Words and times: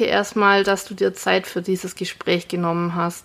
Danke 0.00 0.12
erstmal, 0.12 0.64
dass 0.64 0.86
du 0.86 0.94
dir 0.94 1.12
Zeit 1.12 1.46
für 1.46 1.60
dieses 1.60 1.94
Gespräch 1.94 2.48
genommen 2.48 2.94
hast. 2.94 3.22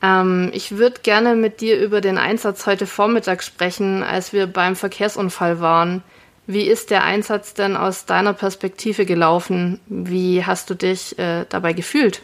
Ähm, 0.00 0.50
ich 0.54 0.78
würde 0.78 1.00
gerne 1.02 1.34
mit 1.34 1.60
dir 1.60 1.78
über 1.78 2.00
den 2.00 2.16
Einsatz 2.16 2.64
heute 2.64 2.86
Vormittag 2.86 3.42
sprechen, 3.42 4.02
als 4.02 4.32
wir 4.32 4.46
beim 4.46 4.74
Verkehrsunfall 4.74 5.60
waren. 5.60 6.02
Wie 6.46 6.62
ist 6.62 6.90
der 6.90 7.04
Einsatz 7.04 7.52
denn 7.52 7.76
aus 7.76 8.06
deiner 8.06 8.32
Perspektive 8.32 9.04
gelaufen? 9.04 9.80
Wie 9.86 10.42
hast 10.46 10.70
du 10.70 10.74
dich 10.74 11.18
äh, 11.18 11.44
dabei 11.50 11.74
gefühlt? 11.74 12.22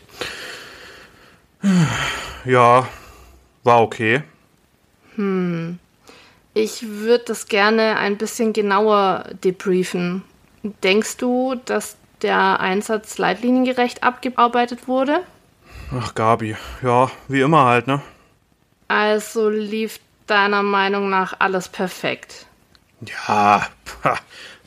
Ja, 2.47 2.89
war 3.65 3.83
okay. 3.83 4.23
Hm. 5.17 5.79
Ich 6.55 6.89
würde 6.89 7.25
das 7.27 7.49
gerne 7.49 7.99
ein 7.99 8.17
bisschen 8.17 8.55
genauer 8.55 9.27
debriefen. 9.45 10.25
Denkst 10.63 11.19
du, 11.19 11.57
dass 11.67 11.99
der 12.23 12.61
Einsatz 12.61 13.19
leitliniengerecht 13.19 14.03
abgearbeitet 14.03 14.89
wurde? 14.89 15.21
Ach, 15.99 16.15
Gabi, 16.15 16.57
ja, 16.83 17.11
wie 17.29 17.41
immer 17.41 17.65
halt, 17.65 17.87
ne? 17.87 18.03
Also 18.89 19.49
lief 19.49 20.01
deiner 20.27 20.63
Meinung 20.63 21.11
nach 21.11 21.37
alles 21.39 21.69
perfekt? 21.69 22.47
Ja, 23.23 23.67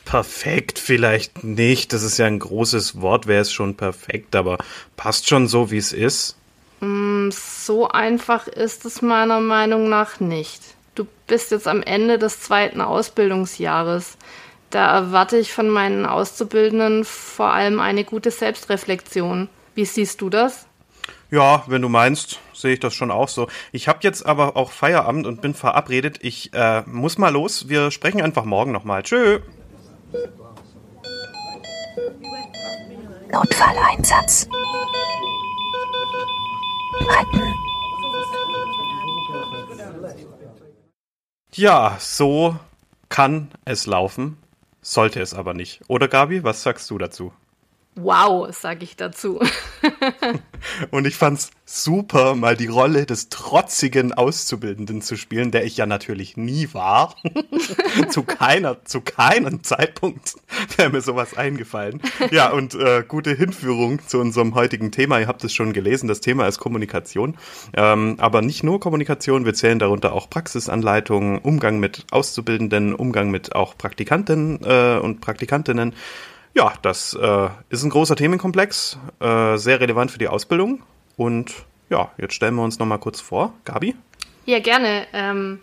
perfekt 0.04 0.78
vielleicht 0.78 1.44
nicht. 1.44 1.92
Das 1.92 2.02
ist 2.02 2.18
ja 2.18 2.26
ein 2.26 2.38
großes 2.38 3.00
Wort, 3.00 3.26
wäre 3.26 3.42
es 3.42 3.52
schon 3.52 3.76
perfekt, 3.76 4.34
aber 4.36 4.58
passt 4.96 5.28
schon 5.28 5.48
so, 5.48 5.70
wie 5.70 5.78
es 5.78 5.92
ist. 5.92 6.36
Mm, 6.80 7.30
so 7.30 7.88
einfach 7.88 8.48
ist 8.48 8.84
es 8.84 9.02
meiner 9.02 9.40
Meinung 9.40 9.88
nach 9.88 10.20
nicht. 10.20 10.62
Du 10.94 11.06
bist 11.26 11.50
jetzt 11.52 11.68
am 11.68 11.82
Ende 11.82 12.18
des 12.18 12.40
zweiten 12.40 12.80
Ausbildungsjahres. 12.80 14.16
Da 14.72 14.90
erwarte 14.90 15.36
ich 15.36 15.52
von 15.52 15.68
meinen 15.68 16.06
Auszubildenden 16.06 17.04
vor 17.04 17.52
allem 17.52 17.78
eine 17.78 18.04
gute 18.04 18.30
Selbstreflexion. 18.30 19.50
Wie 19.74 19.84
siehst 19.84 20.22
du 20.22 20.30
das? 20.30 20.66
Ja, 21.30 21.62
wenn 21.66 21.82
du 21.82 21.90
meinst, 21.90 22.40
sehe 22.54 22.72
ich 22.72 22.80
das 22.80 22.94
schon 22.94 23.10
auch 23.10 23.28
so. 23.28 23.48
Ich 23.70 23.86
habe 23.86 23.98
jetzt 24.00 24.24
aber 24.24 24.56
auch 24.56 24.72
Feierabend 24.72 25.26
und 25.26 25.42
bin 25.42 25.52
verabredet. 25.52 26.20
Ich 26.22 26.54
äh, 26.54 26.82
muss 26.86 27.18
mal 27.18 27.28
los. 27.28 27.68
Wir 27.68 27.90
sprechen 27.90 28.22
einfach 28.22 28.46
morgen 28.46 28.72
nochmal. 28.72 29.02
Tschö. 29.02 29.40
Notfalleinsatz. 33.30 34.48
Retten. 36.98 37.54
Ja, 41.54 41.96
so 41.98 42.56
kann 43.10 43.50
es 43.66 43.84
laufen, 43.84 44.38
sollte 44.82 45.20
es 45.20 45.32
aber 45.32 45.54
nicht. 45.54 45.80
Oder 45.88 46.08
Gabi, 46.08 46.44
was 46.44 46.62
sagst 46.62 46.90
du 46.90 46.98
dazu? 46.98 47.32
Wow, 47.94 48.48
sage 48.54 48.84
ich 48.84 48.96
dazu. 48.96 49.38
Und 50.90 51.06
ich 51.06 51.14
fand's 51.14 51.50
super, 51.66 52.34
mal 52.34 52.56
die 52.56 52.66
Rolle 52.66 53.04
des 53.04 53.28
trotzigen 53.28 54.14
Auszubildenden 54.14 55.02
zu 55.02 55.16
spielen, 55.16 55.50
der 55.50 55.64
ich 55.64 55.76
ja 55.76 55.84
natürlich 55.84 56.38
nie 56.38 56.72
war. 56.72 57.16
zu 58.08 58.22
keiner, 58.22 58.82
zu 58.86 59.02
keinem 59.02 59.62
Zeitpunkt 59.62 60.36
wäre 60.76 60.88
mir 60.88 61.02
sowas 61.02 61.36
eingefallen. 61.36 62.00
Ja, 62.30 62.50
und 62.50 62.74
äh, 62.74 63.04
gute 63.06 63.34
Hinführung 63.34 63.98
zu 64.06 64.18
unserem 64.20 64.54
heutigen 64.54 64.90
Thema. 64.90 65.18
Ihr 65.20 65.26
habt 65.26 65.44
es 65.44 65.52
schon 65.52 65.74
gelesen, 65.74 66.08
das 66.08 66.20
Thema 66.20 66.46
ist 66.46 66.60
Kommunikation. 66.60 67.36
Ähm, 67.74 68.16
aber 68.18 68.40
nicht 68.40 68.62
nur 68.62 68.80
Kommunikation, 68.80 69.44
wir 69.44 69.52
zählen 69.52 69.78
darunter 69.78 70.14
auch 70.14 70.30
Praxisanleitungen, 70.30 71.40
Umgang 71.40 71.78
mit 71.78 72.06
Auszubildenden, 72.10 72.94
Umgang 72.94 73.30
mit 73.30 73.54
auch 73.54 73.76
Praktikanten 73.76 74.60
äh, 74.64 74.96
und 74.96 75.20
Praktikantinnen. 75.20 75.94
Ja, 76.54 76.74
das 76.82 77.14
äh, 77.14 77.48
ist 77.70 77.82
ein 77.82 77.90
großer 77.90 78.16
Themenkomplex, 78.16 78.98
äh, 79.20 79.56
sehr 79.56 79.80
relevant 79.80 80.10
für 80.10 80.18
die 80.18 80.28
Ausbildung. 80.28 80.82
Und 81.16 81.52
ja, 81.88 82.10
jetzt 82.18 82.34
stellen 82.34 82.54
wir 82.54 82.62
uns 82.62 82.78
noch 82.78 82.86
mal 82.86 82.98
kurz 82.98 83.20
vor. 83.20 83.54
Gabi? 83.64 83.94
Ja, 84.44 84.58
gerne. 84.60 85.06
Ähm, 85.12 85.60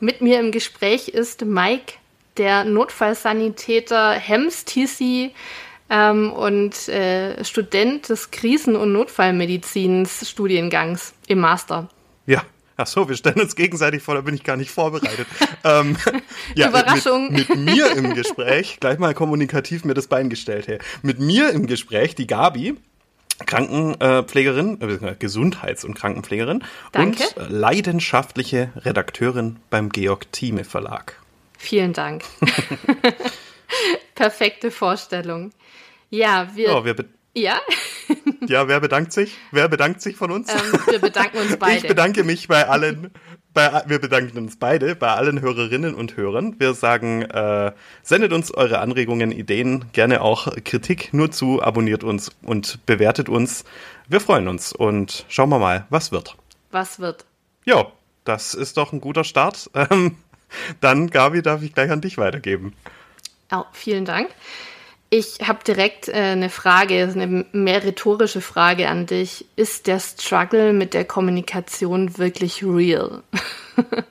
mit 0.00 0.20
mir 0.20 0.40
im 0.40 0.50
Gespräch 0.50 1.08
ist 1.08 1.44
Mike, 1.44 1.94
der 2.38 2.64
Notfallsanitäter 2.64 4.12
Hems 4.12 4.64
TC 4.64 5.32
ähm, 5.90 6.32
und 6.32 6.88
äh, 6.88 7.44
Student 7.44 8.08
des 8.08 8.30
Krisen- 8.30 8.76
und 8.76 8.92
Notfallmedizins 8.92 10.28
Studiengangs 10.28 11.14
im 11.28 11.40
Master. 11.40 11.88
Ja, 12.26 12.42
Ach 12.82 12.86
so, 12.88 13.08
wir 13.08 13.14
stellen 13.14 13.40
uns 13.40 13.54
gegenseitig 13.54 14.02
vor, 14.02 14.16
da 14.16 14.22
bin 14.22 14.34
ich 14.34 14.42
gar 14.42 14.56
nicht 14.56 14.72
vorbereitet. 14.72 15.28
ähm, 15.64 15.96
ja, 16.56 16.68
Überraschung. 16.68 17.32
Mit, 17.32 17.48
mit, 17.48 17.58
mir 17.60 17.92
im 17.92 18.14
Gespräch, 18.14 18.78
gleich 18.80 18.98
mal 18.98 19.14
kommunikativ 19.14 19.84
mir 19.84 19.94
das 19.94 20.08
Bein 20.08 20.28
gestellt, 20.28 20.66
hey. 20.66 20.78
Mit 21.02 21.20
mir 21.20 21.50
im 21.50 21.66
Gespräch 21.66 22.16
die 22.16 22.26
Gabi, 22.26 22.74
Krankenpflegerin, 23.46 24.80
äh, 24.80 25.14
Gesundheits- 25.16 25.84
und 25.84 25.94
Krankenpflegerin 25.94 26.64
Danke. 26.90 27.22
und 27.36 27.50
leidenschaftliche 27.50 28.72
Redakteurin 28.74 29.60
beim 29.70 29.90
Georg 29.90 30.32
Thieme 30.32 30.64
Verlag. 30.64 31.14
Vielen 31.58 31.92
Dank. 31.92 32.24
Perfekte 34.16 34.72
Vorstellung. 34.72 35.52
Ja, 36.10 36.48
wir. 36.56 36.68
Ja, 36.68 36.84
wir 36.84 36.96
ja. 37.34 37.60
ja, 38.46 38.68
wer 38.68 38.80
bedankt 38.80 39.12
sich? 39.12 39.36
Wer 39.50 39.68
bedankt 39.68 40.02
sich 40.02 40.16
von 40.16 40.30
uns? 40.30 40.50
Ähm, 40.50 40.80
wir 40.86 40.98
bedanken 40.98 41.38
uns 41.38 41.56
beide. 41.56 41.78
Ich 41.78 41.88
bedanke 41.88 42.24
mich 42.24 42.48
bei 42.48 42.68
allen, 42.68 43.10
bei, 43.54 43.82
wir 43.86 43.98
bedanken 43.98 44.36
uns 44.38 44.58
beide, 44.58 44.94
bei 44.94 45.08
allen 45.08 45.40
Hörerinnen 45.40 45.94
und 45.94 46.16
Hörern. 46.16 46.56
Wir 46.58 46.74
sagen, 46.74 47.22
äh, 47.22 47.72
sendet 48.02 48.32
uns 48.32 48.52
eure 48.52 48.80
Anregungen, 48.80 49.32
Ideen, 49.32 49.86
gerne 49.92 50.20
auch 50.20 50.48
Kritik 50.64 51.12
nur 51.12 51.30
zu, 51.30 51.62
abonniert 51.62 52.04
uns 52.04 52.30
und 52.42 52.84
bewertet 52.86 53.28
uns. 53.28 53.64
Wir 54.08 54.20
freuen 54.20 54.48
uns 54.48 54.72
und 54.72 55.24
schauen 55.28 55.48
wir 55.48 55.58
mal, 55.58 55.86
was 55.88 56.12
wird. 56.12 56.36
Was 56.70 57.00
wird? 57.00 57.24
Ja, 57.64 57.92
das 58.24 58.54
ist 58.54 58.76
doch 58.76 58.92
ein 58.92 59.00
guter 59.00 59.24
Start. 59.24 59.70
Ähm, 59.90 60.16
dann, 60.82 61.08
Gabi, 61.08 61.40
darf 61.40 61.62
ich 61.62 61.72
gleich 61.72 61.90
an 61.90 62.02
dich 62.02 62.18
weitergeben. 62.18 62.74
Oh, 63.50 63.64
vielen 63.72 64.04
Dank. 64.04 64.28
Ich 65.14 65.46
habe 65.46 65.58
direkt 65.62 66.08
äh, 66.08 66.12
eine 66.14 66.48
Frage, 66.48 67.06
eine 67.14 67.44
mehr 67.52 67.84
rhetorische 67.84 68.40
Frage 68.40 68.88
an 68.88 69.04
dich. 69.04 69.44
Ist 69.56 69.86
der 69.86 70.00
Struggle 70.00 70.72
mit 70.72 70.94
der 70.94 71.04
Kommunikation 71.04 72.16
wirklich 72.16 72.64
real? 72.64 73.22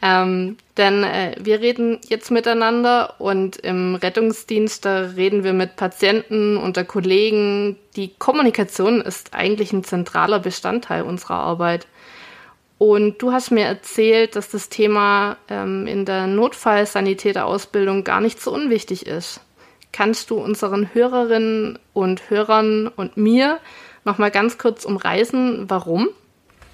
ähm, 0.00 0.58
denn 0.76 1.02
äh, 1.02 1.34
wir 1.40 1.60
reden 1.60 1.98
jetzt 2.08 2.30
miteinander 2.30 3.20
und 3.20 3.56
im 3.56 3.96
Rettungsdienst, 3.96 4.84
da 4.84 5.00
reden 5.16 5.42
wir 5.42 5.54
mit 5.54 5.74
Patienten, 5.74 6.56
unter 6.56 6.84
Kollegen. 6.84 7.76
Die 7.96 8.14
Kommunikation 8.16 9.00
ist 9.00 9.34
eigentlich 9.34 9.72
ein 9.72 9.82
zentraler 9.82 10.38
Bestandteil 10.38 11.02
unserer 11.02 11.40
Arbeit. 11.40 11.88
Und 12.78 13.20
du 13.20 13.32
hast 13.32 13.50
mir 13.50 13.64
erzählt, 13.64 14.36
dass 14.36 14.50
das 14.50 14.68
Thema 14.68 15.36
ähm, 15.48 15.88
in 15.88 16.04
der 16.04 16.28
Notfallsanitäterausbildung 16.28 18.04
gar 18.04 18.20
nicht 18.20 18.40
so 18.40 18.52
unwichtig 18.52 19.08
ist 19.08 19.40
kannst 19.92 20.30
du 20.30 20.36
unseren 20.36 20.92
Hörerinnen 20.94 21.78
und 21.92 22.30
Hörern 22.30 22.88
und 22.88 23.16
mir 23.16 23.58
noch 24.04 24.18
mal 24.18 24.30
ganz 24.30 24.58
kurz 24.58 24.84
umreißen, 24.84 25.66
warum? 25.68 26.08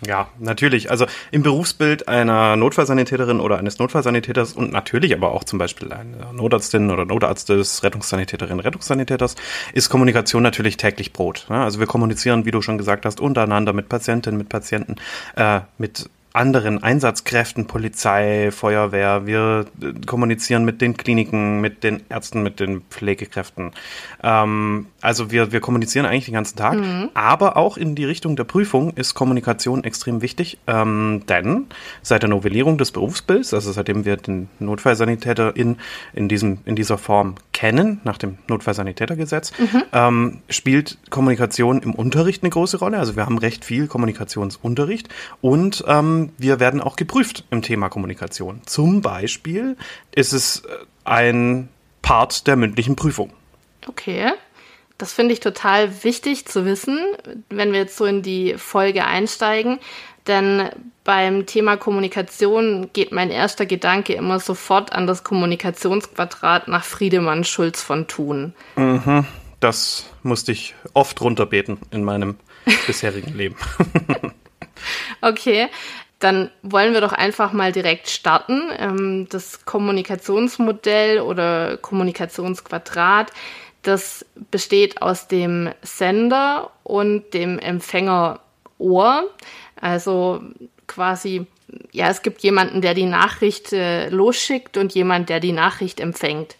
Ja, 0.07 0.29
natürlich. 0.39 0.93
Also 0.93 1.07
im 1.33 1.43
Berufsbild 1.43 2.07
einer 2.07 2.55
Notfallsanitäterin 2.55 3.41
oder 3.41 3.59
eines 3.59 3.81
Notfallsanitäters 3.81 4.53
und 4.53 4.73
natürlich 4.73 5.13
aber 5.13 5.33
auch 5.33 5.43
zum 5.43 5.59
Beispiel 5.59 5.93
einer 5.93 6.33
Notarztin 6.33 6.91
oder 6.91 7.05
Notarztes, 7.05 7.83
Rettungssanitäterin, 7.83 8.61
Rettungssanitäters 8.61 9.35
ist 9.73 9.89
Kommunikation 9.89 10.45
natürlich 10.45 10.77
täglich 10.77 11.13
Brot. 11.13 11.47
Also 11.49 11.81
wir 11.81 11.89
kommunizieren, 11.89 12.45
wie 12.45 12.53
du 12.53 12.63
schon 12.63 12.79
gesagt 12.79 13.07
hast, 13.07 13.21
untereinander 13.21 13.73
mit 13.73 13.89
Patientinnen, 13.89 14.39
mit 14.39 14.49
Patienten, 14.49 14.97
äh, 15.35 15.61
mit 15.79 16.09
anderen 16.33 16.83
Einsatzkräften, 16.83 17.67
Polizei, 17.67 18.51
Feuerwehr. 18.51 19.27
Wir 19.27 19.67
äh, 19.81 19.93
kommunizieren 20.07 20.65
mit 20.65 20.81
den 20.81 20.97
Kliniken, 20.97 21.61
mit 21.61 21.83
den 21.85 22.03
Ärzten, 22.09 22.43
mit 22.43 22.61
den 22.61 22.83
Pflegekräften. 22.83 23.73
Ähm, 24.23 24.87
also 25.01 25.31
wir, 25.31 25.53
wir 25.53 25.61
kommunizieren 25.61 26.07
eigentlich 26.07 26.27
den 26.27 26.35
ganzen 26.35 26.57
Tag. 26.57 26.75
Mhm. 26.75 27.11
Aber 27.15 27.57
auch 27.57 27.77
in 27.77 27.95
die 27.95 28.05
Richtung 28.05 28.37
der 28.37 28.45
Prüfung 28.45 28.93
ist 28.95 29.15
Kommunikation 29.15 29.85
extrem 29.85 30.21
wichtig. 30.23 30.59
Ähm, 30.67 31.23
denn 31.29 31.67
seit 32.03 32.23
der 32.23 32.31
Novellierung 32.31 32.79
des 32.79 32.93
Berufsbilds, 32.93 33.55
also 33.55 33.73
seitdem 33.73 34.05
wir 34.05 34.17
den 34.17 34.49
Notfallsanitäter 34.59 35.57
in, 35.57 35.77
in, 36.13 36.29
diesem, 36.29 36.59
in 36.65 36.77
dieser 36.77 36.99
Form 36.99 37.37
kennen, 37.53 38.01
nach 38.05 38.19
dem 38.19 38.39
Notfallsanitätergesetz, 38.49 39.53
mhm. 39.59 39.83
ähm, 39.93 40.39
spielt 40.49 40.99
Kommunikation 41.11 41.81
im 41.83 41.95
Unterricht 41.95 42.43
eine 42.43 42.51
große 42.51 42.79
Rolle. 42.79 42.99
Also 42.99 43.17
wir 43.17 43.25
haben 43.25 43.39
recht 43.39 43.65
viel 43.65 43.87
Kommunikationsunterricht 43.87 45.09
und 45.41 45.85
ähm, 45.87 46.18
wir 46.39 46.61
werden 46.61 46.81
auch 46.81 46.97
geprüft 46.97 47.45
im 47.51 47.63
Thema 47.63 47.89
Kommunikation. 47.89 48.63
Zum 48.67 49.03
Beispiel 49.03 49.77
ist 50.15 50.33
es 50.33 50.61
äh, 50.61 50.69
ein 51.05 51.69
Part 52.03 52.47
der 52.47 52.57
mündlichen 52.57 52.97
Prüfung. 52.97 53.33
Okay. 53.87 54.33
Das 54.99 55.13
finde 55.13 55.33
ich 55.33 55.41
total 55.41 56.03
wichtig 56.03 56.47
zu 56.47 56.65
wissen, 56.65 56.99
wenn 57.51 57.73
wir 57.73 57.79
jetzt 57.79 57.97
so 57.97 58.05
in 58.05 58.23
die 58.23 58.55
Folge 58.59 59.05
einsteigen. 59.05 59.79
Denn 60.27 60.69
beim 61.05 61.47
Thema 61.47 61.77
Kommunikation 61.77 62.91
geht 62.93 63.13
mein 63.13 63.31
erster 63.31 63.65
Gedanke 63.65 64.13
immer 64.13 64.41
sofort 64.41 64.93
an 64.93 65.07
das 65.07 65.25
Kommunikationsquadrat 65.25 66.69
nach 66.69 66.85
Friedemann 66.85 67.45
Schulz 67.45 67.81
von 67.83 68.09
Thun. 68.09 68.55
Mhm. 68.77 69.25
Das 69.61 70.07
musste 70.23 70.53
ich 70.53 70.75
oft 70.95 71.21
runterbeten 71.21 71.79
in 71.91 72.05
meinem 72.05 72.37
bisherigen 72.87 73.35
Leben. 73.35 73.57
Okay, 75.21 75.69
dann 76.19 76.51
wollen 76.63 76.95
wir 76.95 77.01
doch 77.01 77.13
einfach 77.13 77.53
mal 77.53 77.73
direkt 77.73 78.09
starten. 78.09 78.63
Ähm, 78.77 79.27
das 79.31 79.65
Kommunikationsmodell 79.65 81.21
oder 81.21 81.77
Kommunikationsquadrat, 81.77 83.31
das 83.83 84.27
besteht 84.51 85.01
aus 85.01 85.29
dem 85.29 85.71
Sender 85.83 86.71
und 86.83 87.35
dem 87.35 87.59
Empfängerohr. 87.59 89.31
Also 89.81 90.43
quasi, 90.89 91.47
ja, 91.93 92.09
es 92.09 92.23
gibt 92.23 92.43
jemanden, 92.43 92.83
der 92.83 92.95
die 92.95 93.07
Nachricht 93.07 93.73
äh, 93.73 94.09
losschickt 94.09 94.77
und 94.77 94.95
jemand, 94.95 95.29
der 95.29 95.39
die 95.39 95.53
Nachricht 95.53 96.01
empfängt. 96.01 96.57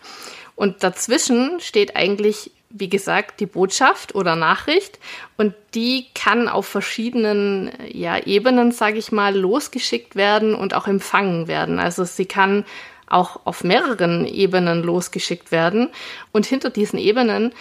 Und 0.55 0.83
dazwischen 0.85 1.61
steht 1.61 1.97
eigentlich 1.97 2.53
wie 2.71 2.89
gesagt, 2.89 3.41
die 3.41 3.47
Botschaft 3.47 4.15
oder 4.15 4.37
Nachricht 4.37 4.99
und 5.37 5.55
die 5.75 6.07
kann 6.15 6.49
auf 6.49 6.67
verschiedenen 6.67 7.73
ja, 7.91 8.19
Ebenen, 8.19 8.73
sage 8.73 8.99
ich 8.99 9.11
mal, 9.11 9.35
losgeschickt 9.35 10.17
werden 10.17 10.55
und 10.55 10.75
auch 10.75 10.87
empfangen 10.87 11.49
werden. 11.49 11.79
Also 11.79 12.05
sie 12.05 12.27
kann 12.27 12.65
auch 13.07 13.41
auf 13.47 13.65
mehreren 13.65 14.27
Ebenen 14.27 14.83
losgeschickt 14.83 15.51
werden 15.51 15.89
und 16.33 16.45
hinter 16.45 16.69
diesen 16.69 16.99
Ebenen, 16.99 17.53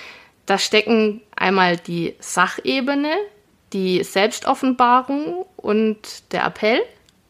da 0.45 0.57
stecken 0.57 1.21
einmal 1.35 1.77
die 1.77 2.15
Sachebene, 2.19 3.13
die 3.73 4.03
Selbstoffenbarung 4.03 5.45
und 5.55 6.31
der 6.33 6.45
Appell 6.45 6.81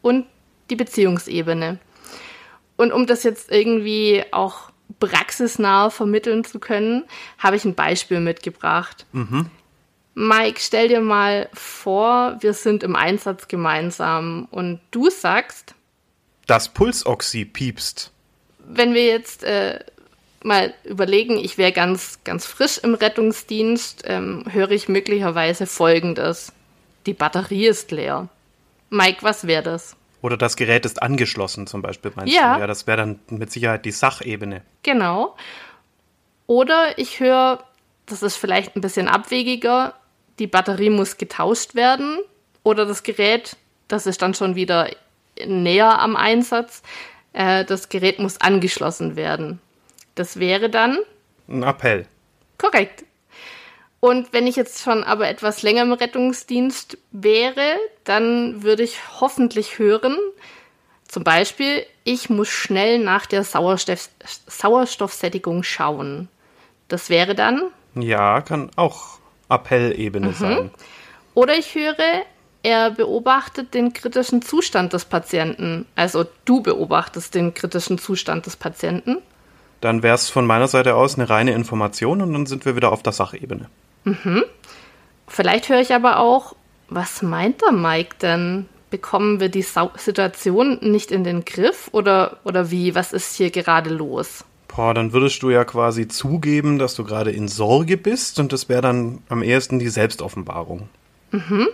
und 0.02 0.26
die 0.70 0.76
Beziehungsebene. 0.76 1.78
Und 2.76 2.92
um 2.92 3.06
das 3.06 3.22
jetzt 3.24 3.50
irgendwie 3.50 4.24
auch 4.30 4.70
praxisnah 5.00 5.90
vermitteln 5.90 6.44
zu 6.44 6.58
können, 6.58 7.04
habe 7.38 7.56
ich 7.56 7.64
ein 7.64 7.74
Beispiel 7.74 8.20
mitgebracht. 8.20 9.06
Mhm. 9.12 9.50
Mike, 10.14 10.58
stell 10.60 10.88
dir 10.88 11.00
mal 11.00 11.48
vor, 11.52 12.38
wir 12.40 12.52
sind 12.52 12.82
im 12.82 12.96
Einsatz 12.96 13.46
gemeinsam 13.46 14.48
und 14.50 14.80
du 14.90 15.10
sagst. 15.10 15.74
Das 16.46 16.70
Pulsoxy 16.70 17.44
piepst. 17.44 18.10
Wenn 18.58 18.94
wir 18.94 19.06
jetzt 19.06 19.44
äh, 19.44 19.78
mal 20.42 20.74
überlegen, 20.82 21.38
ich 21.38 21.56
wäre 21.56 21.72
ganz, 21.72 22.18
ganz 22.24 22.46
frisch 22.46 22.78
im 22.78 22.94
Rettungsdienst, 22.94 24.02
ähm, 24.06 24.44
höre 24.50 24.72
ich 24.72 24.88
möglicherweise 24.88 25.66
Folgendes. 25.66 26.52
Die 27.06 27.14
Batterie 27.14 27.66
ist 27.66 27.92
leer. 27.92 28.28
Mike, 28.90 29.18
was 29.22 29.46
wäre 29.46 29.62
das? 29.62 29.94
Oder 30.20 30.36
das 30.36 30.56
Gerät 30.56 30.84
ist 30.84 31.02
angeschlossen, 31.02 31.66
zum 31.66 31.82
Beispiel, 31.82 32.12
meinst 32.14 32.34
ja. 32.34 32.54
du? 32.54 32.60
Ja, 32.60 32.66
das 32.66 32.86
wäre 32.86 32.98
dann 32.98 33.20
mit 33.30 33.52
Sicherheit 33.52 33.84
die 33.84 33.92
Sachebene. 33.92 34.62
Genau. 34.82 35.36
Oder 36.46 36.98
ich 36.98 37.20
höre, 37.20 37.64
das 38.06 38.22
ist 38.22 38.36
vielleicht 38.36 38.74
ein 38.74 38.80
bisschen 38.80 39.06
abwegiger, 39.06 39.94
die 40.38 40.46
Batterie 40.46 40.90
muss 40.90 41.18
getauscht 41.18 41.74
werden. 41.74 42.18
Oder 42.62 42.86
das 42.86 43.02
Gerät, 43.02 43.56
das 43.86 44.06
ist 44.06 44.20
dann 44.22 44.34
schon 44.34 44.54
wieder 44.56 44.90
näher 45.46 46.00
am 46.00 46.16
Einsatz, 46.16 46.82
äh, 47.32 47.64
das 47.64 47.88
Gerät 47.88 48.18
muss 48.18 48.40
angeschlossen 48.40 49.14
werden. 49.14 49.60
Das 50.14 50.38
wäre 50.38 50.68
dann. 50.68 50.98
Ein 51.48 51.62
Appell. 51.62 52.06
Korrekt. 52.58 53.04
Und 54.00 54.32
wenn 54.32 54.46
ich 54.46 54.56
jetzt 54.56 54.82
schon 54.82 55.02
aber 55.02 55.28
etwas 55.28 55.62
länger 55.62 55.82
im 55.82 55.92
Rettungsdienst 55.92 56.98
wäre, 57.10 57.76
dann 58.04 58.62
würde 58.62 58.84
ich 58.84 58.98
hoffentlich 59.20 59.78
hören, 59.78 60.16
zum 61.08 61.24
Beispiel, 61.24 61.84
ich 62.04 62.28
muss 62.28 62.48
schnell 62.48 62.98
nach 62.98 63.24
der 63.24 63.42
Sauerstoff 63.42 64.10
Sauerstoffsättigung 64.46 65.62
schauen. 65.62 66.28
Das 66.88 67.08
wäre 67.08 67.34
dann? 67.34 67.62
Ja, 67.94 68.42
kann 68.42 68.70
auch 68.76 69.18
Appellebene 69.48 70.28
mhm. 70.28 70.34
sein. 70.34 70.70
Oder 71.32 71.56
ich 71.56 71.74
höre, 71.74 72.24
er 72.62 72.90
beobachtet 72.90 73.72
den 73.72 73.94
kritischen 73.94 74.42
Zustand 74.42 74.92
des 74.92 75.06
Patienten. 75.06 75.86
Also 75.96 76.26
du 76.44 76.60
beobachtest 76.60 77.34
den 77.34 77.54
kritischen 77.54 77.96
Zustand 77.96 78.44
des 78.44 78.56
Patienten. 78.56 79.18
Dann 79.80 80.02
wäre 80.02 80.14
es 80.14 80.28
von 80.28 80.46
meiner 80.46 80.68
Seite 80.68 80.94
aus 80.94 81.14
eine 81.14 81.30
reine 81.30 81.52
Information 81.52 82.20
und 82.20 82.32
dann 82.34 82.46
sind 82.46 82.66
wir 82.66 82.76
wieder 82.76 82.92
auf 82.92 83.02
der 83.02 83.12
Sachebene. 83.12 83.70
Mhm. 84.08 84.44
Vielleicht 85.26 85.68
höre 85.68 85.80
ich 85.80 85.94
aber 85.94 86.18
auch, 86.18 86.54
was 86.88 87.22
meint 87.22 87.62
der 87.62 87.72
Mike 87.72 88.16
denn? 88.22 88.66
Bekommen 88.90 89.38
wir 89.38 89.50
die 89.50 89.62
Sa 89.62 89.90
Situation 89.96 90.78
nicht 90.80 91.10
in 91.10 91.22
den 91.22 91.44
Griff 91.44 91.90
oder, 91.92 92.38
oder 92.44 92.70
wie? 92.70 92.94
Was 92.94 93.12
ist 93.12 93.36
hier 93.36 93.50
gerade 93.50 93.90
los? 93.90 94.44
Boah, 94.68 94.94
dann 94.94 95.12
würdest 95.12 95.42
du 95.42 95.50
ja 95.50 95.64
quasi 95.64 96.08
zugeben, 96.08 96.78
dass 96.78 96.94
du 96.94 97.04
gerade 97.04 97.30
in 97.30 97.48
Sorge 97.48 97.98
bist 97.98 98.38
und 98.38 98.52
das 98.52 98.68
wäre 98.70 98.80
dann 98.80 99.18
am 99.28 99.42
ehesten 99.42 99.78
die 99.78 99.88
Selbstoffenbarung. 99.88 100.88
Mhm. 101.32 101.68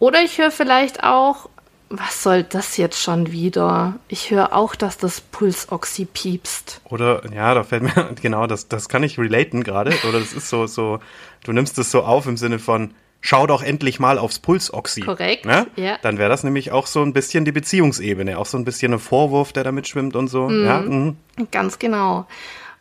Oder 0.00 0.22
ich 0.22 0.38
höre 0.38 0.50
vielleicht 0.50 1.04
auch, 1.04 1.48
was 1.92 2.22
soll 2.22 2.42
das 2.42 2.76
jetzt 2.76 3.00
schon 3.00 3.32
wieder? 3.32 3.94
Ich 4.08 4.30
höre 4.30 4.54
auch, 4.54 4.74
dass 4.74 4.96
das 4.96 5.20
Pulsoxy 5.20 6.06
piepst. 6.06 6.80
Oder, 6.84 7.22
ja, 7.32 7.54
da 7.54 7.64
fällt 7.64 7.82
mir, 7.82 8.10
genau, 8.22 8.46
das, 8.46 8.68
das 8.68 8.88
kann 8.88 9.02
ich 9.02 9.18
relaten 9.18 9.62
gerade. 9.62 9.92
Oder 10.08 10.20
das 10.20 10.32
ist 10.32 10.48
so, 10.48 10.66
so, 10.66 11.00
du 11.44 11.52
nimmst 11.52 11.78
es 11.78 11.90
so 11.90 12.02
auf 12.02 12.26
im 12.26 12.36
Sinne 12.36 12.58
von, 12.58 12.94
schau 13.20 13.46
doch 13.46 13.62
endlich 13.62 14.00
mal 14.00 14.18
aufs 14.18 14.38
Pulsoxy. 14.38 15.02
Korrekt, 15.02 15.44
ne? 15.44 15.66
ja. 15.76 15.98
Dann 16.02 16.18
wäre 16.18 16.30
das 16.30 16.44
nämlich 16.44 16.72
auch 16.72 16.86
so 16.86 17.02
ein 17.02 17.12
bisschen 17.12 17.44
die 17.44 17.52
Beziehungsebene, 17.52 18.38
auch 18.38 18.46
so 18.46 18.58
ein 18.58 18.64
bisschen 18.64 18.94
ein 18.94 18.98
Vorwurf, 18.98 19.52
der 19.52 19.64
da 19.64 19.72
mitschwimmt 19.72 20.16
und 20.16 20.28
so. 20.28 20.48
Mhm. 20.48 20.64
Ja? 20.64 20.80
Mhm. 20.80 21.16
Ganz 21.50 21.78
genau. 21.78 22.26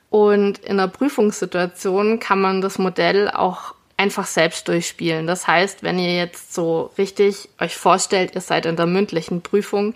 Und 0.09 0.59
in 0.59 0.79
einer 0.79 0.89
Prüfungssituation 0.89 2.19
kann 2.19 2.41
man 2.41 2.61
das 2.61 2.77
Modell 2.77 3.29
auch 3.29 3.75
einfach 4.01 4.25
selbst 4.25 4.67
durchspielen. 4.67 5.27
Das 5.27 5.47
heißt, 5.47 5.83
wenn 5.83 5.99
ihr 5.99 6.15
jetzt 6.15 6.53
so 6.53 6.91
richtig 6.97 7.49
euch 7.59 7.77
vorstellt, 7.77 8.33
ihr 8.33 8.41
seid 8.41 8.65
in 8.65 8.75
der 8.75 8.87
mündlichen 8.87 9.41
Prüfung, 9.41 9.93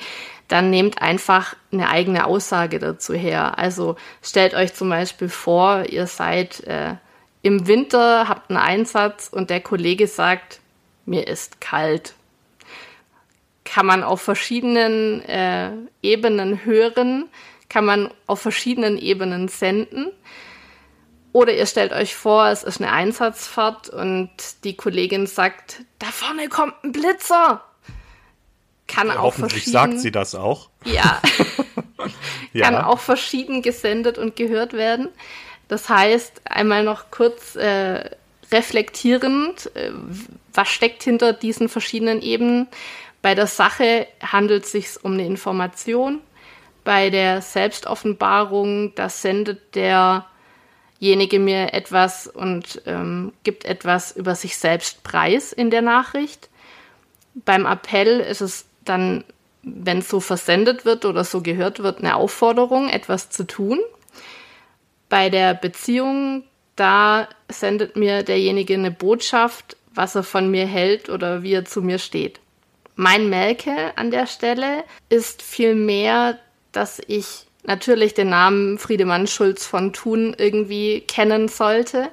dann 0.47 0.69
nehmt 0.69 1.01
einfach 1.01 1.55
eine 1.71 1.89
eigene 1.89 2.25
Aussage 2.27 2.77
dazu 2.77 3.15
her. 3.15 3.57
Also 3.57 3.95
stellt 4.21 4.53
euch 4.53 4.75
zum 4.75 4.89
Beispiel 4.89 5.27
vor, 5.27 5.85
ihr 5.89 6.05
seid 6.05 6.61
äh, 6.65 6.95
im 7.41 7.65
Winter, 7.67 8.29
habt 8.29 8.51
einen 8.51 8.59
Einsatz 8.59 9.27
und 9.27 9.49
der 9.49 9.61
Kollege 9.61 10.05
sagt, 10.05 10.59
mir 11.05 11.27
ist 11.27 11.59
kalt. 11.59 12.13
Kann 13.63 13.87
man 13.87 14.03
auf 14.03 14.21
verschiedenen 14.21 15.23
äh, 15.23 15.71
Ebenen 16.03 16.63
hören, 16.63 17.25
kann 17.69 17.85
man 17.85 18.11
auf 18.27 18.39
verschiedenen 18.39 18.99
Ebenen 18.99 19.47
senden. 19.47 20.11
Oder 21.35 21.53
ihr 21.53 21.65
stellt 21.65 21.91
euch 21.91 22.15
vor, 22.15 22.47
es 22.47 22.63
ist 22.63 22.79
eine 22.79 22.93
Einsatzfahrt 22.93 23.89
und 23.89 24.29
die 24.63 24.77
Kollegin 24.77 25.27
sagt, 25.27 25.81
da 25.99 26.05
vorne 26.05 26.47
kommt 26.47 26.81
ein 26.81 26.93
Blitzer. 26.93 27.61
Kann 28.87 29.09
ja, 29.09 29.19
auch 29.19 29.23
hoffentlich 29.23 29.65
sagt 29.65 29.99
sie 29.99 30.11
das 30.11 30.33
auch. 30.33 30.69
Ja. 30.85 31.21
ja. 32.53 32.63
Kann 32.63 32.75
auch 32.75 32.99
verschieden 32.99 33.61
gesendet 33.61 34.17
und 34.17 34.37
gehört 34.37 34.71
werden. 34.71 35.09
Das 35.67 35.89
heißt, 35.89 36.43
einmal 36.45 36.85
noch 36.85 37.11
kurz 37.11 37.57
äh, 37.57 38.11
reflektierend, 38.53 39.75
äh, 39.75 39.91
was 40.53 40.69
steckt 40.69 41.03
hinter 41.03 41.33
diesen 41.33 41.67
verschiedenen 41.67 42.21
Ebenen? 42.21 42.67
Bei 43.21 43.35
der 43.35 43.47
Sache 43.47 44.07
handelt 44.21 44.63
es 44.63 44.71
sich 44.71 45.03
um 45.03 45.15
eine 45.15 45.25
Information. 45.25 46.21
Bei 46.85 47.09
der 47.09 47.41
Selbstoffenbarung, 47.41 48.95
das 48.95 49.21
sendet 49.21 49.75
der 49.75 50.27
derjenige 50.99 51.39
mir 51.39 51.73
etwas 51.73 52.27
und 52.27 52.81
ähm, 52.85 53.33
gibt 53.43 53.65
etwas 53.65 54.15
über 54.15 54.35
sich 54.35 54.57
selbst 54.57 55.03
preis 55.03 55.53
in 55.53 55.69
der 55.69 55.81
Nachricht. 55.81 56.49
Beim 57.33 57.65
Appell 57.65 58.19
ist 58.19 58.41
es 58.41 58.65
dann, 58.85 59.23
wenn 59.61 59.99
es 59.99 60.09
so 60.09 60.19
versendet 60.19 60.85
wird 60.85 61.05
oder 61.05 61.23
so 61.23 61.41
gehört 61.41 61.79
wird, 61.83 61.99
eine 61.99 62.15
Aufforderung, 62.15 62.89
etwas 62.89 63.29
zu 63.29 63.45
tun. 63.45 63.79
Bei 65.09 65.29
der 65.29 65.53
Beziehung, 65.53 66.43
da 66.75 67.27
sendet 67.49 67.95
mir 67.95 68.23
derjenige 68.23 68.73
eine 68.73 68.91
Botschaft, 68.91 69.77
was 69.93 70.15
er 70.15 70.23
von 70.23 70.49
mir 70.49 70.65
hält 70.65 71.09
oder 71.09 71.43
wie 71.43 71.53
er 71.53 71.65
zu 71.65 71.81
mir 71.81 71.99
steht. 71.99 72.39
Mein 72.95 73.29
Melke 73.29 73.97
an 73.97 74.11
der 74.11 74.27
Stelle 74.27 74.83
ist 75.09 75.41
vielmehr, 75.41 76.39
dass 76.71 77.01
ich 77.07 77.45
natürlich 77.67 78.13
den 78.13 78.29
Namen 78.29 78.77
Friedemann 78.77 79.27
Schulz 79.27 79.65
von 79.65 79.93
Thun 79.93 80.35
irgendwie 80.37 81.01
kennen 81.01 81.47
sollte, 81.47 82.09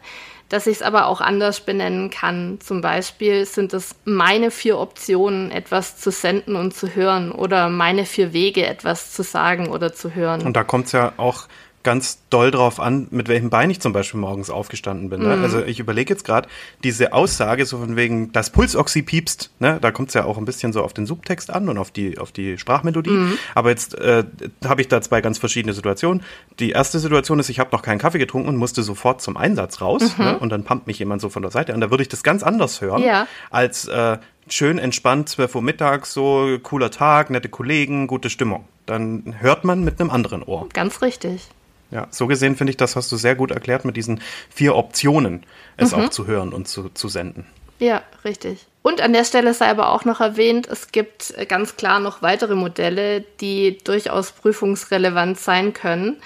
dass 0.49 0.66
ich 0.66 0.76
es 0.76 0.82
aber 0.82 1.06
auch 1.06 1.21
anders 1.23 1.61
benennen 1.61 2.11
kann. 2.11 2.59
Zum 2.61 2.82
Beispiel 2.82 3.47
sind 3.47 3.73
es 3.73 3.94
meine 4.04 4.50
vier 4.50 4.78
Optionen, 4.78 5.50
etwas 5.50 5.97
zu 5.97 6.11
senden 6.11 6.56
und 6.56 6.75
zu 6.75 6.94
hören 6.94 7.32
oder 7.32 7.71
meine 7.71 8.04
vier 8.04 8.35
Wege, 8.35 8.66
etwas 8.66 9.12
zu 9.12 9.23
sagen 9.23 9.68
oder 9.68 9.94
zu 9.94 10.14
hören. 10.14 10.42
Und 10.42 10.54
da 10.54 10.62
kommt 10.62 10.87
es 10.87 10.92
ja 10.92 11.14
auch 11.16 11.49
ganz 11.82 12.18
doll 12.30 12.50
drauf 12.50 12.80
an, 12.80 13.08
mit 13.10 13.28
welchem 13.28 13.50
Bein 13.50 13.70
ich 13.70 13.80
zum 13.80 13.92
Beispiel 13.92 14.20
morgens 14.20 14.50
aufgestanden 14.50 15.10
bin. 15.10 15.22
Ne? 15.22 15.38
Also 15.42 15.62
ich 15.62 15.80
überlege 15.80 16.12
jetzt 16.12 16.24
gerade, 16.24 16.48
diese 16.84 17.12
Aussage 17.12 17.66
so 17.66 17.78
von 17.78 17.96
wegen, 17.96 18.32
das 18.32 18.50
Pulsoxy 18.50 19.02
piepst, 19.02 19.50
ne? 19.58 19.78
da 19.80 19.90
kommt 19.90 20.08
es 20.08 20.14
ja 20.14 20.24
auch 20.24 20.38
ein 20.38 20.44
bisschen 20.44 20.72
so 20.72 20.82
auf 20.82 20.92
den 20.92 21.06
Subtext 21.06 21.50
an 21.50 21.68
und 21.68 21.78
auf 21.78 21.90
die, 21.90 22.18
auf 22.18 22.32
die 22.32 22.58
Sprachmelodie. 22.58 23.10
Aber 23.54 23.70
jetzt 23.70 23.94
äh, 23.98 24.24
habe 24.64 24.80
ich 24.80 24.88
da 24.88 25.00
zwei 25.02 25.20
ganz 25.20 25.38
verschiedene 25.38 25.72
Situationen. 25.74 26.22
Die 26.58 26.70
erste 26.70 26.98
Situation 26.98 27.38
ist, 27.38 27.48
ich 27.48 27.58
habe 27.58 27.70
noch 27.72 27.82
keinen 27.82 27.98
Kaffee 27.98 28.18
getrunken 28.18 28.48
und 28.48 28.56
musste 28.56 28.82
sofort 28.82 29.20
zum 29.20 29.36
Einsatz 29.36 29.80
raus. 29.80 30.16
Ne? 30.18 30.38
Und 30.38 30.50
dann 30.50 30.64
pumpt 30.64 30.86
mich 30.86 30.98
jemand 30.98 31.20
so 31.20 31.28
von 31.30 31.42
der 31.42 31.50
Seite 31.50 31.74
an. 31.74 31.80
Da 31.80 31.90
würde 31.90 32.02
ich 32.02 32.08
das 32.08 32.22
ganz 32.22 32.42
anders 32.42 32.80
hören, 32.80 33.02
Ja. 33.02 33.26
als 33.50 33.86
äh, 33.88 34.18
schön 34.48 34.78
entspannt, 34.78 35.28
12 35.28 35.54
Uhr 35.56 35.62
mittags, 35.62 36.12
so 36.12 36.58
cooler 36.62 36.90
Tag, 36.90 37.30
nette 37.30 37.48
Kollegen, 37.48 38.06
gute 38.06 38.30
Stimmung. 38.30 38.64
Dann 38.86 39.36
hört 39.38 39.64
man 39.64 39.84
mit 39.84 40.00
einem 40.00 40.10
anderen 40.10 40.42
Ohr. 40.42 40.68
Ganz 40.72 41.02
richtig. 41.02 41.48
Ja, 41.92 42.08
so 42.11 42.26
gesehen 42.26 42.56
finde 42.56 42.70
ich, 42.70 42.78
das 42.78 42.96
hast 42.96 43.12
du 43.12 43.16
sehr 43.16 43.34
gut 43.34 43.50
erklärt 43.50 43.84
mit 43.84 43.96
diesen 43.96 44.22
vier 44.49 44.75
Optionen, 44.75 45.44
es 45.76 45.92
auch 45.92 46.08
zu 46.08 46.26
hören 46.26 46.54
und 46.54 46.66
zu, 46.66 46.88
zu 46.88 47.08
senden. 47.08 47.46
Ja, 47.78 48.02
richtig. 48.25 48.66
Und 48.80 49.00
an 49.00 49.12
der 49.12 49.25
Stelle 49.25 49.52
sei 49.52 49.68
aber 49.68 49.90
auch 49.90 50.04
noch 50.06 50.20
erwähnt, 50.20 50.66
es 50.68 50.90
gibt 50.90 51.34
äh, 51.37 51.44
ganz 51.44 51.76
klar 51.76 52.00
noch 52.00 52.22
weitere 52.22 52.54
Modelle, 52.54 53.25
die 53.40 53.78
durchaus 53.84 54.32
prüfungsrelevant 54.32 55.38
sein 55.38 55.75
können. 55.75 56.16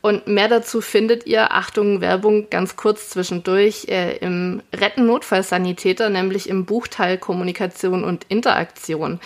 Und 0.00 0.26
mehr 0.26 0.48
dazu 0.48 0.80
findet 0.80 1.26
ihr, 1.26 1.52
Achtung, 1.52 2.00
Werbung, 2.00 2.50
ganz 2.50 2.74
kurz 2.74 3.10
zwischendurch, 3.10 3.86
äh, 3.88 4.16
im 4.16 4.60
Retten-Notfallsanitäter, 4.74 6.10
nämlich 6.10 6.48
im 6.48 6.64
Buchteil 6.64 7.16
Kommunikation 7.16 8.02
und 8.02 8.24
Interaktion. 8.28 9.20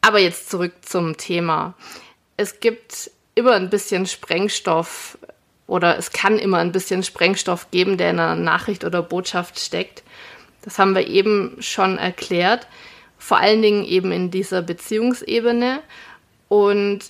Aber 0.00 0.18
jetzt 0.18 0.48
zurück 0.48 0.72
zum 0.80 1.18
Thema. 1.18 1.74
Es 2.38 2.60
gibt 2.60 3.10
immer 3.34 3.52
ein 3.52 3.70
bisschen 3.70 4.06
Sprengstoff 4.06 5.18
oder 5.66 5.98
es 5.98 6.12
kann 6.12 6.38
immer 6.38 6.58
ein 6.58 6.72
bisschen 6.72 7.02
Sprengstoff 7.02 7.70
geben, 7.70 7.96
der 7.96 8.10
in 8.10 8.18
einer 8.18 8.36
Nachricht 8.36 8.84
oder 8.84 9.02
Botschaft 9.02 9.58
steckt. 9.58 10.02
Das 10.62 10.78
haben 10.78 10.94
wir 10.94 11.06
eben 11.06 11.56
schon 11.60 11.98
erklärt. 11.98 12.66
Vor 13.18 13.38
allen 13.38 13.62
Dingen 13.62 13.84
eben 13.84 14.12
in 14.12 14.30
dieser 14.30 14.62
Beziehungsebene. 14.62 15.80
Und 16.48 17.00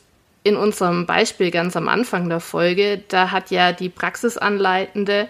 in 0.45 0.57
unserem 0.57 1.07
Beispiel 1.07 1.51
ganz 1.51 1.77
am 1.77 1.89
Anfang 1.89 2.29
der 2.29 2.41
Folge, 2.41 3.03
da 3.09 3.31
hat 3.31 3.51
ja 3.51 3.73
die 3.73 3.89
Praxisanleitende 3.89 5.29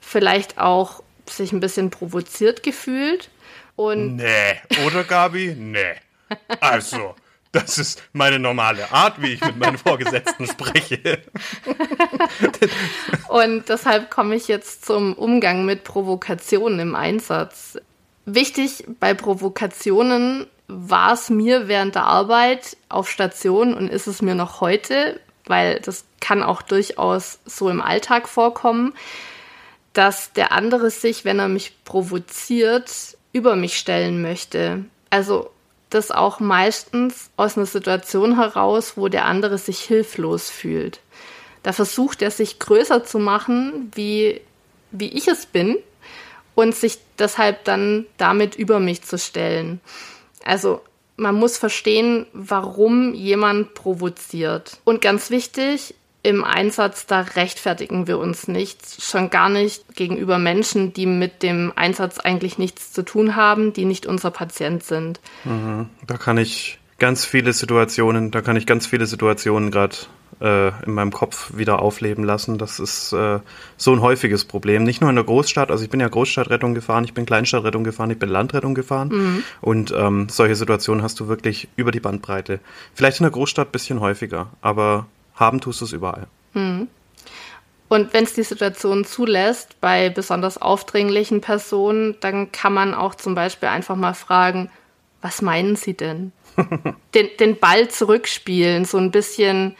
vielleicht 0.00 0.58
auch 0.58 1.02
sich 1.26 1.52
ein 1.52 1.60
bisschen 1.60 1.90
provoziert 1.90 2.62
gefühlt. 2.62 3.30
Und 3.76 4.16
Nee, 4.16 4.60
oder 4.86 5.04
Gabi? 5.04 5.54
Nee. 5.56 5.94
Also, 6.60 7.14
das 7.52 7.78
ist 7.78 8.02
meine 8.12 8.38
normale 8.38 8.92
Art, 8.92 9.20
wie 9.22 9.34
ich 9.34 9.40
mit 9.44 9.56
meinen 9.56 9.78
Vorgesetzten 9.86 10.46
spreche. 10.46 11.22
Und 13.28 13.68
deshalb 13.68 14.10
komme 14.10 14.34
ich 14.34 14.48
jetzt 14.48 14.84
zum 14.84 15.14
Umgang 15.14 15.64
mit 15.64 15.84
Provokationen 15.84 16.80
im 16.80 16.94
Einsatz. 16.94 17.78
Wichtig 18.26 18.84
bei 19.00 19.14
Provokationen 19.14 20.46
war 20.66 21.14
es 21.14 21.30
mir 21.30 21.66
während 21.68 21.94
der 21.94 22.04
Arbeit 22.04 22.76
auf 22.90 23.08
Station 23.10 23.72
und 23.72 23.88
ist 23.88 24.06
es 24.06 24.20
mir 24.20 24.34
noch 24.34 24.60
heute, 24.60 25.18
weil 25.46 25.80
das 25.80 26.04
kann 26.20 26.42
auch 26.42 26.60
durchaus 26.60 27.38
so 27.46 27.70
im 27.70 27.80
Alltag 27.80 28.28
vorkommen, 28.28 28.92
dass 29.94 30.34
der 30.34 30.52
andere 30.52 30.90
sich, 30.90 31.24
wenn 31.24 31.38
er 31.38 31.48
mich 31.48 31.72
provoziert, 31.84 33.16
über 33.32 33.56
mich 33.56 33.78
stellen 33.78 34.20
möchte. 34.20 34.84
Also 35.08 35.50
das 35.90 36.10
auch 36.10 36.40
meistens 36.40 37.30
aus 37.36 37.56
einer 37.56 37.66
Situation 37.66 38.36
heraus, 38.36 38.94
wo 38.96 39.08
der 39.08 39.24
andere 39.24 39.58
sich 39.58 39.80
hilflos 39.80 40.50
fühlt. 40.50 41.00
Da 41.62 41.72
versucht 41.72 42.22
er 42.22 42.30
sich 42.30 42.58
größer 42.58 43.04
zu 43.04 43.18
machen, 43.18 43.90
wie, 43.94 44.40
wie 44.90 45.08
ich 45.08 45.28
es 45.28 45.46
bin 45.46 45.76
und 46.54 46.74
sich 46.74 46.98
deshalb 47.18 47.64
dann 47.64 48.06
damit 48.16 48.54
über 48.54 48.80
mich 48.80 49.02
zu 49.02 49.18
stellen. 49.18 49.80
Also 50.44 50.80
man 51.16 51.34
muss 51.34 51.58
verstehen, 51.58 52.26
warum 52.32 53.12
jemand 53.12 53.74
provoziert. 53.74 54.78
Und 54.84 55.00
ganz 55.00 55.30
wichtig, 55.30 55.94
im 56.22 56.44
Einsatz, 56.44 57.06
da 57.06 57.20
rechtfertigen 57.20 58.06
wir 58.06 58.18
uns 58.18 58.48
nicht, 58.48 59.02
schon 59.02 59.30
gar 59.30 59.48
nicht 59.48 59.94
gegenüber 59.94 60.38
Menschen, 60.38 60.92
die 60.92 61.06
mit 61.06 61.42
dem 61.42 61.72
Einsatz 61.76 62.18
eigentlich 62.18 62.58
nichts 62.58 62.92
zu 62.92 63.02
tun 63.02 63.36
haben, 63.36 63.72
die 63.72 63.84
nicht 63.84 64.06
unser 64.06 64.30
Patient 64.30 64.82
sind. 64.82 65.20
Da 66.06 66.16
kann 66.16 66.38
ich 66.38 66.78
ganz 66.98 67.24
viele 67.24 67.52
Situationen, 67.52 68.30
da 68.30 68.40
kann 68.40 68.56
ich 68.56 68.66
ganz 68.66 68.86
viele 68.86 69.06
Situationen 69.06 69.70
gerade 69.70 69.96
äh, 70.40 70.68
in 70.84 70.92
meinem 70.92 71.12
Kopf 71.12 71.56
wieder 71.56 71.80
aufleben 71.80 72.24
lassen. 72.24 72.58
Das 72.58 72.80
ist 72.80 73.12
äh, 73.12 73.38
so 73.76 73.92
ein 73.92 74.00
häufiges 74.00 74.44
Problem. 74.44 74.82
Nicht 74.82 75.00
nur 75.00 75.10
in 75.10 75.16
der 75.16 75.24
Großstadt, 75.24 75.70
also 75.70 75.84
ich 75.84 75.90
bin 75.90 76.00
ja 76.00 76.08
Großstadtrettung 76.08 76.74
gefahren, 76.74 77.04
ich 77.04 77.14
bin 77.14 77.26
Kleinstadtrettung 77.26 77.84
gefahren, 77.84 78.10
ich 78.10 78.18
bin 78.18 78.28
Landrettung 78.28 78.74
gefahren. 78.74 79.44
Und 79.60 79.94
ähm, 79.96 80.28
solche 80.28 80.56
Situationen 80.56 81.02
hast 81.02 81.20
du 81.20 81.28
wirklich 81.28 81.68
über 81.76 81.92
die 81.92 82.00
Bandbreite. 82.00 82.60
Vielleicht 82.94 83.20
in 83.20 83.24
der 83.24 83.32
Großstadt 83.32 83.68
ein 83.68 83.72
bisschen 83.72 84.00
häufiger, 84.00 84.48
aber 84.60 85.06
haben 85.38 85.60
tust 85.60 85.80
du 85.80 85.84
es 85.84 85.92
überall. 85.92 86.26
Und 87.88 88.12
wenn 88.12 88.24
es 88.24 88.34
die 88.34 88.42
Situation 88.42 89.04
zulässt, 89.04 89.80
bei 89.80 90.10
besonders 90.10 90.60
aufdringlichen 90.60 91.40
Personen, 91.40 92.16
dann 92.20 92.52
kann 92.52 92.74
man 92.74 92.94
auch 92.94 93.14
zum 93.14 93.34
Beispiel 93.34 93.68
einfach 93.68 93.96
mal 93.96 94.14
fragen, 94.14 94.70
was 95.22 95.42
meinen 95.42 95.76
Sie 95.76 95.94
denn? 95.94 96.32
den, 97.14 97.28
den 97.40 97.58
Ball 97.58 97.88
zurückspielen, 97.88 98.84
so 98.84 98.98
ein 98.98 99.10
bisschen 99.10 99.74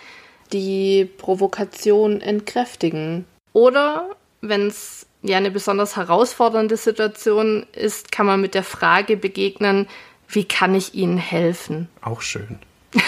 die 0.53 1.05
Provokation 1.05 2.21
entkräftigen. 2.21 3.27
Oder 3.53 4.17
wenn 4.41 4.69
es 4.69 5.07
ja 5.23 5.37
eine 5.37 5.51
besonders 5.51 5.97
herausfordernde 5.97 6.77
Situation 6.77 7.67
ist, 7.73 8.13
kann 8.13 8.27
man 8.27 8.41
mit 8.41 8.55
der 8.55 8.63
Frage 8.63 9.17
begegnen, 9.17 9.87
wie 10.29 10.45
kann 10.45 10.75
ich 10.75 10.95
Ihnen 10.95 11.19
helfen? 11.19 11.89
Auch 12.01 12.23
schön. 12.23 12.59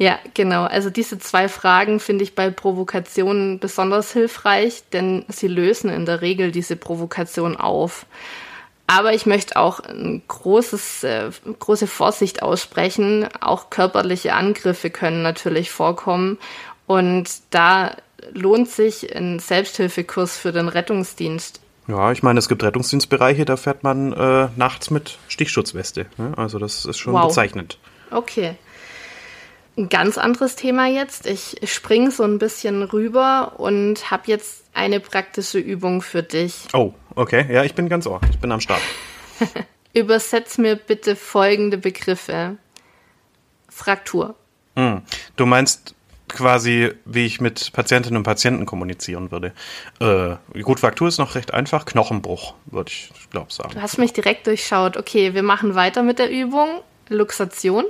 Ja, 0.00 0.18
genau. 0.32 0.64
Also 0.64 0.88
diese 0.88 1.18
zwei 1.18 1.46
Fragen 1.46 2.00
finde 2.00 2.24
ich 2.24 2.34
bei 2.34 2.48
Provokationen 2.48 3.58
besonders 3.58 4.14
hilfreich, 4.14 4.82
denn 4.94 5.26
sie 5.28 5.46
lösen 5.46 5.90
in 5.90 6.06
der 6.06 6.22
Regel 6.22 6.52
diese 6.52 6.74
Provokation 6.74 7.54
auf. 7.54 8.06
Aber 8.86 9.12
ich 9.12 9.26
möchte 9.26 9.56
auch 9.56 9.80
ein 9.80 10.22
großes, 10.26 11.04
äh, 11.04 11.30
große 11.58 11.86
Vorsicht 11.86 12.42
aussprechen. 12.42 13.28
Auch 13.42 13.68
körperliche 13.68 14.32
Angriffe 14.32 14.88
können 14.88 15.20
natürlich 15.22 15.70
vorkommen. 15.70 16.38
Und 16.86 17.28
da 17.50 17.94
lohnt 18.32 18.70
sich 18.70 19.14
ein 19.14 19.38
Selbsthilfekurs 19.38 20.38
für 20.38 20.52
den 20.52 20.68
Rettungsdienst. 20.68 21.60
Ja, 21.88 22.10
ich 22.10 22.22
meine, 22.22 22.38
es 22.38 22.48
gibt 22.48 22.62
Rettungsdienstbereiche, 22.62 23.44
da 23.44 23.58
fährt 23.58 23.82
man 23.84 24.14
äh, 24.14 24.48
nachts 24.56 24.90
mit 24.90 25.18
Stichschutzweste. 25.28 26.06
Ne? 26.16 26.32
Also 26.38 26.58
das 26.58 26.86
ist 26.86 26.96
schon 26.96 27.12
Wow. 27.12 27.26
bezeichnend. 27.28 27.76
Okay. 28.10 28.56
Ein 29.80 29.88
ganz 29.88 30.18
anderes 30.18 30.56
Thema 30.56 30.88
jetzt. 30.88 31.26
Ich 31.26 31.56
springe 31.64 32.10
so 32.10 32.22
ein 32.22 32.38
bisschen 32.38 32.82
rüber 32.82 33.54
und 33.56 34.10
habe 34.10 34.24
jetzt 34.26 34.64
eine 34.74 35.00
praktische 35.00 35.58
Übung 35.58 36.02
für 36.02 36.22
dich. 36.22 36.66
Oh, 36.74 36.92
okay. 37.14 37.46
Ja, 37.50 37.64
ich 37.64 37.74
bin 37.74 37.88
ganz 37.88 38.06
ohr. 38.06 38.20
Ich 38.30 38.38
bin 38.38 38.52
am 38.52 38.60
Start. 38.60 38.82
Übersetz 39.94 40.58
mir 40.58 40.76
bitte 40.76 41.16
folgende 41.16 41.78
Begriffe. 41.78 42.58
Fraktur. 43.70 44.34
Hm. 44.76 45.00
Du 45.36 45.46
meinst 45.46 45.94
quasi, 46.28 46.92
wie 47.06 47.24
ich 47.24 47.40
mit 47.40 47.72
Patientinnen 47.72 48.18
und 48.18 48.24
Patienten 48.24 48.66
kommunizieren 48.66 49.30
würde. 49.30 49.54
Äh, 49.98 50.60
gut, 50.60 50.80
Fraktur 50.80 51.08
ist 51.08 51.16
noch 51.16 51.36
recht 51.36 51.54
einfach. 51.54 51.86
Knochenbruch, 51.86 52.52
würde 52.66 52.90
ich, 52.90 53.10
glaube 53.30 53.50
sagen. 53.50 53.70
Du 53.72 53.80
hast 53.80 53.96
mich 53.96 54.12
direkt 54.12 54.46
durchschaut. 54.46 54.98
Okay, 54.98 55.32
wir 55.32 55.42
machen 55.42 55.74
weiter 55.74 56.02
mit 56.02 56.18
der 56.18 56.30
Übung. 56.30 56.68
Luxation. 57.08 57.86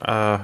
Äh, 0.00 0.38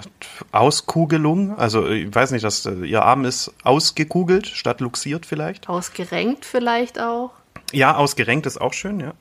Auskugelung, 0.52 1.59
also 1.59 1.88
ich 1.88 2.14
weiß 2.14 2.30
nicht, 2.30 2.45
dass 2.45 2.66
äh, 2.66 2.85
ihr 2.85 3.02
Arm 3.04 3.25
ist 3.25 3.52
ausgekugelt 3.64 4.47
statt 4.47 4.80
luxiert 4.80 5.26
vielleicht. 5.26 5.69
Ausgerenkt 5.69 6.45
vielleicht 6.45 7.00
auch. 7.00 7.33
Ja, 7.73 7.97
ausgerenkt 7.97 8.47
ist 8.47 8.61
auch 8.61 8.73
schön, 8.73 9.00
ja. 9.00 9.12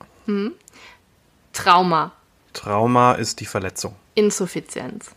Trauma. 1.52 2.12
Trauma 2.52 3.12
ist 3.12 3.40
die 3.40 3.46
Verletzung. 3.46 3.94
Insuffizienz. 4.14 5.10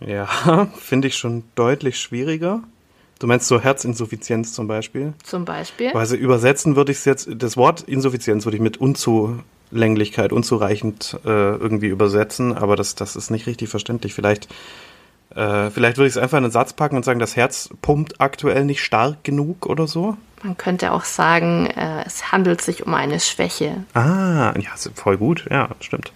Ja, 0.00 0.26
finde 0.78 1.08
ich 1.08 1.16
schon 1.16 1.44
deutlich 1.54 1.98
schwieriger. 1.98 2.62
Du 3.18 3.26
meinst 3.26 3.48
so 3.48 3.60
Herzinsuffizienz 3.60 4.54
zum 4.54 4.66
Beispiel? 4.66 5.12
Zum 5.22 5.44
Beispiel. 5.44 5.90
Also 5.90 6.16
übersetzen 6.16 6.74
würde 6.74 6.92
ich 6.92 6.98
es 6.98 7.04
jetzt, 7.04 7.28
das 7.30 7.56
Wort 7.56 7.82
Insuffizienz 7.82 8.46
würde 8.46 8.56
ich 8.56 8.62
mit 8.62 8.78
Unzulänglichkeit, 9.70 10.32
unzureichend 10.32 11.18
äh, 11.24 11.28
irgendwie 11.28 11.86
übersetzen, 11.86 12.56
aber 12.56 12.76
das, 12.76 12.94
das 12.94 13.16
ist 13.16 13.30
nicht 13.30 13.46
richtig 13.46 13.68
verständlich. 13.68 14.14
Vielleicht, 14.14 14.48
äh, 15.34 15.70
vielleicht 15.70 15.96
würde 15.96 16.08
ich 16.08 16.14
es 16.14 16.18
einfach 16.18 16.38
in 16.38 16.44
einen 16.44 16.52
Satz 16.52 16.72
packen 16.72 16.96
und 16.96 17.04
sagen, 17.04 17.20
das 17.20 17.36
Herz 17.36 17.70
pumpt 17.80 18.20
aktuell 18.20 18.64
nicht 18.64 18.82
stark 18.82 19.22
genug 19.22 19.66
oder 19.66 19.86
so. 19.86 20.16
Man 20.42 20.56
könnte 20.56 20.92
auch 20.92 21.04
sagen, 21.04 21.66
äh, 21.66 22.04
es 22.06 22.32
handelt 22.32 22.62
sich 22.62 22.86
um 22.86 22.94
eine 22.94 23.20
Schwäche. 23.20 23.84
Ah, 23.94 24.54
ja, 24.58 24.70
voll 24.94 25.18
gut, 25.18 25.46
ja, 25.50 25.68
stimmt. 25.80 26.12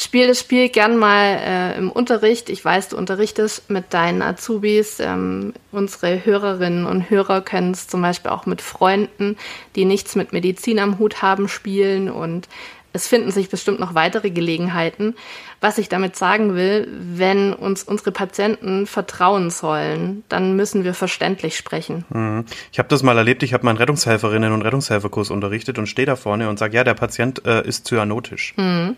Spiel 0.00 0.28
das 0.28 0.38
Spiel 0.38 0.68
gern 0.68 0.96
mal 0.96 1.24
äh, 1.24 1.76
im 1.76 1.90
Unterricht. 1.90 2.50
Ich 2.50 2.64
weiß, 2.64 2.90
du 2.90 2.96
unterrichtest 2.96 3.68
mit 3.68 3.92
deinen 3.92 4.22
Azubis. 4.22 5.00
Ähm, 5.00 5.54
unsere 5.72 6.24
Hörerinnen 6.24 6.86
und 6.86 7.10
Hörer 7.10 7.40
können 7.40 7.72
es 7.72 7.88
zum 7.88 8.00
Beispiel 8.02 8.30
auch 8.30 8.46
mit 8.46 8.62
Freunden, 8.62 9.36
die 9.74 9.84
nichts 9.84 10.14
mit 10.14 10.32
Medizin 10.32 10.78
am 10.78 11.00
Hut 11.00 11.20
haben, 11.20 11.48
spielen. 11.48 12.08
Und 12.10 12.48
es 12.92 13.08
finden 13.08 13.32
sich 13.32 13.48
bestimmt 13.48 13.80
noch 13.80 13.96
weitere 13.96 14.30
Gelegenheiten. 14.30 15.16
Was 15.60 15.78
ich 15.78 15.88
damit 15.88 16.14
sagen 16.14 16.54
will, 16.54 16.86
wenn 16.96 17.52
uns 17.52 17.82
unsere 17.82 18.12
Patienten 18.12 18.86
vertrauen 18.86 19.50
sollen, 19.50 20.22
dann 20.28 20.54
müssen 20.54 20.84
wir 20.84 20.94
verständlich 20.94 21.56
sprechen. 21.56 22.04
Mhm. 22.10 22.44
Ich 22.70 22.78
habe 22.78 22.88
das 22.88 23.02
mal 23.02 23.18
erlebt, 23.18 23.42
ich 23.42 23.52
habe 23.52 23.64
meinen 23.64 23.78
Rettungshelferinnen 23.78 24.52
und 24.52 24.62
Rettungshelferkurs 24.62 25.30
unterrichtet 25.30 25.76
und 25.76 25.88
stehe 25.88 26.06
da 26.06 26.14
vorne 26.14 26.48
und 26.48 26.56
sage, 26.56 26.76
ja, 26.76 26.84
der 26.84 26.94
Patient 26.94 27.44
äh, 27.44 27.66
ist 27.66 27.88
cyanotisch. 27.88 28.54
Mhm. 28.56 28.96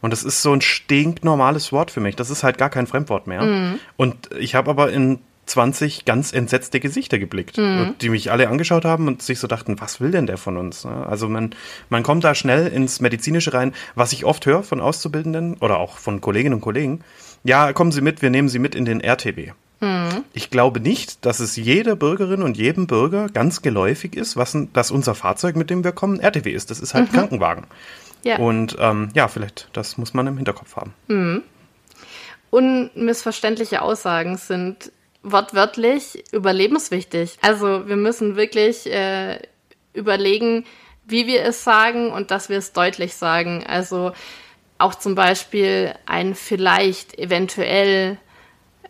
Und 0.00 0.12
das 0.12 0.22
ist 0.22 0.42
so 0.42 0.52
ein 0.52 0.60
stinknormales 0.60 1.72
Wort 1.72 1.90
für 1.90 2.00
mich. 2.00 2.16
Das 2.16 2.30
ist 2.30 2.42
halt 2.42 2.58
gar 2.58 2.70
kein 2.70 2.86
Fremdwort 2.86 3.26
mehr. 3.26 3.42
Mhm. 3.42 3.80
Und 3.96 4.30
ich 4.38 4.54
habe 4.54 4.70
aber 4.70 4.90
in 4.92 5.18
20 5.46 6.04
ganz 6.04 6.32
entsetzte 6.32 6.80
Gesichter 6.80 7.18
geblickt, 7.18 7.58
mhm. 7.58 7.94
die 8.00 8.08
mich 8.08 8.30
alle 8.30 8.48
angeschaut 8.48 8.84
haben 8.84 9.08
und 9.08 9.22
sich 9.22 9.38
so 9.38 9.46
dachten, 9.46 9.80
was 9.80 10.00
will 10.00 10.12
denn 10.12 10.26
der 10.26 10.38
von 10.38 10.56
uns? 10.56 10.86
Also 10.86 11.28
man, 11.28 11.54
man 11.88 12.02
kommt 12.02 12.24
da 12.24 12.34
schnell 12.34 12.68
ins 12.68 13.00
Medizinische 13.00 13.52
rein, 13.52 13.74
was 13.94 14.12
ich 14.12 14.24
oft 14.24 14.46
höre 14.46 14.62
von 14.62 14.80
Auszubildenden 14.80 15.56
oder 15.58 15.78
auch 15.78 15.98
von 15.98 16.20
Kolleginnen 16.20 16.54
und 16.54 16.60
Kollegen. 16.60 17.00
Ja, 17.42 17.72
kommen 17.72 17.90
Sie 17.92 18.00
mit, 18.00 18.22
wir 18.22 18.30
nehmen 18.30 18.48
Sie 18.48 18.58
mit 18.58 18.74
in 18.74 18.84
den 18.84 19.00
RTW. 19.00 19.52
Mhm. 19.80 20.24
Ich 20.32 20.50
glaube 20.50 20.78
nicht, 20.78 21.24
dass 21.24 21.40
es 21.40 21.56
jeder 21.56 21.96
Bürgerin 21.96 22.42
und 22.42 22.56
jedem 22.56 22.86
Bürger 22.86 23.28
ganz 23.28 23.62
geläufig 23.62 24.14
ist, 24.14 24.36
was, 24.36 24.56
dass 24.72 24.90
unser 24.90 25.14
Fahrzeug, 25.14 25.56
mit 25.56 25.70
dem 25.70 25.82
wir 25.82 25.92
kommen, 25.92 26.20
RTW 26.20 26.50
ist. 26.50 26.70
Das 26.70 26.80
ist 26.80 26.94
halt 26.94 27.10
mhm. 27.10 27.16
Krankenwagen. 27.16 27.64
Ja. 28.22 28.38
Und 28.38 28.76
ähm, 28.78 29.10
ja, 29.14 29.28
vielleicht, 29.28 29.68
das 29.72 29.98
muss 29.98 30.14
man 30.14 30.26
im 30.26 30.36
Hinterkopf 30.36 30.76
haben. 30.76 30.94
Mhm. 31.08 31.42
Unmissverständliche 32.50 33.82
Aussagen 33.82 34.36
sind 34.36 34.92
wortwörtlich 35.22 36.24
überlebenswichtig. 36.32 37.38
Also 37.42 37.86
wir 37.86 37.96
müssen 37.96 38.36
wirklich 38.36 38.90
äh, 38.92 39.38
überlegen, 39.92 40.64
wie 41.04 41.26
wir 41.26 41.44
es 41.44 41.64
sagen 41.64 42.10
und 42.10 42.30
dass 42.30 42.48
wir 42.48 42.58
es 42.58 42.72
deutlich 42.72 43.14
sagen. 43.14 43.64
Also 43.66 44.12
auch 44.78 44.94
zum 44.94 45.14
Beispiel 45.14 45.94
ein 46.06 46.34
vielleicht, 46.34 47.18
eventuell 47.18 48.18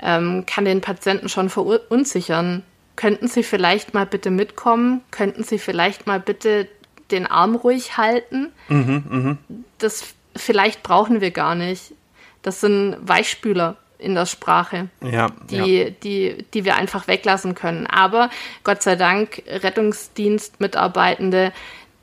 ähm, 0.01 0.47
kann 0.47 0.65
den 0.65 0.81
Patienten 0.81 1.29
schon 1.29 1.51
verunsichern. 1.51 2.63
Könnten 2.97 3.29
Sie 3.29 3.43
vielleicht 3.43 3.95
mal 3.95 4.07
bitte 4.07 4.31
mitkommen? 4.31 5.03
Könnten 5.11 5.43
Sie 5.43 5.59
vielleicht 5.59 6.07
mal 6.07 6.21
bitte 6.21 6.69
den 7.12 7.26
Arm 7.26 7.55
ruhig 7.55 7.97
halten. 7.97 8.52
Mhm, 8.69 9.05
mh. 9.09 9.37
Das 9.79 10.14
vielleicht 10.37 10.83
brauchen 10.83 11.21
wir 11.21 11.31
gar 11.31 11.55
nicht. 11.55 11.93
Das 12.43 12.61
sind 12.61 12.97
Weichspüler 13.00 13.76
in 13.99 14.14
der 14.14 14.26
Sprache, 14.26 14.88
ja, 15.02 15.29
die, 15.50 15.57
ja. 15.57 15.90
die, 15.90 16.47
die 16.55 16.64
wir 16.64 16.76
einfach 16.76 17.07
weglassen 17.07 17.55
können. 17.55 17.87
Aber 17.87 18.31
Gott 18.64 18.83
sei 18.83 18.97
Dank, 18.97 19.43
Rettungsdienstmitarbeitende, 19.47 21.52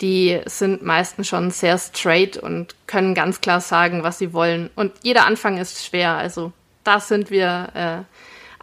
die 0.02 0.40
sind 0.46 0.84
meistens 0.84 1.28
schon 1.28 1.50
sehr 1.50 1.80
straight 1.80 2.38
und 2.38 2.76
können 2.86 3.16
ganz 3.16 3.42
klar 3.42 3.62
sagen, 3.62 4.04
was 4.04 4.20
sie 4.20 4.32
wollen. 4.32 4.70
Und 4.76 4.94
jeder 5.02 5.26
Anfang 5.26 5.58
ist 5.58 5.84
schwer. 5.84 6.12
Also 6.12 6.52
da 6.84 7.00
sind 7.00 7.32
wir 7.32 7.70
äh, 7.74 8.04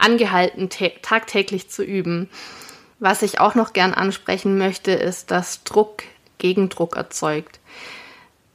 angehalten, 0.01 0.69
tagtäglich 1.01 1.69
zu 1.69 1.83
üben. 1.83 2.29
Was 2.99 3.21
ich 3.21 3.41
auch 3.41 3.55
noch 3.55 3.73
gern 3.73 3.93
ansprechen 3.93 4.57
möchte, 4.57 4.91
ist, 4.91 5.31
dass 5.31 5.65
Druck 5.65 6.03
Gegendruck 6.37 6.95
erzeugt. 6.95 7.59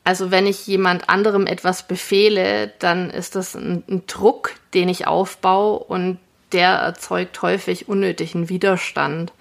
Also 0.04 0.30
wenn 0.30 0.46
ich 0.46 0.66
jemand 0.66 1.08
anderem 1.08 1.46
etwas 1.46 1.86
befehle, 1.86 2.72
dann 2.78 3.10
ist 3.10 3.36
das 3.36 3.54
ein, 3.54 3.84
ein 3.88 4.06
Druck, 4.06 4.54
den 4.74 4.88
ich 4.88 5.06
aufbaue 5.06 5.78
und 5.78 6.18
der 6.52 6.70
erzeugt 6.70 7.42
häufig 7.42 7.88
unnötigen 7.88 8.48
Widerstand. 8.48 9.32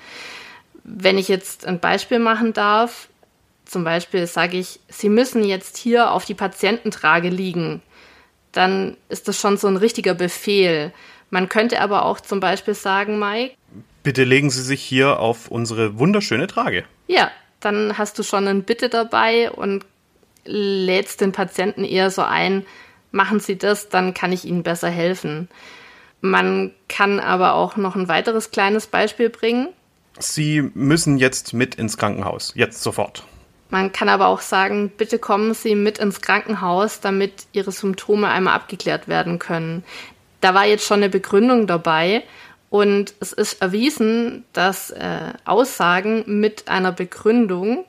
Wenn 0.83 1.17
ich 1.17 1.27
jetzt 1.27 1.65
ein 1.65 1.79
Beispiel 1.79 2.19
machen 2.19 2.53
darf, 2.53 3.07
zum 3.65 3.83
Beispiel 3.83 4.27
sage 4.27 4.57
ich, 4.57 4.79
Sie 4.89 5.09
müssen 5.09 5.43
jetzt 5.43 5.77
hier 5.77 6.11
auf 6.11 6.25
die 6.25 6.33
Patiententrage 6.33 7.29
liegen, 7.29 7.81
dann 8.51 8.97
ist 9.09 9.27
das 9.27 9.39
schon 9.39 9.57
so 9.57 9.67
ein 9.67 9.77
richtiger 9.77 10.13
Befehl. 10.13 10.91
Man 11.29 11.49
könnte 11.49 11.79
aber 11.81 12.05
auch 12.05 12.19
zum 12.19 12.39
Beispiel 12.39 12.73
sagen, 12.73 13.19
Mike. 13.19 13.55
Bitte 14.01 14.23
legen 14.23 14.49
Sie 14.49 14.63
sich 14.63 14.81
hier 14.81 15.19
auf 15.19 15.49
unsere 15.49 15.99
wunderschöne 15.99 16.47
Trage. 16.47 16.85
Ja, 17.07 17.31
dann 17.59 17.97
hast 17.97 18.17
du 18.19 18.23
schon 18.23 18.47
ein 18.47 18.63
Bitte 18.63 18.89
dabei 18.89 19.51
und 19.51 19.85
lädst 20.45 21.21
den 21.21 21.31
Patienten 21.31 21.83
eher 21.83 22.09
so 22.09 22.21
ein, 22.21 22.65
machen 23.11 23.39
Sie 23.39 23.57
das, 23.57 23.89
dann 23.89 24.13
kann 24.13 24.31
ich 24.31 24.45
Ihnen 24.45 24.63
besser 24.63 24.89
helfen. 24.89 25.49
Man 26.21 26.71
kann 26.87 27.19
aber 27.19 27.53
auch 27.53 27.77
noch 27.77 27.95
ein 27.95 28.07
weiteres 28.07 28.51
kleines 28.51 28.87
Beispiel 28.87 29.29
bringen. 29.29 29.69
Sie 30.17 30.61
müssen 30.73 31.17
jetzt 31.17 31.53
mit 31.53 31.75
ins 31.75 31.97
Krankenhaus, 31.97 32.53
jetzt 32.55 32.83
sofort. 32.83 33.23
Man 33.69 33.91
kann 33.91 34.09
aber 34.09 34.27
auch 34.27 34.41
sagen, 34.41 34.91
bitte 34.97 35.19
kommen 35.19 35.53
Sie 35.53 35.75
mit 35.75 35.99
ins 35.99 36.21
Krankenhaus, 36.21 36.99
damit 36.99 37.47
Ihre 37.53 37.71
Symptome 37.71 38.27
einmal 38.27 38.55
abgeklärt 38.55 39.07
werden 39.07 39.37
können. 39.39 39.83
Da 40.41 40.53
war 40.53 40.65
jetzt 40.65 40.85
schon 40.85 40.97
eine 40.97 41.09
Begründung 41.09 41.67
dabei 41.67 42.23
und 42.69 43.13
es 43.19 43.33
ist 43.33 43.61
erwiesen, 43.61 44.45
dass 44.53 44.91
äh, 44.91 45.33
Aussagen 45.45 46.23
mit 46.27 46.67
einer 46.67 46.91
Begründung 46.91 47.85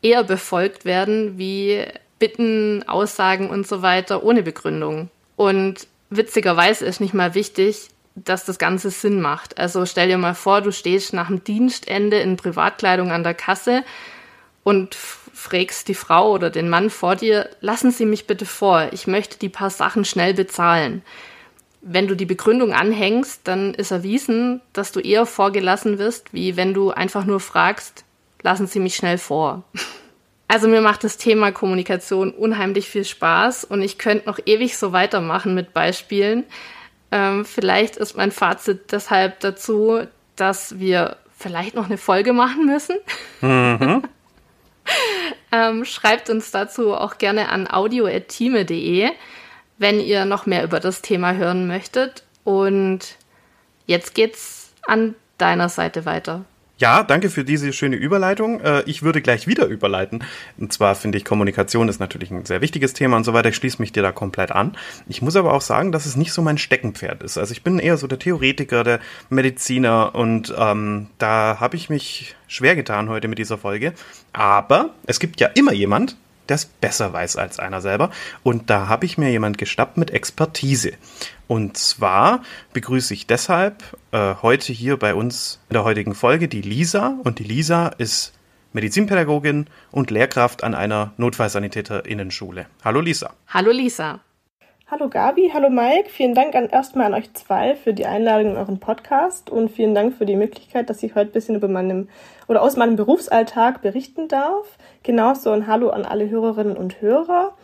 eher 0.00 0.24
befolgt 0.24 0.84
werden 0.84 1.38
wie 1.38 1.84
Bitten, 2.18 2.82
Aussagen 2.88 3.50
und 3.50 3.66
so 3.66 3.82
weiter 3.82 4.22
ohne 4.22 4.42
Begründung. 4.42 5.10
Und 5.36 5.86
witzigerweise 6.08 6.86
ist 6.86 7.00
nicht 7.00 7.12
mal 7.12 7.34
wichtig, 7.34 7.90
dass 8.14 8.46
das 8.46 8.58
Ganze 8.58 8.90
Sinn 8.90 9.20
macht. 9.20 9.58
Also 9.58 9.84
stell 9.84 10.08
dir 10.08 10.16
mal 10.16 10.34
vor, 10.34 10.62
du 10.62 10.72
stehst 10.72 11.12
nach 11.12 11.26
dem 11.26 11.44
Dienstende 11.44 12.18
in 12.18 12.38
Privatkleidung 12.38 13.12
an 13.12 13.22
der 13.22 13.34
Kasse 13.34 13.84
und 14.64 14.94
fragst 14.94 15.88
die 15.88 15.94
Frau 15.94 16.32
oder 16.32 16.48
den 16.48 16.70
Mann 16.70 16.88
vor 16.88 17.16
dir, 17.16 17.50
lassen 17.60 17.90
Sie 17.90 18.06
mich 18.06 18.26
bitte 18.26 18.46
vor, 18.46 18.88
ich 18.92 19.06
möchte 19.06 19.38
die 19.38 19.50
paar 19.50 19.68
Sachen 19.68 20.06
schnell 20.06 20.32
bezahlen 20.32 21.02
wenn 21.88 22.08
du 22.08 22.16
die 22.16 22.26
Begründung 22.26 22.72
anhängst, 22.72 23.42
dann 23.44 23.72
ist 23.72 23.92
erwiesen, 23.92 24.60
dass 24.72 24.90
du 24.90 25.00
eher 25.00 25.24
vorgelassen 25.24 25.98
wirst, 25.98 26.34
wie 26.34 26.56
wenn 26.56 26.74
du 26.74 26.90
einfach 26.90 27.24
nur 27.24 27.38
fragst, 27.38 28.04
lassen 28.42 28.66
Sie 28.66 28.80
mich 28.80 28.96
schnell 28.96 29.18
vor. 29.18 29.62
Also 30.48 30.68
mir 30.68 30.80
macht 30.80 31.02
das 31.02 31.16
Thema 31.16 31.50
Kommunikation 31.50 32.30
unheimlich 32.30 32.88
viel 32.88 33.04
Spaß 33.04 33.64
und 33.64 33.82
ich 33.82 33.98
könnte 33.98 34.26
noch 34.26 34.38
ewig 34.46 34.78
so 34.78 34.92
weitermachen 34.92 35.56
mit 35.56 35.74
Beispielen. 35.74 36.44
Ähm, 37.10 37.44
vielleicht 37.44 37.96
ist 37.96 38.16
mein 38.16 38.30
Fazit 38.30 38.92
deshalb 38.92 39.40
dazu, 39.40 40.06
dass 40.36 40.78
wir 40.78 41.16
vielleicht 41.36 41.74
noch 41.74 41.86
eine 41.86 41.98
Folge 41.98 42.32
machen 42.32 42.64
müssen. 42.64 42.96
Mhm. 43.40 44.04
ähm, 45.50 45.84
schreibt 45.84 46.30
uns 46.30 46.52
dazu 46.52 46.94
auch 46.94 47.18
gerne 47.18 47.48
an 47.48 47.68
audio.time.de 47.68 49.10
wenn 49.78 50.00
ihr 50.00 50.24
noch 50.24 50.46
mehr 50.46 50.64
über 50.64 50.80
das 50.80 51.02
Thema 51.02 51.34
hören 51.34 51.66
möchtet. 51.66 52.24
Und 52.44 53.16
jetzt 53.86 54.14
geht's 54.14 54.72
an 54.86 55.14
deiner 55.38 55.68
Seite 55.68 56.06
weiter. 56.06 56.44
Ja, 56.78 57.02
danke 57.02 57.30
für 57.30 57.42
diese 57.42 57.72
schöne 57.72 57.96
Überleitung. 57.96 58.60
Äh, 58.60 58.82
ich 58.82 59.02
würde 59.02 59.22
gleich 59.22 59.46
wieder 59.46 59.66
überleiten. 59.66 60.22
Und 60.58 60.74
zwar 60.74 60.94
finde 60.94 61.16
ich, 61.16 61.24
Kommunikation 61.24 61.88
ist 61.88 62.00
natürlich 62.00 62.30
ein 62.30 62.44
sehr 62.44 62.60
wichtiges 62.60 62.92
Thema 62.92 63.16
und 63.16 63.24
so 63.24 63.32
weiter. 63.32 63.48
Ich 63.48 63.56
schließe 63.56 63.80
mich 63.80 63.92
dir 63.92 64.02
da 64.02 64.12
komplett 64.12 64.52
an. 64.52 64.76
Ich 65.08 65.22
muss 65.22 65.36
aber 65.36 65.54
auch 65.54 65.62
sagen, 65.62 65.90
dass 65.90 66.04
es 66.04 66.16
nicht 66.16 66.32
so 66.32 66.42
mein 66.42 66.58
Steckenpferd 66.58 67.22
ist. 67.22 67.38
Also 67.38 67.52
ich 67.52 67.62
bin 67.62 67.78
eher 67.78 67.96
so 67.96 68.06
der 68.06 68.18
Theoretiker, 68.18 68.84
der 68.84 69.00
Mediziner 69.30 70.14
und 70.14 70.54
ähm, 70.58 71.06
da 71.16 71.56
habe 71.60 71.76
ich 71.76 71.88
mich 71.88 72.36
schwer 72.46 72.76
getan 72.76 73.08
heute 73.08 73.28
mit 73.28 73.38
dieser 73.38 73.56
Folge. 73.56 73.94
Aber 74.34 74.90
es 75.06 75.18
gibt 75.18 75.40
ja 75.40 75.48
immer 75.54 75.72
jemand, 75.72 76.18
der 76.48 76.56
es 76.56 76.66
besser 76.66 77.12
weiß 77.12 77.36
als 77.36 77.58
einer 77.58 77.80
selber. 77.80 78.10
Und 78.42 78.70
da 78.70 78.88
habe 78.88 79.06
ich 79.06 79.18
mir 79.18 79.30
jemand 79.30 79.58
geschnappt 79.58 79.96
mit 79.96 80.10
Expertise. 80.10 80.92
Und 81.48 81.76
zwar 81.76 82.42
begrüße 82.72 83.14
ich 83.14 83.26
deshalb 83.26 83.82
äh, 84.12 84.34
heute 84.42 84.72
hier 84.72 84.96
bei 84.96 85.14
uns 85.14 85.60
in 85.68 85.74
der 85.74 85.84
heutigen 85.84 86.14
Folge 86.14 86.48
die 86.48 86.62
Lisa. 86.62 87.14
Und 87.24 87.38
die 87.38 87.44
Lisa 87.44 87.88
ist 87.88 88.32
Medizinpädagogin 88.72 89.66
und 89.90 90.10
Lehrkraft 90.10 90.62
an 90.62 90.74
einer 90.74 91.12
Notfallsanitäterinnenschule. 91.16 92.66
Hallo 92.84 93.00
Lisa. 93.00 93.32
Hallo 93.48 93.70
Lisa. 93.70 94.20
Hallo 94.88 95.08
Gabi, 95.08 95.50
hallo 95.52 95.68
Mike. 95.68 96.10
Vielen 96.10 96.36
Dank 96.36 96.54
an, 96.54 96.68
erstmal 96.68 97.06
an 97.06 97.14
euch 97.14 97.34
zwei 97.34 97.74
für 97.74 97.92
die 97.92 98.06
Einladung 98.06 98.52
in 98.52 98.56
euren 98.56 98.78
Podcast 98.78 99.50
und 99.50 99.68
vielen 99.68 99.96
Dank 99.96 100.14
für 100.14 100.26
die 100.26 100.36
Möglichkeit, 100.36 100.88
dass 100.88 101.02
ich 101.02 101.16
heute 101.16 101.30
ein 101.30 101.32
bisschen 101.32 101.56
über 101.56 101.66
meinem 101.66 102.08
oder 102.46 102.62
aus 102.62 102.76
meinem 102.76 102.94
Berufsalltag 102.94 103.82
berichten 103.82 104.28
darf. 104.28 104.78
Genauso 105.02 105.50
ein 105.50 105.66
Hallo 105.66 105.90
an 105.90 106.04
alle 106.04 106.30
Hörerinnen 106.30 106.76
und 106.76 107.00
Hörer. 107.00 107.54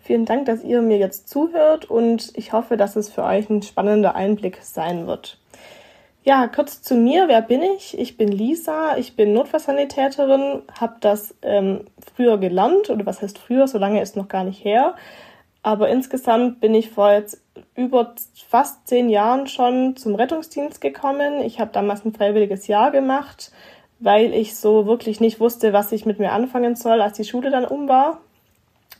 Vielen 0.00 0.24
Dank, 0.24 0.46
dass 0.46 0.64
ihr 0.64 0.82
mir 0.82 0.98
jetzt 0.98 1.28
zuhört 1.28 1.88
und 1.88 2.32
ich 2.34 2.52
hoffe, 2.52 2.76
dass 2.76 2.96
es 2.96 3.10
für 3.10 3.22
euch 3.22 3.48
ein 3.48 3.62
spannender 3.62 4.16
Einblick 4.16 4.58
sein 4.62 5.06
wird. 5.06 5.38
Ja, 6.24 6.48
kurz 6.48 6.82
zu 6.82 6.96
mir. 6.96 7.28
Wer 7.28 7.42
bin 7.42 7.62
ich? 7.62 7.96
Ich 7.96 8.16
bin 8.16 8.26
Lisa. 8.26 8.96
Ich 8.96 9.14
bin 9.14 9.34
Notfallsanitäterin, 9.34 10.62
habe 10.80 10.96
das 10.98 11.36
ähm, 11.42 11.84
früher 12.16 12.38
gelernt 12.38 12.90
oder 12.90 13.06
was 13.06 13.22
heißt 13.22 13.38
früher? 13.38 13.68
So 13.68 13.78
lange 13.78 14.02
ist 14.02 14.16
noch 14.16 14.26
gar 14.26 14.42
nicht 14.42 14.64
her 14.64 14.96
Aber 15.62 15.88
insgesamt 15.88 16.60
bin 16.60 16.74
ich 16.74 16.90
vor 16.90 17.12
jetzt 17.12 17.40
über 17.76 18.14
fast 18.48 18.86
zehn 18.88 19.08
Jahren 19.08 19.46
schon 19.46 19.96
zum 19.96 20.14
Rettungsdienst 20.14 20.80
gekommen. 20.80 21.40
Ich 21.42 21.60
habe 21.60 21.70
damals 21.72 22.04
ein 22.04 22.12
freiwilliges 22.12 22.66
Jahr 22.66 22.90
gemacht, 22.90 23.52
weil 24.00 24.34
ich 24.34 24.56
so 24.56 24.86
wirklich 24.86 25.20
nicht 25.20 25.38
wusste, 25.38 25.72
was 25.72 25.92
ich 25.92 26.04
mit 26.04 26.18
mir 26.18 26.32
anfangen 26.32 26.74
soll, 26.74 27.00
als 27.00 27.16
die 27.16 27.24
Schule 27.24 27.50
dann 27.50 27.64
um 27.64 27.88
war. 27.88 28.20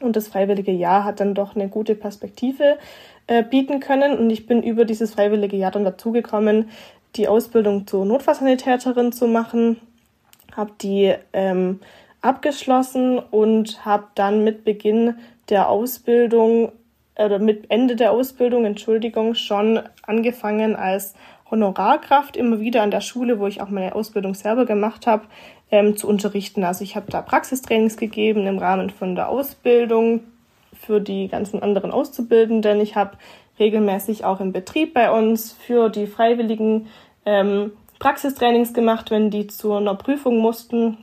Und 0.01 0.17
das 0.17 0.29
freiwillige 0.29 0.73
Jahr 0.73 1.05
hat 1.05 1.21
dann 1.21 1.35
doch 1.35 1.55
eine 1.55 1.69
gute 1.69 1.95
Perspektive 1.95 2.79
äh, 3.27 3.43
bieten 3.43 3.81
können. 3.81 4.17
Und 4.19 4.31
ich 4.31 4.47
bin 4.47 4.63
über 4.63 4.85
dieses 4.85 5.15
freiwillige 5.15 5.57
Jahr 5.57 5.71
dann 5.71 5.85
dazugekommen, 5.85 6.71
die 7.17 7.29
Ausbildung 7.29 7.87
zur 7.87 8.05
Notfallsanitäterin 8.05 9.13
zu 9.13 9.27
machen. 9.27 9.81
Habe 10.57 10.73
die 10.81 11.15
ähm, 11.33 11.81
abgeschlossen 12.21 13.19
und 13.19 13.85
habe 13.85 14.05
dann 14.15 14.45
mit 14.45 14.65
Beginn 14.65 15.17
der 15.49 15.69
Ausbildung 15.69 16.73
oder 17.17 17.39
mit 17.39 17.71
Ende 17.71 17.97
der 17.97 18.13
Ausbildung, 18.13 18.65
Entschuldigung, 18.65 19.35
schon 19.35 19.81
angefangen 20.03 20.77
als 20.77 21.15
Honorarkraft 21.51 22.37
immer 22.37 22.61
wieder 22.61 22.83
an 22.83 22.91
der 22.91 23.03
Schule, 23.03 23.39
wo 23.39 23.47
ich 23.47 23.61
auch 23.61 23.69
meine 23.69 23.95
Ausbildung 23.95 24.35
selber 24.35 24.65
gemacht 24.65 25.07
habe, 25.07 25.25
ähm, 25.71 25.97
zu 25.97 26.09
unterrichten. 26.09 26.65
Also 26.65 26.83
ich 26.83 26.97
habe 26.97 27.11
da 27.11 27.21
Praxistrainings 27.21 27.97
gegeben 27.97 28.47
im 28.47 28.59
Rahmen 28.59 28.91
von 28.91 29.15
der 29.15 29.29
Ausbildung 29.29 30.21
für 30.73 31.01
die 31.01 31.29
ganzen 31.29 31.63
anderen 31.63 31.91
Auszubildenden. 31.91 32.81
Ich 32.81 32.97
habe 32.97 33.19
regelmäßig 33.59 34.25
auch 34.25 34.41
im 34.41 34.53
Betrieb 34.53 34.95
bei 34.95 35.11
uns 35.11 35.53
für 35.53 35.91
die 35.91 36.07
Freiwilligen 36.07 36.89
ähm, 37.27 37.73
Praxistrainings 37.99 38.73
gemacht, 38.73 39.11
wenn 39.11 39.31
die 39.31 39.47
zu 39.47 39.75
einer 39.75 39.95
Prüfung 39.95 40.39
mussten 40.39 40.99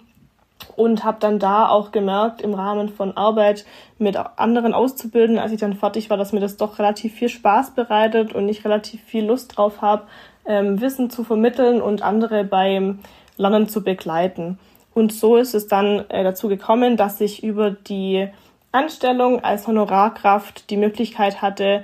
und 0.76 1.04
habe 1.04 1.18
dann 1.20 1.40
da 1.40 1.70
auch 1.70 1.92
gemerkt 1.92 2.42
im 2.42 2.54
Rahmen 2.54 2.90
von 2.90 3.16
Arbeit 3.16 3.66
mit 3.98 4.18
anderen 4.18 4.74
Auszubildenden, 4.74 5.42
als 5.42 5.52
ich 5.52 5.60
dann 5.60 5.74
fertig 5.74 6.10
war, 6.10 6.18
dass 6.18 6.34
mir 6.34 6.40
das 6.40 6.58
doch 6.58 6.80
relativ 6.80 7.14
viel 7.14 7.30
Spaß 7.30 7.72
bereitet 7.72 8.34
und 8.34 8.48
ich 8.50 8.66
relativ 8.66 9.02
viel 9.04 9.26
Lust 9.26 9.58
drauf 9.58 9.82
habe, 9.82 10.04
ähm, 10.46 10.82
Wissen 10.82 11.10
zu 11.10 11.24
vermitteln 11.24 11.82
und 11.82 12.02
andere 12.02 12.44
beim 12.44 13.00
Lernen 13.38 13.70
zu 13.70 13.84
begleiten. 13.84 14.60
Und 14.94 15.14
so 15.14 15.38
ist 15.38 15.54
es 15.54 15.68
dann 15.68 16.10
äh, 16.10 16.24
dazu 16.24 16.48
gekommen, 16.50 16.98
dass 16.98 17.22
ich 17.22 17.44
über 17.44 17.72
die 17.72 18.28
Anstellung 18.72 19.44
als 19.44 19.68
Honorarkraft 19.68 20.70
die 20.70 20.78
Möglichkeit 20.78 21.42
hatte, 21.42 21.84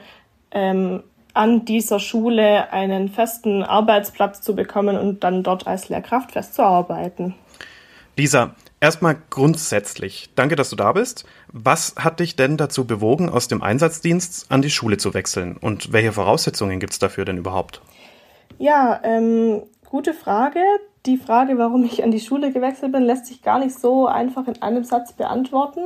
ähm, 0.51 1.03
an 1.33 1.65
dieser 1.65 1.99
Schule 1.99 2.71
einen 2.71 3.09
festen 3.09 3.61
Arbeitsplatz 3.61 4.41
zu 4.41 4.55
bekommen 4.55 4.97
und 4.97 5.23
dann 5.23 5.43
dort 5.43 5.67
als 5.67 5.89
Lehrkraft 5.89 6.31
festzuarbeiten. 6.31 7.35
Lisa, 8.15 8.55
erstmal 8.85 9.17
grundsätzlich, 9.31 10.29
danke, 10.35 10.55
dass 10.55 10.69
du 10.69 10.75
da 10.75 10.91
bist. 10.91 11.25
Was 11.51 11.95
hat 11.97 12.19
dich 12.19 12.35
denn 12.35 12.55
dazu 12.55 12.85
bewogen, 12.85 13.29
aus 13.29 13.47
dem 13.47 13.63
Einsatzdienst 13.63 14.51
an 14.51 14.61
die 14.61 14.69
Schule 14.69 14.97
zu 14.97 15.15
wechseln? 15.15 15.57
Und 15.57 15.91
welche 15.91 16.11
Voraussetzungen 16.11 16.79
gibt 16.79 16.93
es 16.93 16.99
dafür 16.99 17.25
denn 17.25 17.37
überhaupt? 17.37 17.81
Ja, 18.59 19.01
ähm, 19.03 19.63
gute 19.89 20.13
Frage. 20.13 20.59
Die 21.07 21.17
Frage, 21.17 21.57
warum 21.57 21.83
ich 21.83 22.03
an 22.03 22.11
die 22.11 22.19
Schule 22.19 22.51
gewechselt 22.51 22.91
bin, 22.91 23.01
lässt 23.01 23.25
sich 23.25 23.41
gar 23.41 23.57
nicht 23.57 23.77
so 23.77 24.05
einfach 24.07 24.47
in 24.47 24.61
einem 24.61 24.83
Satz 24.83 25.13
beantworten. 25.13 25.81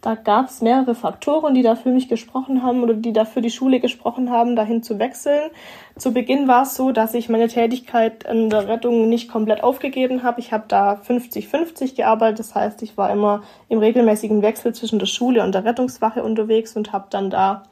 Da 0.00 0.14
gab 0.14 0.46
es 0.46 0.60
mehrere 0.60 0.94
Faktoren, 0.94 1.54
die 1.54 1.62
da 1.62 1.74
für 1.74 1.88
mich 1.88 2.08
gesprochen 2.08 2.62
haben 2.62 2.84
oder 2.84 2.94
die 2.94 3.12
da 3.12 3.24
für 3.24 3.40
die 3.40 3.50
Schule 3.50 3.80
gesprochen 3.80 4.30
haben, 4.30 4.54
dahin 4.54 4.84
zu 4.84 5.00
wechseln. 5.00 5.50
Zu 5.96 6.12
Beginn 6.12 6.46
war 6.46 6.62
es 6.62 6.76
so, 6.76 6.92
dass 6.92 7.14
ich 7.14 7.28
meine 7.28 7.48
Tätigkeit 7.48 8.22
in 8.22 8.48
der 8.48 8.68
Rettung 8.68 9.08
nicht 9.08 9.28
komplett 9.28 9.64
aufgegeben 9.64 10.22
habe. 10.22 10.38
Ich 10.38 10.52
habe 10.52 10.64
da 10.68 10.94
50-50 10.94 11.96
gearbeitet. 11.96 12.38
Das 12.38 12.54
heißt, 12.54 12.82
ich 12.82 12.96
war 12.96 13.10
immer 13.10 13.42
im 13.68 13.80
regelmäßigen 13.80 14.40
Wechsel 14.40 14.72
zwischen 14.72 15.00
der 15.00 15.06
Schule 15.06 15.42
und 15.42 15.52
der 15.52 15.64
Rettungswache 15.64 16.22
unterwegs 16.22 16.76
und 16.76 16.92
habe 16.92 17.06
dann 17.10 17.30
da 17.30 17.64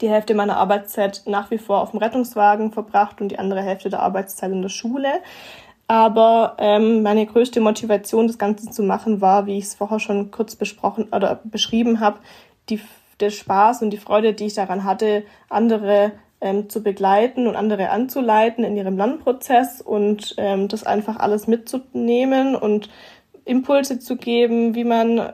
die 0.00 0.08
Hälfte 0.08 0.34
meiner 0.34 0.56
Arbeitszeit 0.56 1.22
nach 1.26 1.50
wie 1.50 1.58
vor 1.58 1.80
auf 1.80 1.90
dem 1.90 1.98
Rettungswagen 1.98 2.70
verbracht 2.70 3.20
und 3.20 3.28
die 3.28 3.38
andere 3.38 3.60
Hälfte 3.60 3.90
der 3.90 4.00
Arbeitszeit 4.00 4.52
in 4.52 4.62
der 4.62 4.68
Schule. 4.68 5.08
Aber 5.90 6.54
ähm, 6.58 7.02
meine 7.02 7.26
größte 7.26 7.60
Motivation, 7.60 8.28
das 8.28 8.38
Ganze 8.38 8.70
zu 8.70 8.84
machen, 8.84 9.20
war, 9.20 9.46
wie 9.46 9.58
ich 9.58 9.64
es 9.64 9.74
vorher 9.74 9.98
schon 9.98 10.30
kurz 10.30 10.54
besprochen 10.54 11.08
oder 11.10 11.40
beschrieben 11.42 11.98
habe, 11.98 12.20
der 13.18 13.30
Spaß 13.30 13.82
und 13.82 13.90
die 13.90 13.96
Freude, 13.96 14.32
die 14.32 14.46
ich 14.46 14.54
daran 14.54 14.84
hatte, 14.84 15.24
andere 15.48 16.12
ähm, 16.40 16.68
zu 16.68 16.84
begleiten 16.84 17.48
und 17.48 17.56
andere 17.56 17.90
anzuleiten 17.90 18.62
in 18.62 18.76
ihrem 18.76 18.96
Lernprozess 18.96 19.80
und 19.80 20.36
ähm, 20.36 20.68
das 20.68 20.84
einfach 20.84 21.16
alles 21.18 21.48
mitzunehmen 21.48 22.54
und 22.54 22.88
Impulse 23.44 23.98
zu 23.98 24.14
geben, 24.14 24.76
wie 24.76 24.84
man 24.84 25.32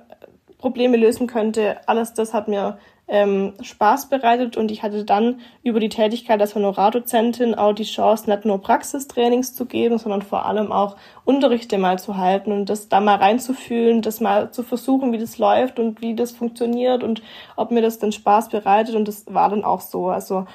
Probleme 0.57 0.97
lösen 0.97 1.27
könnte. 1.27 1.87
Alles 1.87 2.15
das 2.15 2.33
hat 2.33 2.49
mir 2.49 2.79
ähm, 3.09 3.55
Spaß 3.61 4.09
bereitet 4.09 4.57
und 4.57 4.71
ich 4.71 4.83
hatte 4.83 5.05
dann 5.05 5.41
über 5.63 5.79
die 5.79 5.89
Tätigkeit 5.89 6.41
als 6.41 6.55
Honorardozentin 6.55 7.55
auch 7.55 7.73
die 7.73 7.85
Chance, 7.85 8.29
nicht 8.29 8.45
nur 8.45 8.61
Praxistrainings 8.61 9.55
zu 9.55 9.67
geben, 9.67 9.99
sondern 9.99 10.23
vor 10.23 10.45
allem 10.47 10.73
auch 10.73 10.97
Unterrichte 11.25 11.79
mal 11.79 11.99
zu 11.99 12.17
halten 12.17 12.51
und 12.51 12.69
das 12.69 12.89
da 12.89 13.01
mal 13.01 13.17
reinzufühlen, 13.17 14.03
das 14.03 14.21
mal 14.21 14.51
zu 14.51 14.65
versuchen, 14.65 15.13
wie 15.13 15.19
das 15.19 15.39
läuft 15.39 15.79
und 15.79 16.01
wie 16.01 16.15
das 16.15 16.33
funktioniert 16.33 17.05
und 17.05 17.23
ob 17.55 17.71
mir 17.71 17.83
das 17.83 17.99
dann 17.99 18.11
Spaß 18.11 18.49
bereitet 18.49 18.97
und 18.97 19.07
das 19.07 19.25
war 19.33 19.51
dann 19.51 19.65
auch 19.65 19.81
so. 19.81 20.09
Also 20.09 20.47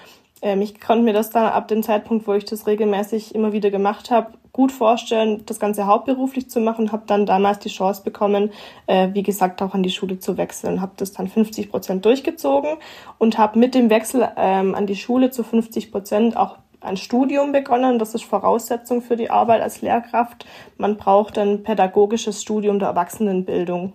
ähm, 0.41 0.61
ich 0.61 0.81
konnte 0.81 1.03
mir 1.03 1.13
das 1.13 1.29
dann 1.29 1.45
ab 1.45 1.69
dem 1.69 1.83
Zeitpunkt, 1.83 2.27
wo 2.27 2.33
ich 2.33 2.45
das 2.45 2.67
regelmäßig 2.67 3.33
immer 3.33 3.53
wieder 3.53 3.71
gemacht 3.71 4.11
habe, 4.11 4.33
gut 4.53 4.71
vorstellen, 4.71 5.43
das 5.45 5.59
Ganze 5.59 5.85
hauptberuflich 5.85 6.49
zu 6.49 6.59
machen. 6.59 6.91
Habe 6.91 7.03
dann 7.07 7.25
damals 7.25 7.59
die 7.59 7.69
Chance 7.69 8.03
bekommen, 8.03 8.51
äh, 8.87 9.09
wie 9.13 9.23
gesagt, 9.23 9.61
auch 9.61 9.73
an 9.73 9.83
die 9.83 9.91
Schule 9.91 10.19
zu 10.19 10.37
wechseln. 10.37 10.81
Habe 10.81 10.93
das 10.97 11.13
dann 11.13 11.27
50 11.27 11.69
Prozent 11.69 12.05
durchgezogen 12.05 12.77
und 13.17 13.37
habe 13.37 13.59
mit 13.59 13.75
dem 13.75 13.89
Wechsel 13.89 14.29
ähm, 14.37 14.75
an 14.75 14.87
die 14.87 14.95
Schule 14.95 15.31
zu 15.31 15.43
50 15.43 15.91
Prozent 15.91 16.37
auch 16.37 16.57
ein 16.81 16.97
Studium 16.97 17.51
begonnen. 17.51 17.99
Das 17.99 18.15
ist 18.15 18.23
Voraussetzung 18.23 19.01
für 19.01 19.15
die 19.15 19.29
Arbeit 19.29 19.61
als 19.61 19.81
Lehrkraft. 19.81 20.45
Man 20.77 20.97
braucht 20.97 21.37
ein 21.37 21.63
pädagogisches 21.63 22.41
Studium 22.41 22.79
der 22.79 22.89
Erwachsenenbildung. 22.89 23.93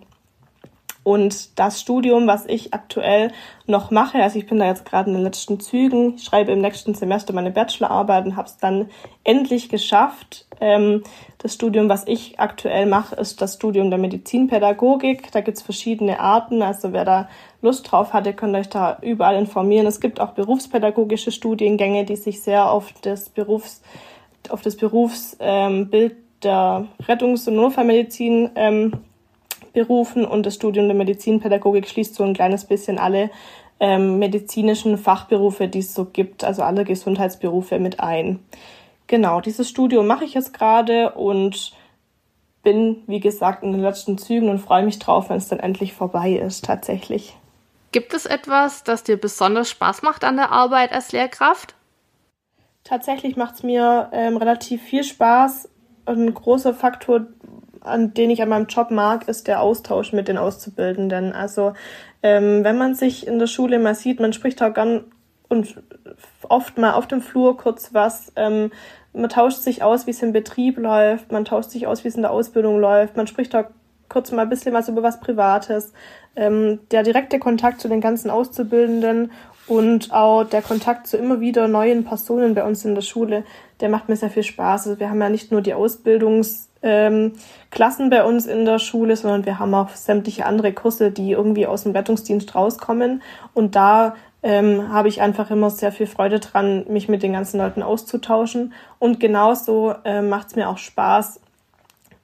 Und 1.07 1.57
das 1.57 1.79
Studium, 1.79 2.27
was 2.27 2.45
ich 2.47 2.73
aktuell 2.73 3.31
noch 3.65 3.91
mache, 3.91 4.21
also 4.21 4.37
ich 4.37 4.45
bin 4.45 4.59
da 4.59 4.65
jetzt 4.65 4.83
gerade 4.83 5.09
in 5.09 5.15
den 5.15 5.23
letzten 5.23 5.57
Zügen, 5.61 6.15
ich 6.15 6.25
schreibe 6.25 6.51
im 6.51 6.59
nächsten 6.59 6.95
Semester 6.95 7.31
meine 7.31 7.49
Bachelorarbeit 7.49 8.25
und 8.25 8.35
habe 8.35 8.49
es 8.49 8.57
dann 8.57 8.89
endlich 9.23 9.69
geschafft. 9.69 10.47
Ähm, 10.59 11.03
das 11.37 11.53
Studium, 11.53 11.87
was 11.87 12.05
ich 12.07 12.41
aktuell 12.41 12.87
mache, 12.87 13.15
ist 13.15 13.41
das 13.41 13.53
Studium 13.53 13.89
der 13.89 13.99
Medizinpädagogik. 13.99 15.31
Da 15.31 15.39
gibt's 15.39 15.61
verschiedene 15.61 16.19
Arten. 16.19 16.61
Also 16.61 16.91
wer 16.91 17.05
da 17.05 17.29
Lust 17.61 17.89
drauf 17.89 18.11
hatte, 18.11 18.33
könnt 18.33 18.57
euch 18.57 18.67
da 18.67 18.97
überall 19.01 19.37
informieren. 19.37 19.87
Es 19.87 20.01
gibt 20.01 20.19
auch 20.19 20.31
berufspädagogische 20.31 21.31
Studiengänge, 21.31 22.03
die 22.03 22.17
sich 22.17 22.41
sehr 22.41 22.69
auf 22.69 22.91
das 23.03 23.29
Berufs, 23.29 23.81
auf 24.49 24.61
das 24.61 24.75
Berufsbild 24.75 26.11
ähm, 26.11 26.17
der 26.43 26.85
Rettungs- 27.07 27.47
und 27.47 27.55
Notfallmedizin 27.55 28.49
ähm, 28.55 28.91
berufen 29.77 30.25
und 30.25 30.47
das 30.47 30.55
Studium 30.55 30.87
der 30.87 30.97
Medizinpädagogik 30.97 31.87
schließt 31.87 32.15
so 32.15 32.23
ein 32.23 32.33
kleines 32.33 32.65
bisschen 32.65 32.97
alle 32.97 33.29
ähm, 33.79 34.17
medizinischen 34.17 34.97
Fachberufe, 34.97 35.67
die 35.67 35.79
es 35.79 35.93
so 35.93 36.05
gibt, 36.05 36.43
also 36.43 36.63
alle 36.63 36.83
Gesundheitsberufe 36.83 37.77
mit 37.77 37.99
ein. 37.99 38.39
Genau, 39.05 39.39
dieses 39.39 39.69
Studium 39.69 40.07
mache 40.07 40.25
ich 40.25 40.33
jetzt 40.33 40.51
gerade 40.51 41.11
und 41.11 41.73
bin, 42.63 43.03
wie 43.05 43.19
gesagt, 43.19 43.63
in 43.63 43.71
den 43.71 43.81
letzten 43.81 44.17
Zügen 44.17 44.49
und 44.49 44.57
freue 44.57 44.83
mich 44.83 44.97
drauf, 44.97 45.29
wenn 45.29 45.37
es 45.37 45.47
dann 45.47 45.59
endlich 45.59 45.93
vorbei 45.93 46.31
ist, 46.33 46.65
tatsächlich. 46.65 47.37
Gibt 47.91 48.15
es 48.15 48.25
etwas, 48.25 48.83
das 48.83 49.03
dir 49.03 49.17
besonders 49.17 49.69
Spaß 49.69 50.01
macht 50.01 50.23
an 50.23 50.37
der 50.37 50.51
Arbeit 50.51 50.91
als 50.91 51.11
Lehrkraft? 51.11 51.75
Tatsächlich 52.83 53.35
macht 53.35 53.55
es 53.55 53.63
mir 53.63 54.09
ähm, 54.11 54.37
relativ 54.37 54.81
viel 54.81 55.03
Spaß. 55.03 55.69
Ein 56.05 56.33
großer 56.33 56.73
Faktor, 56.73 57.27
an 57.87 58.13
den 58.13 58.29
ich 58.29 58.41
an 58.41 58.49
meinem 58.49 58.67
Job 58.67 58.91
mag, 58.91 59.27
ist 59.27 59.47
der 59.47 59.61
Austausch 59.61 60.13
mit 60.13 60.27
den 60.27 60.37
Auszubildenden. 60.37 61.33
Also 61.33 61.73
ähm, 62.23 62.63
wenn 62.63 62.77
man 62.77 62.95
sich 62.95 63.27
in 63.27 63.39
der 63.39 63.47
Schule 63.47 63.79
mal 63.79 63.95
sieht, 63.95 64.19
man 64.19 64.33
spricht 64.33 64.61
auch 64.61 64.73
gern 64.73 65.05
und 65.47 65.75
oft 66.49 66.77
mal 66.77 66.93
auf 66.93 67.07
dem 67.07 67.21
Flur 67.21 67.57
kurz 67.57 67.93
was. 67.93 68.31
Ähm, 68.35 68.71
man 69.13 69.29
tauscht 69.29 69.59
sich 69.59 69.83
aus, 69.83 70.05
wie 70.05 70.11
es 70.11 70.21
im 70.21 70.33
Betrieb 70.33 70.77
läuft, 70.77 71.31
man 71.31 71.45
tauscht 71.45 71.71
sich 71.71 71.87
aus, 71.87 72.03
wie 72.03 72.09
es 72.09 72.15
in 72.15 72.21
der 72.21 72.31
Ausbildung 72.31 72.79
läuft, 72.79 73.17
man 73.17 73.27
spricht 73.27 73.53
da 73.53 73.65
kurz 74.09 74.31
mal 74.31 74.43
ein 74.43 74.49
bisschen 74.49 74.73
was 74.73 74.89
über 74.89 75.03
was 75.03 75.19
Privates. 75.19 75.93
Ähm, 76.35 76.79
der 76.91 77.03
direkte 77.03 77.39
Kontakt 77.39 77.81
zu 77.81 77.87
den 77.87 78.01
ganzen 78.01 78.29
Auszubildenden 78.29 79.31
und 79.67 80.13
auch 80.13 80.43
der 80.43 80.61
Kontakt 80.61 81.07
zu 81.07 81.17
immer 81.17 81.41
wieder 81.41 81.67
neuen 81.67 82.05
Personen 82.05 82.53
bei 82.53 82.63
uns 82.63 82.85
in 82.85 82.95
der 82.95 83.01
Schule, 83.01 83.43
der 83.81 83.89
macht 83.89 84.07
mir 84.07 84.15
sehr 84.15 84.29
viel 84.29 84.43
Spaß. 84.43 84.87
Also 84.87 84.99
wir 84.99 85.09
haben 85.09 85.21
ja 85.21 85.29
nicht 85.29 85.51
nur 85.51 85.61
die 85.61 85.73
Ausbildungsklassen 85.73 86.66
ähm, 86.81 87.33
bei 88.09 88.23
uns 88.23 88.45
in 88.45 88.65
der 88.65 88.79
Schule, 88.79 89.15
sondern 89.15 89.45
wir 89.45 89.59
haben 89.59 89.73
auch 89.73 89.89
sämtliche 89.89 90.45
andere 90.45 90.73
Kurse, 90.73 91.11
die 91.11 91.31
irgendwie 91.31 91.67
aus 91.67 91.83
dem 91.83 91.91
Rettungsdienst 91.91 92.55
rauskommen. 92.55 93.21
Und 93.53 93.75
da 93.75 94.15
ähm, 94.43 94.91
habe 94.91 95.07
ich 95.07 95.21
einfach 95.21 95.51
immer 95.51 95.69
sehr 95.69 95.91
viel 95.91 96.07
Freude 96.07 96.39
dran, 96.39 96.85
mich 96.87 97.09
mit 97.09 97.23
den 97.23 97.33
ganzen 97.33 97.59
Leuten 97.59 97.83
auszutauschen. 97.83 98.73
Und 98.99 99.19
genauso 99.19 99.93
äh, 100.05 100.21
macht 100.21 100.47
es 100.47 100.55
mir 100.55 100.69
auch 100.69 100.77
Spaß, 100.77 101.39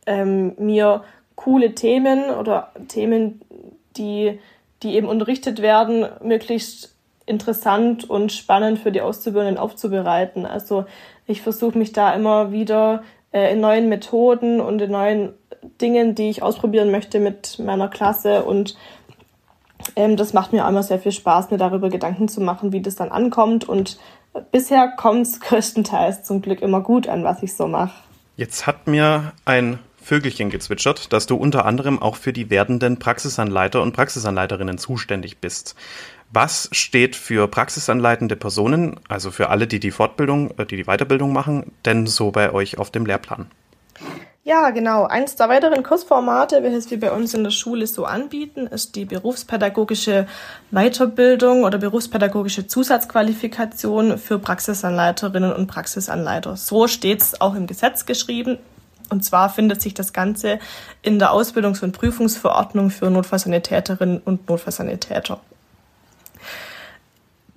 ähm, 0.06 0.54
mir 0.58 1.04
coole 1.36 1.74
Themen 1.76 2.30
oder 2.30 2.72
Themen, 2.88 3.42
die 3.98 4.40
die 4.84 4.96
eben 4.96 5.08
unterrichtet 5.08 5.62
werden, 5.62 6.06
möglichst 6.22 6.94
interessant 7.26 8.10
und 8.10 8.32
spannend 8.34 8.80
für 8.80 8.92
die 8.92 9.02
Auszubildenden 9.02 9.58
aufzubereiten. 9.58 10.46
Also 10.46 10.86
ich 11.26 11.42
versuche 11.42 11.78
mich 11.78 11.94
da 11.94 12.14
immer 12.14 12.52
wieder 12.52 13.04
in 13.34 13.60
neuen 13.60 13.90
Methoden 13.90 14.62
und 14.62 14.82
in 14.82 14.92
neuen 14.92 15.34
Dingen, 15.82 16.16
die 16.16 16.30
ich 16.30 16.44
ausprobieren 16.44 16.92
möchte 16.92 17.20
mit 17.20 17.60
meiner 17.60 17.88
Klasse 17.88 18.44
und 18.44 18.76
ähm, 19.96 20.18
das 20.18 20.34
macht 20.34 20.54
mir 20.54 20.68
immer 20.68 20.84
sehr 20.84 21.00
viel 21.00 21.12
Spaß, 21.12 21.52
mir 21.52 21.58
darüber 21.58 21.90
Gedanken 21.90 22.28
zu 22.28 22.42
machen, 22.42 22.72
wie 22.72 22.82
das 22.82 22.96
dann 22.96 23.12
ankommt 23.12 23.68
und 23.68 23.98
bisher 24.52 24.94
kommt 24.96 25.28
es 25.28 25.40
größtenteils 25.40 26.24
zum 26.24 26.42
Glück 26.42 26.62
immer 26.62 26.82
gut 26.82 27.08
an, 27.08 27.24
was 27.24 27.44
ich 27.44 27.56
so 27.56 27.68
mache. 27.68 27.94
Jetzt 28.36 28.66
hat 28.66 28.88
mir 28.88 29.34
ein 29.46 29.80
Vögelchen 30.04 30.50
gezwitschert, 30.50 31.14
dass 31.14 31.26
du 31.26 31.36
unter 31.36 31.66
anderem 31.66 32.02
auch 32.02 32.18
für 32.18 32.34
die 32.34 32.50
werdenden 32.50 33.00
Praxisanleiter 33.00 33.82
und 33.82 33.94
Praxisanleiterinnen 33.94 34.78
zuständig 34.78 35.38
bist. 35.40 35.76
Was 36.32 36.68
steht 36.72 37.16
für 37.16 37.48
praxisanleitende 37.48 38.36
Personen, 38.36 39.00
also 39.08 39.32
für 39.32 39.50
alle, 39.50 39.68
die 39.68 39.80
die 39.80 39.92
Fortbildung, 39.92 40.52
äh, 40.58 40.66
die 40.66 40.78
die 40.78 40.86
Weiterbildung 40.86 41.32
machen, 41.32 41.72
denn 41.86 42.08
so 42.08 42.32
bei 42.32 42.52
euch 42.52 42.80
auf 42.80 42.92
dem 42.92 43.06
Lehrplan? 43.06 43.48
Ja, 44.46 44.72
genau. 44.72 45.06
Eins 45.06 45.38
der 45.38 45.48
weiteren 45.48 45.84
Kursformate, 45.84 46.64
welches 46.64 46.92
wir 46.92 47.00
bei 47.00 47.14
uns 47.14 47.34
in 47.34 47.46
der 47.46 47.52
Schule 47.52 47.88
so 47.88 48.04
anbieten, 48.04 48.68
ist 48.68 48.96
die 48.96 49.06
berufspädagogische 49.06 50.28
Weiterbildung 50.72 51.64
oder 51.64 51.78
berufspädagogische 51.78 52.68
Zusatzqualifikation 52.68 54.18
für 54.18 54.40
Praxisanleiterinnen 54.40 55.54
und 55.54 55.68
Praxisanleiter. 55.68 56.58
So 56.58 56.88
steht 56.90 57.22
es 57.22 57.40
auch 57.40 57.56
im 57.56 57.68
Gesetz 57.68 58.06
geschrieben. 58.06 58.58
Und 59.14 59.24
zwar 59.24 59.50
findet 59.50 59.80
sich 59.80 59.94
das 59.94 60.12
Ganze 60.12 60.58
in 61.04 61.20
der 61.20 61.32
Ausbildungs- 61.32 61.84
und 61.84 61.92
Prüfungsverordnung 61.92 62.90
für 62.90 63.12
Notfallsanitäterinnen 63.12 64.20
und 64.26 64.50
Notfallsanitäter. 64.50 65.40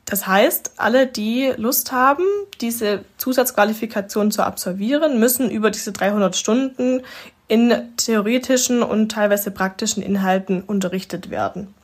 Das 0.04 0.26
heißt, 0.26 0.72
alle, 0.76 1.06
die 1.06 1.52
Lust 1.56 1.92
haben, 1.92 2.24
diese 2.60 3.06
Zusatzqualifikation 3.16 4.30
zu 4.30 4.42
absolvieren, 4.42 5.18
müssen 5.18 5.50
über 5.50 5.70
diese 5.70 5.92
300 5.92 6.36
Stunden 6.36 7.00
in 7.48 7.74
theoretischen 7.96 8.82
und 8.82 9.10
teilweise 9.10 9.50
praktischen 9.50 10.02
Inhalten 10.02 10.62
unterrichtet 10.62 11.30
werden. 11.30 11.74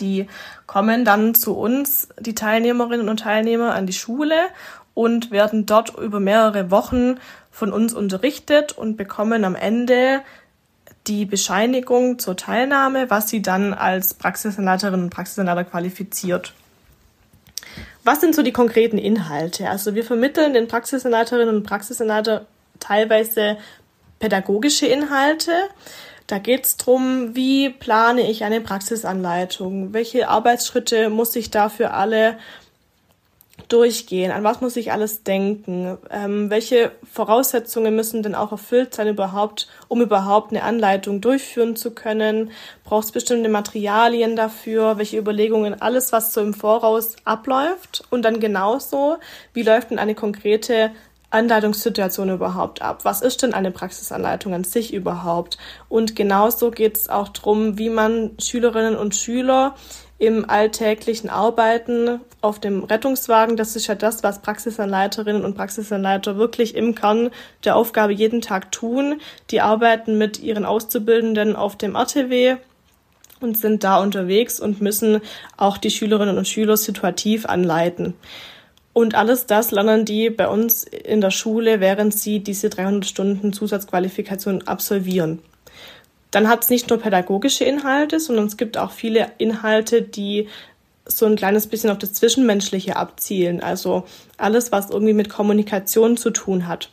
Die 0.00 0.26
kommen 0.66 1.04
dann 1.04 1.36
zu 1.36 1.56
uns, 1.56 2.08
die 2.18 2.34
Teilnehmerinnen 2.34 3.08
und 3.08 3.20
Teilnehmer, 3.20 3.72
an 3.74 3.86
die 3.86 3.92
Schule 3.92 4.36
und 4.94 5.30
werden 5.30 5.66
dort 5.66 5.96
über 5.98 6.20
mehrere 6.20 6.70
Wochen 6.70 7.16
von 7.54 7.72
uns 7.72 7.94
unterrichtet 7.94 8.72
und 8.72 8.96
bekommen 8.96 9.44
am 9.44 9.54
Ende 9.54 10.22
die 11.06 11.24
Bescheinigung 11.24 12.18
zur 12.18 12.36
Teilnahme, 12.36 13.10
was 13.10 13.28
sie 13.28 13.42
dann 13.42 13.72
als 13.72 14.14
Praxisanleiterin 14.14 15.04
und 15.04 15.10
Praxisanleiter 15.10 15.62
qualifiziert. 15.62 16.52
Was 18.02 18.20
sind 18.20 18.34
so 18.34 18.42
die 18.42 18.52
konkreten 18.52 18.98
Inhalte? 18.98 19.70
Also 19.70 19.94
wir 19.94 20.04
vermitteln 20.04 20.52
den 20.52 20.66
Praxisanleiterinnen 20.66 21.54
und 21.54 21.62
Praxisanleiter 21.62 22.46
teilweise 22.80 23.56
pädagogische 24.18 24.86
Inhalte. 24.86 25.52
Da 26.26 26.38
geht 26.38 26.64
es 26.64 26.76
darum, 26.76 27.36
wie 27.36 27.70
plane 27.70 28.28
ich 28.28 28.42
eine 28.42 28.60
Praxisanleitung? 28.60 29.92
Welche 29.92 30.28
Arbeitsschritte 30.28 31.08
muss 31.08 31.36
ich 31.36 31.52
da 31.52 31.68
für 31.68 31.92
alle 31.92 32.36
durchgehen? 33.68 34.30
An 34.30 34.44
was 34.44 34.60
muss 34.60 34.76
ich 34.76 34.92
alles 34.92 35.22
denken? 35.22 35.98
Ähm, 36.10 36.50
welche 36.50 36.92
Voraussetzungen 37.10 37.94
müssen 37.94 38.22
denn 38.22 38.34
auch 38.34 38.52
erfüllt 38.52 38.94
sein, 38.94 39.08
überhaupt, 39.08 39.68
um 39.88 40.00
überhaupt 40.00 40.52
eine 40.52 40.62
Anleitung 40.62 41.20
durchführen 41.20 41.76
zu 41.76 41.92
können? 41.92 42.50
Braucht 42.84 43.06
es 43.06 43.12
bestimmte 43.12 43.48
Materialien 43.48 44.36
dafür? 44.36 44.98
Welche 44.98 45.18
Überlegungen? 45.18 45.80
Alles, 45.80 46.12
was 46.12 46.32
so 46.32 46.40
im 46.40 46.54
Voraus 46.54 47.16
abläuft. 47.24 48.04
Und 48.10 48.22
dann 48.22 48.40
genauso, 48.40 49.16
wie 49.52 49.62
läuft 49.62 49.90
denn 49.90 49.98
eine 49.98 50.14
konkrete 50.14 50.90
Anleitungssituation 51.34 52.30
überhaupt 52.30 52.80
ab? 52.80 53.00
Was 53.04 53.20
ist 53.20 53.42
denn 53.42 53.54
eine 53.54 53.72
Praxisanleitung 53.72 54.54
an 54.54 54.64
sich 54.64 54.94
überhaupt? 54.94 55.58
Und 55.88 56.14
genauso 56.14 56.70
geht 56.70 56.96
es 56.96 57.08
auch 57.08 57.28
darum, 57.28 57.76
wie 57.76 57.90
man 57.90 58.30
Schülerinnen 58.38 58.96
und 58.96 59.16
Schüler 59.16 59.74
im 60.18 60.48
alltäglichen 60.48 61.28
Arbeiten 61.28 62.20
auf 62.40 62.60
dem 62.60 62.84
Rettungswagen. 62.84 63.56
Das 63.56 63.74
ist 63.74 63.86
ja 63.86 63.94
das, 63.94 64.22
was 64.22 64.40
Praxisanleiterinnen 64.40 65.44
und 65.44 65.56
Praxisanleiter 65.56 66.36
wirklich 66.36 66.76
im 66.76 66.94
Kern 66.94 67.30
der 67.64 67.76
Aufgabe 67.76 68.12
jeden 68.12 68.40
Tag 68.40 68.70
tun. 68.70 69.20
Die 69.50 69.60
arbeiten 69.60 70.16
mit 70.16 70.40
ihren 70.40 70.64
Auszubildenden 70.64 71.56
auf 71.56 71.76
dem 71.76 71.96
RTW 71.96 72.56
und 73.40 73.58
sind 73.58 73.84
da 73.84 74.00
unterwegs 74.00 74.60
und 74.60 74.80
müssen 74.80 75.20
auch 75.56 75.78
die 75.78 75.90
Schülerinnen 75.90 76.38
und 76.38 76.48
Schüler 76.48 76.76
situativ 76.76 77.46
anleiten. 77.46 78.14
Und 78.92 79.16
alles 79.16 79.46
das 79.46 79.72
lernen 79.72 80.04
die 80.04 80.30
bei 80.30 80.46
uns 80.46 80.84
in 80.84 81.20
der 81.20 81.32
Schule, 81.32 81.80
während 81.80 82.14
sie 82.14 82.38
diese 82.38 82.70
300 82.70 83.04
Stunden 83.04 83.52
Zusatzqualifikation 83.52 84.62
absolvieren. 84.68 85.40
Dann 86.34 86.48
hat 86.48 86.64
es 86.64 86.68
nicht 86.68 86.90
nur 86.90 86.98
pädagogische 86.98 87.62
Inhalte, 87.62 88.18
sondern 88.18 88.46
es 88.46 88.56
gibt 88.56 88.76
auch 88.76 88.90
viele 88.90 89.30
Inhalte, 89.38 90.02
die 90.02 90.48
so 91.06 91.26
ein 91.26 91.36
kleines 91.36 91.68
bisschen 91.68 91.90
auf 91.90 91.98
das 91.98 92.12
Zwischenmenschliche 92.12 92.96
abzielen. 92.96 93.62
Also 93.62 94.02
alles, 94.36 94.72
was 94.72 94.90
irgendwie 94.90 95.12
mit 95.12 95.28
Kommunikation 95.28 96.16
zu 96.16 96.30
tun 96.30 96.66
hat. 96.66 96.90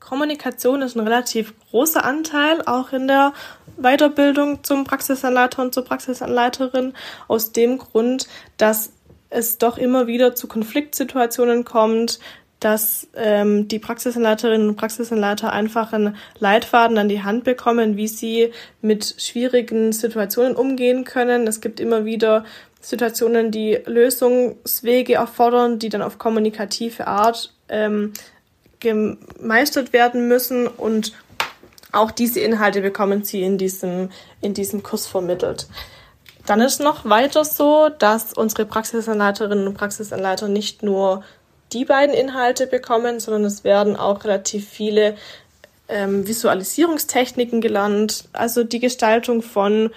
Kommunikation 0.00 0.80
ist 0.80 0.96
ein 0.96 1.06
relativ 1.06 1.52
großer 1.68 2.02
Anteil 2.02 2.62
auch 2.64 2.94
in 2.94 3.08
der 3.08 3.34
Weiterbildung 3.76 4.64
zum 4.64 4.84
Praxisanleiter 4.84 5.60
und 5.60 5.74
zur 5.74 5.84
Praxisanleiterin 5.84 6.94
aus 7.26 7.52
dem 7.52 7.76
Grund, 7.76 8.26
dass 8.56 8.90
es 9.28 9.58
doch 9.58 9.76
immer 9.76 10.06
wieder 10.06 10.34
zu 10.34 10.48
Konfliktsituationen 10.48 11.66
kommt, 11.66 12.20
dass 12.60 13.06
ähm, 13.14 13.68
die 13.68 13.78
Praxisanleiterinnen 13.78 14.68
und 14.68 14.76
Praxisanleiter 14.76 15.52
einfach 15.52 15.92
einen 15.92 16.16
Leitfaden 16.38 16.98
an 16.98 17.08
die 17.08 17.22
Hand 17.22 17.44
bekommen, 17.44 17.96
wie 17.96 18.08
sie 18.08 18.52
mit 18.82 19.14
schwierigen 19.18 19.92
Situationen 19.92 20.56
umgehen 20.56 21.04
können. 21.04 21.46
Es 21.46 21.60
gibt 21.60 21.78
immer 21.78 22.04
wieder 22.04 22.44
Situationen, 22.80 23.50
die 23.50 23.78
Lösungswege 23.86 25.14
erfordern, 25.14 25.78
die 25.78 25.88
dann 25.88 26.02
auf 26.02 26.18
kommunikative 26.18 27.06
Art 27.06 27.52
ähm, 27.68 28.12
gemeistert 28.80 29.92
werden 29.92 30.28
müssen 30.28 30.66
und 30.66 31.12
auch 31.92 32.10
diese 32.10 32.40
Inhalte 32.40 32.80
bekommen 32.80 33.24
sie 33.24 33.42
in 33.42 33.58
diesem, 33.58 34.10
in 34.40 34.54
diesem 34.54 34.82
Kurs 34.82 35.06
vermittelt. 35.06 35.68
Dann 36.46 36.60
ist 36.60 36.80
noch 36.80 37.04
weiter 37.04 37.44
so, 37.44 37.88
dass 37.88 38.32
unsere 38.32 38.64
Praxisanleiterinnen 38.64 39.66
und 39.66 39.74
Praxisanleiter 39.74 40.48
nicht 40.48 40.82
nur 40.82 41.22
die 41.72 41.84
beiden 41.84 42.14
Inhalte 42.14 42.66
bekommen, 42.66 43.20
sondern 43.20 43.44
es 43.44 43.64
werden 43.64 43.96
auch 43.96 44.24
relativ 44.24 44.68
viele 44.68 45.16
ähm, 45.88 46.26
Visualisierungstechniken 46.26 47.60
gelernt, 47.60 48.28
also 48.32 48.64
die 48.64 48.80
Gestaltung 48.80 49.42
von 49.42 49.90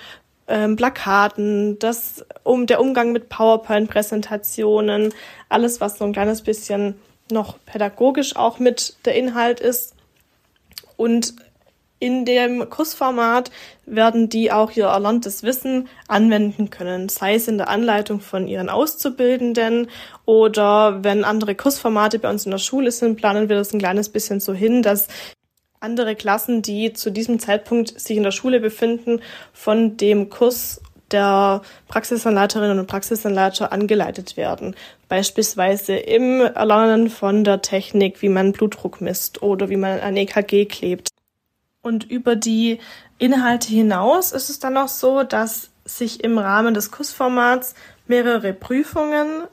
ähm, 0.47 0.75
Plakaten, 0.75 1.79
das 1.79 2.25
um 2.43 2.65
der 2.65 2.81
Umgang 2.81 3.12
mit 3.12 3.29
PowerPoint-Präsentationen, 3.29 5.13
alles, 5.49 5.81
was 5.81 5.97
so 5.97 6.05
ein 6.05 6.13
kleines 6.13 6.41
bisschen 6.41 6.99
noch 7.31 7.57
pädagogisch 7.65 8.36
auch 8.36 8.60
mit 8.60 8.95
der 9.05 9.15
Inhalt 9.15 9.60
ist. 9.60 9.95
Und 10.97 11.36
in 12.01 12.25
dem 12.25 12.67
Kursformat 12.67 13.51
werden 13.85 14.27
die 14.27 14.51
auch 14.51 14.71
ihr 14.71 14.87
erlerntes 14.87 15.43
Wissen 15.43 15.87
anwenden 16.07 16.71
können, 16.71 17.09
sei 17.09 17.35
es 17.35 17.47
in 17.47 17.59
der 17.59 17.69
Anleitung 17.69 18.21
von 18.21 18.47
ihren 18.47 18.69
Auszubildenden 18.69 19.87
oder 20.25 21.03
wenn 21.03 21.23
andere 21.23 21.53
Kursformate 21.53 22.17
bei 22.17 22.29
uns 22.29 22.45
in 22.45 22.51
der 22.51 22.57
Schule 22.57 22.91
sind, 22.91 23.17
planen 23.17 23.49
wir 23.49 23.55
das 23.55 23.71
ein 23.71 23.79
kleines 23.79 24.09
bisschen 24.09 24.39
so 24.39 24.51
hin, 24.51 24.81
dass 24.81 25.09
andere 25.79 26.15
Klassen, 26.15 26.63
die 26.63 26.91
zu 26.91 27.11
diesem 27.11 27.37
Zeitpunkt 27.37 27.99
sich 27.99 28.17
in 28.17 28.23
der 28.23 28.31
Schule 28.31 28.59
befinden, 28.59 29.21
von 29.53 29.95
dem 29.95 30.31
Kurs 30.31 30.81
der 31.11 31.61
Praxisanleiterinnen 31.87 32.79
und 32.79 32.87
Praxisanleiter 32.87 33.71
angeleitet 33.71 34.37
werden. 34.37 34.75
Beispielsweise 35.07 35.97
im 35.97 36.41
Erlernen 36.41 37.11
von 37.11 37.43
der 37.43 37.61
Technik, 37.61 38.23
wie 38.23 38.29
man 38.29 38.53
Blutdruck 38.53 39.01
misst 39.01 39.43
oder 39.43 39.69
wie 39.69 39.77
man 39.77 39.99
ein 39.99 40.17
EKG 40.17 40.65
klebt. 40.65 41.11
Und 41.82 42.10
über 42.10 42.36
die 42.36 42.80
Inhalte 43.17 43.70
hinaus 43.70 44.32
ist 44.32 44.50
es 44.50 44.60
dann 44.60 44.78
auch 44.78 44.88
so, 44.88 45.24
dass 45.24 45.70
sich 45.84 46.24
im 46.24 46.38
Rahmen 46.38 46.74
des 46.74 46.91
Kursformats 46.91 47.74
mehrere 48.06 48.54
Prüfungen 48.54 49.44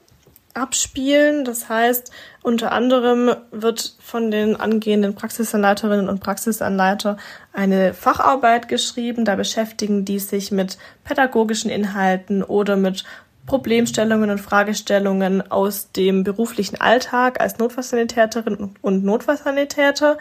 abspielen. 0.53 1.45
Das 1.45 1.69
heißt, 1.69 2.11
unter 2.43 2.71
anderem 2.71 3.35
wird 3.51 3.95
von 3.99 4.29
den 4.31 4.55
angehenden 4.55 5.15
Praxisanleiterinnen 5.15 6.09
und 6.09 6.19
Praxisanleiter 6.19 7.17
eine 7.53 7.93
Facharbeit 7.93 8.67
geschrieben. 8.67 9.25
Da 9.25 9.35
beschäftigen 9.35 10.05
die 10.05 10.19
sich 10.19 10.51
mit 10.51 10.77
pädagogischen 11.03 11.71
Inhalten 11.71 12.43
oder 12.43 12.75
mit 12.75 13.05
Problemstellungen 13.45 14.29
und 14.29 14.39
Fragestellungen 14.39 15.49
aus 15.49 15.91
dem 15.91 16.23
beruflichen 16.23 16.79
Alltag 16.79 17.41
als 17.41 17.57
Notfallsanitäterin 17.57 18.75
und 18.81 19.03
Notfallsanitäter 19.03 20.19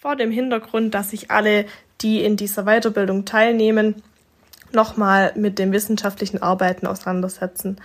vor 0.00 0.14
dem 0.14 0.30
Hintergrund, 0.30 0.94
dass 0.94 1.10
sich 1.10 1.32
alle, 1.32 1.66
die 2.02 2.22
in 2.22 2.36
dieser 2.36 2.66
Weiterbildung 2.66 3.24
teilnehmen, 3.24 3.96
nochmal 4.70 5.32
mit 5.34 5.58
dem 5.58 5.72
wissenschaftlichen 5.72 6.40
Arbeiten 6.40 6.86
auseinandersetzen. 6.86 7.78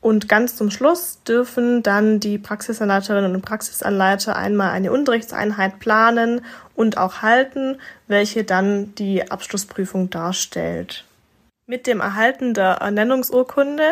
Und 0.00 0.26
ganz 0.26 0.56
zum 0.56 0.70
Schluss 0.70 1.18
dürfen 1.28 1.82
dann 1.82 2.18
die 2.18 2.38
Praxisanleiterinnen 2.38 3.34
und 3.34 3.42
Praxisanleiter 3.42 4.36
einmal 4.36 4.70
eine 4.70 4.90
Unterrichtseinheit 4.90 5.78
planen 5.80 6.40
und 6.74 6.96
auch 6.96 7.20
halten, 7.20 7.76
welche 8.08 8.44
dann 8.44 8.94
die 8.94 9.30
Abschlussprüfung 9.30 10.08
darstellt. 10.08 11.04
Mit 11.70 11.86
dem 11.86 12.00
Erhalten 12.00 12.52
der 12.52 12.78
Ernennungsurkunde 12.80 13.84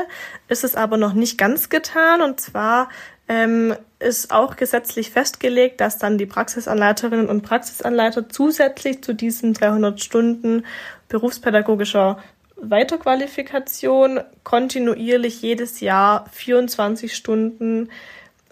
ist 0.49 0.65
es 0.65 0.75
aber 0.75 0.97
noch 0.97 1.13
nicht 1.13 1.39
ganz 1.39 1.69
getan. 1.69 2.23
Und 2.23 2.41
zwar 2.41 2.89
ähm, 3.29 3.73
ist 4.01 4.33
auch 4.33 4.57
gesetzlich 4.57 5.13
festgelegt, 5.13 5.81
dass 5.81 5.97
dann 5.97 6.19
die 6.19 6.27
Praxisanleiterinnen 6.27 7.29
und 7.29 7.43
Praxisanleiter 7.43 8.29
zusätzlich 8.29 9.05
zu 9.05 9.13
diesen 9.13 9.53
300 9.55 10.01
Stunden 10.01 10.67
berufspädagogischer 11.09 12.19
Weiterqualifikation 12.57 14.23
kontinuierlich 14.43 15.41
jedes 15.41 15.79
Jahr 15.79 16.29
24 16.33 17.15
Stunden 17.15 17.91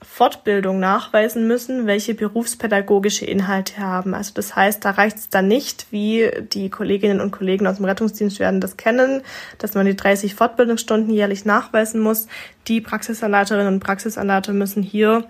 Fortbildung 0.02 0.78
nachweisen 0.78 1.48
müssen, 1.48 1.86
welche 1.86 2.14
berufspädagogische 2.14 3.24
Inhalte 3.24 3.78
haben. 3.78 4.14
Also 4.14 4.32
das 4.34 4.54
heißt, 4.54 4.84
da 4.84 4.90
reicht 4.90 5.16
es 5.16 5.30
dann 5.30 5.48
nicht, 5.48 5.86
wie 5.90 6.30
die 6.52 6.68
Kolleginnen 6.68 7.20
und 7.20 7.30
Kollegen 7.30 7.66
aus 7.66 7.76
dem 7.76 7.86
Rettungsdienst 7.86 8.38
werden 8.38 8.60
das 8.60 8.76
kennen, 8.76 9.22
dass 9.58 9.74
man 9.74 9.86
die 9.86 9.96
30 9.96 10.34
Fortbildungsstunden 10.34 11.12
jährlich 11.12 11.46
nachweisen 11.46 12.00
muss. 12.00 12.28
Die 12.68 12.82
Praxisanleiterinnen 12.82 13.74
und 13.74 13.80
Praxisanleiter 13.80 14.52
müssen 14.52 14.82
hier 14.82 15.24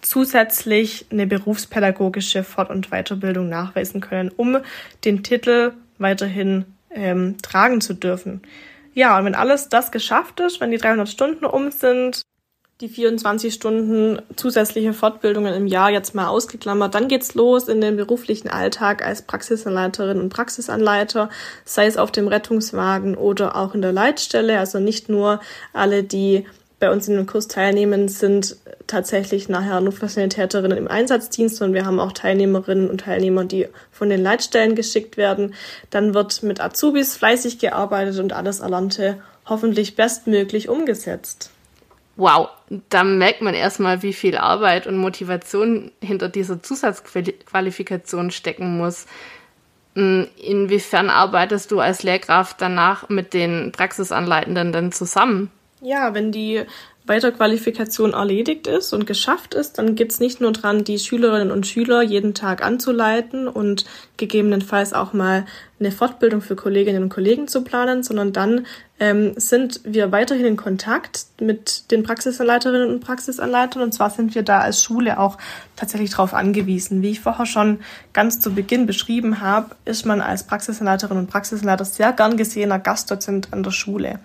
zusätzlich 0.00 1.06
eine 1.10 1.26
berufspädagogische 1.26 2.42
Fort- 2.42 2.70
und 2.70 2.90
Weiterbildung 2.90 3.48
nachweisen 3.48 4.00
können, 4.00 4.30
um 4.34 4.58
den 5.04 5.22
Titel 5.22 5.72
weiterhin 5.98 6.64
ähm, 6.90 7.36
tragen 7.42 7.80
zu 7.80 7.94
dürfen. 7.94 8.42
Ja, 8.94 9.18
und 9.18 9.24
wenn 9.24 9.34
alles 9.34 9.68
das 9.68 9.92
geschafft 9.92 10.40
ist, 10.40 10.60
wenn 10.60 10.70
die 10.70 10.78
300 10.78 11.08
Stunden 11.08 11.44
um 11.44 11.70
sind, 11.70 12.22
die 12.80 12.88
24 12.88 13.54
Stunden 13.54 14.20
zusätzliche 14.34 14.92
Fortbildungen 14.92 15.54
im 15.54 15.66
Jahr 15.68 15.90
jetzt 15.90 16.14
mal 16.14 16.26
ausgeklammert, 16.26 16.94
dann 16.94 17.06
geht's 17.06 17.34
los 17.34 17.68
in 17.68 17.80
den 17.80 17.96
beruflichen 17.96 18.48
Alltag 18.48 19.06
als 19.06 19.22
Praxisanleiterin 19.22 20.20
und 20.20 20.30
Praxisanleiter, 20.30 21.30
sei 21.64 21.86
es 21.86 21.96
auf 21.96 22.10
dem 22.10 22.26
Rettungswagen 22.26 23.16
oder 23.16 23.54
auch 23.54 23.74
in 23.74 23.82
der 23.82 23.92
Leitstelle. 23.92 24.58
Also 24.58 24.80
nicht 24.80 25.08
nur 25.08 25.40
alle, 25.72 26.02
die 26.02 26.46
bei 26.80 26.90
uns 26.90 27.06
in 27.06 27.14
dem 27.14 27.26
Kurs 27.26 27.46
teilnehmen, 27.46 28.08
sind 28.08 28.56
tatsächlich 28.88 29.48
nachher 29.48 29.80
Notfallsanitäterinnen 29.80 30.76
im 30.76 30.88
Einsatzdienst 30.88 31.62
und 31.62 31.74
wir 31.74 31.86
haben 31.86 32.00
auch 32.00 32.12
Teilnehmerinnen 32.12 32.90
und 32.90 33.02
Teilnehmer, 33.02 33.44
die 33.44 33.68
von 33.92 34.08
den 34.08 34.20
Leitstellen 34.20 34.74
geschickt 34.74 35.16
werden. 35.16 35.54
Dann 35.90 36.12
wird 36.12 36.42
mit 36.42 36.60
Azubis 36.60 37.16
fleißig 37.16 37.60
gearbeitet 37.60 38.18
und 38.18 38.32
alles 38.32 38.60
Erlernte 38.60 39.22
hoffentlich 39.46 39.94
bestmöglich 39.94 40.68
umgesetzt. 40.68 41.53
Wow, 42.16 42.48
da 42.90 43.02
merkt 43.02 43.42
man 43.42 43.54
erstmal, 43.54 44.02
wie 44.02 44.12
viel 44.12 44.36
Arbeit 44.36 44.86
und 44.86 44.96
Motivation 44.96 45.90
hinter 46.00 46.28
dieser 46.28 46.62
Zusatzqualifikation 46.62 48.30
stecken 48.30 48.76
muss. 48.76 49.06
Hm, 49.94 50.28
inwiefern 50.36 51.10
arbeitest 51.10 51.70
du 51.70 51.80
als 51.80 52.02
Lehrkraft 52.02 52.60
danach 52.60 53.08
mit 53.08 53.34
den 53.34 53.72
Praxisanleitenden 53.72 54.72
denn 54.72 54.92
zusammen? 54.92 55.50
Ja, 55.80 56.14
wenn 56.14 56.32
die 56.32 56.62
Weiterqualifikation 57.06 58.14
erledigt 58.14 58.66
ist 58.66 58.94
und 58.94 59.06
geschafft 59.06 59.54
ist, 59.54 59.78
dann 59.78 59.94
geht's 59.94 60.20
nicht 60.20 60.40
nur 60.40 60.52
dran, 60.52 60.84
die 60.84 60.98
Schülerinnen 60.98 61.50
und 61.50 61.66
Schüler 61.66 62.00
jeden 62.02 62.32
Tag 62.32 62.64
anzuleiten 62.64 63.46
und 63.46 63.84
gegebenenfalls 64.16 64.92
auch 64.92 65.12
mal 65.12 65.44
eine 65.80 65.90
Fortbildung 65.90 66.40
für 66.40 66.56
Kolleginnen 66.56 67.02
und 67.02 67.08
Kollegen 67.08 67.48
zu 67.48 67.62
planen, 67.62 68.02
sondern 68.02 68.32
dann 68.32 68.66
ähm, 69.00 69.32
sind 69.36 69.80
wir 69.84 70.12
weiterhin 70.12 70.46
in 70.46 70.56
Kontakt 70.56 71.26
mit 71.40 71.90
den 71.90 72.04
Praxisanleiterinnen 72.04 72.90
und 72.90 73.00
Praxisanleitern. 73.00 73.82
Und 73.82 73.92
zwar 73.92 74.08
sind 74.10 74.36
wir 74.36 74.44
da 74.44 74.60
als 74.60 74.82
Schule 74.82 75.18
auch 75.18 75.36
tatsächlich 75.74 76.10
darauf 76.10 76.32
angewiesen. 76.32 77.02
Wie 77.02 77.10
ich 77.10 77.20
vorher 77.20 77.44
schon 77.44 77.80
ganz 78.12 78.38
zu 78.38 78.54
Beginn 78.54 78.86
beschrieben 78.86 79.40
habe, 79.40 79.74
ist 79.84 80.06
man 80.06 80.20
als 80.20 80.44
Praxisanleiterin 80.44 81.18
und 81.18 81.28
Praxisanleiter 81.28 81.84
sehr 81.84 82.12
gern 82.12 82.36
gesehener 82.36 82.78
Gastdozent 82.78 83.48
an 83.52 83.64
der 83.64 83.72
Schule. 83.72 84.20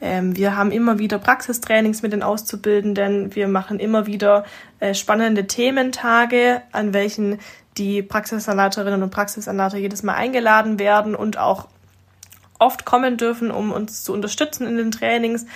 Ähm, 0.00 0.34
wir 0.36 0.56
haben 0.56 0.70
immer 0.70 0.98
wieder 0.98 1.18
Praxistrainings 1.18 2.00
mit 2.00 2.14
den 2.14 2.22
Auszubildenden. 2.22 3.34
Wir 3.34 3.46
machen 3.46 3.78
immer 3.78 4.06
wieder 4.06 4.44
äh, 4.80 4.94
spannende 4.94 5.46
Thementage, 5.46 6.62
an 6.72 6.94
welchen 6.94 7.38
die 7.76 8.02
Praxisanleiterinnen 8.02 9.02
und 9.02 9.10
Praxisanleiter 9.10 9.78
jedes 9.78 10.02
Mal 10.02 10.14
eingeladen 10.14 10.78
werden 10.78 11.14
und 11.14 11.38
auch 11.38 11.68
oft 12.58 12.84
kommen 12.84 13.16
dürfen, 13.16 13.50
um 13.50 13.72
uns 13.72 14.04
zu 14.04 14.12
unterstützen 14.12 14.66
in 14.66 14.76
den 14.76 14.90
Trainings, 14.90 15.46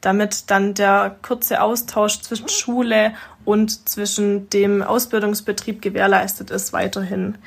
damit 0.00 0.50
dann 0.50 0.74
der 0.74 1.16
kurze 1.22 1.60
Austausch 1.60 2.20
zwischen 2.20 2.48
Schule 2.48 3.14
und 3.44 3.88
zwischen 3.88 4.50
dem 4.50 4.82
Ausbildungsbetrieb 4.82 5.82
gewährleistet 5.82 6.50
ist 6.50 6.72
weiterhin. 6.72 7.38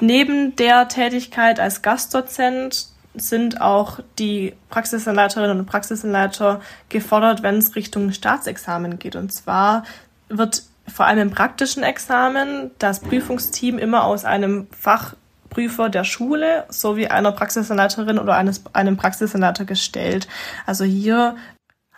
Neben 0.00 0.56
der 0.56 0.88
Tätigkeit 0.88 1.60
als 1.60 1.82
Gastdozent 1.82 2.88
sind 3.14 3.60
auch 3.60 4.00
die 4.18 4.54
Praxisanleiterinnen 4.70 5.60
und 5.60 5.66
Praxisanleiter 5.66 6.60
gefordert, 6.88 7.42
wenn 7.42 7.58
es 7.58 7.74
Richtung 7.74 8.12
Staatsexamen 8.12 8.98
geht. 8.98 9.16
Und 9.16 9.32
zwar 9.32 9.84
wird 10.28 10.62
vor 10.92 11.06
allem 11.06 11.18
im 11.18 11.30
praktischen 11.30 11.82
Examen 11.82 12.70
das 12.78 13.00
Prüfungsteam 13.00 13.78
immer 13.78 14.04
aus 14.04 14.24
einem 14.24 14.66
Fachprüfer 14.78 15.88
der 15.88 16.04
Schule 16.04 16.64
sowie 16.68 17.08
einer 17.08 17.32
Praxisanleiterin 17.32 18.18
oder 18.18 18.36
eines, 18.36 18.62
einem 18.72 18.96
Praxisanleiter 18.96 19.64
gestellt. 19.64 20.28
Also 20.66 20.84
hier 20.84 21.36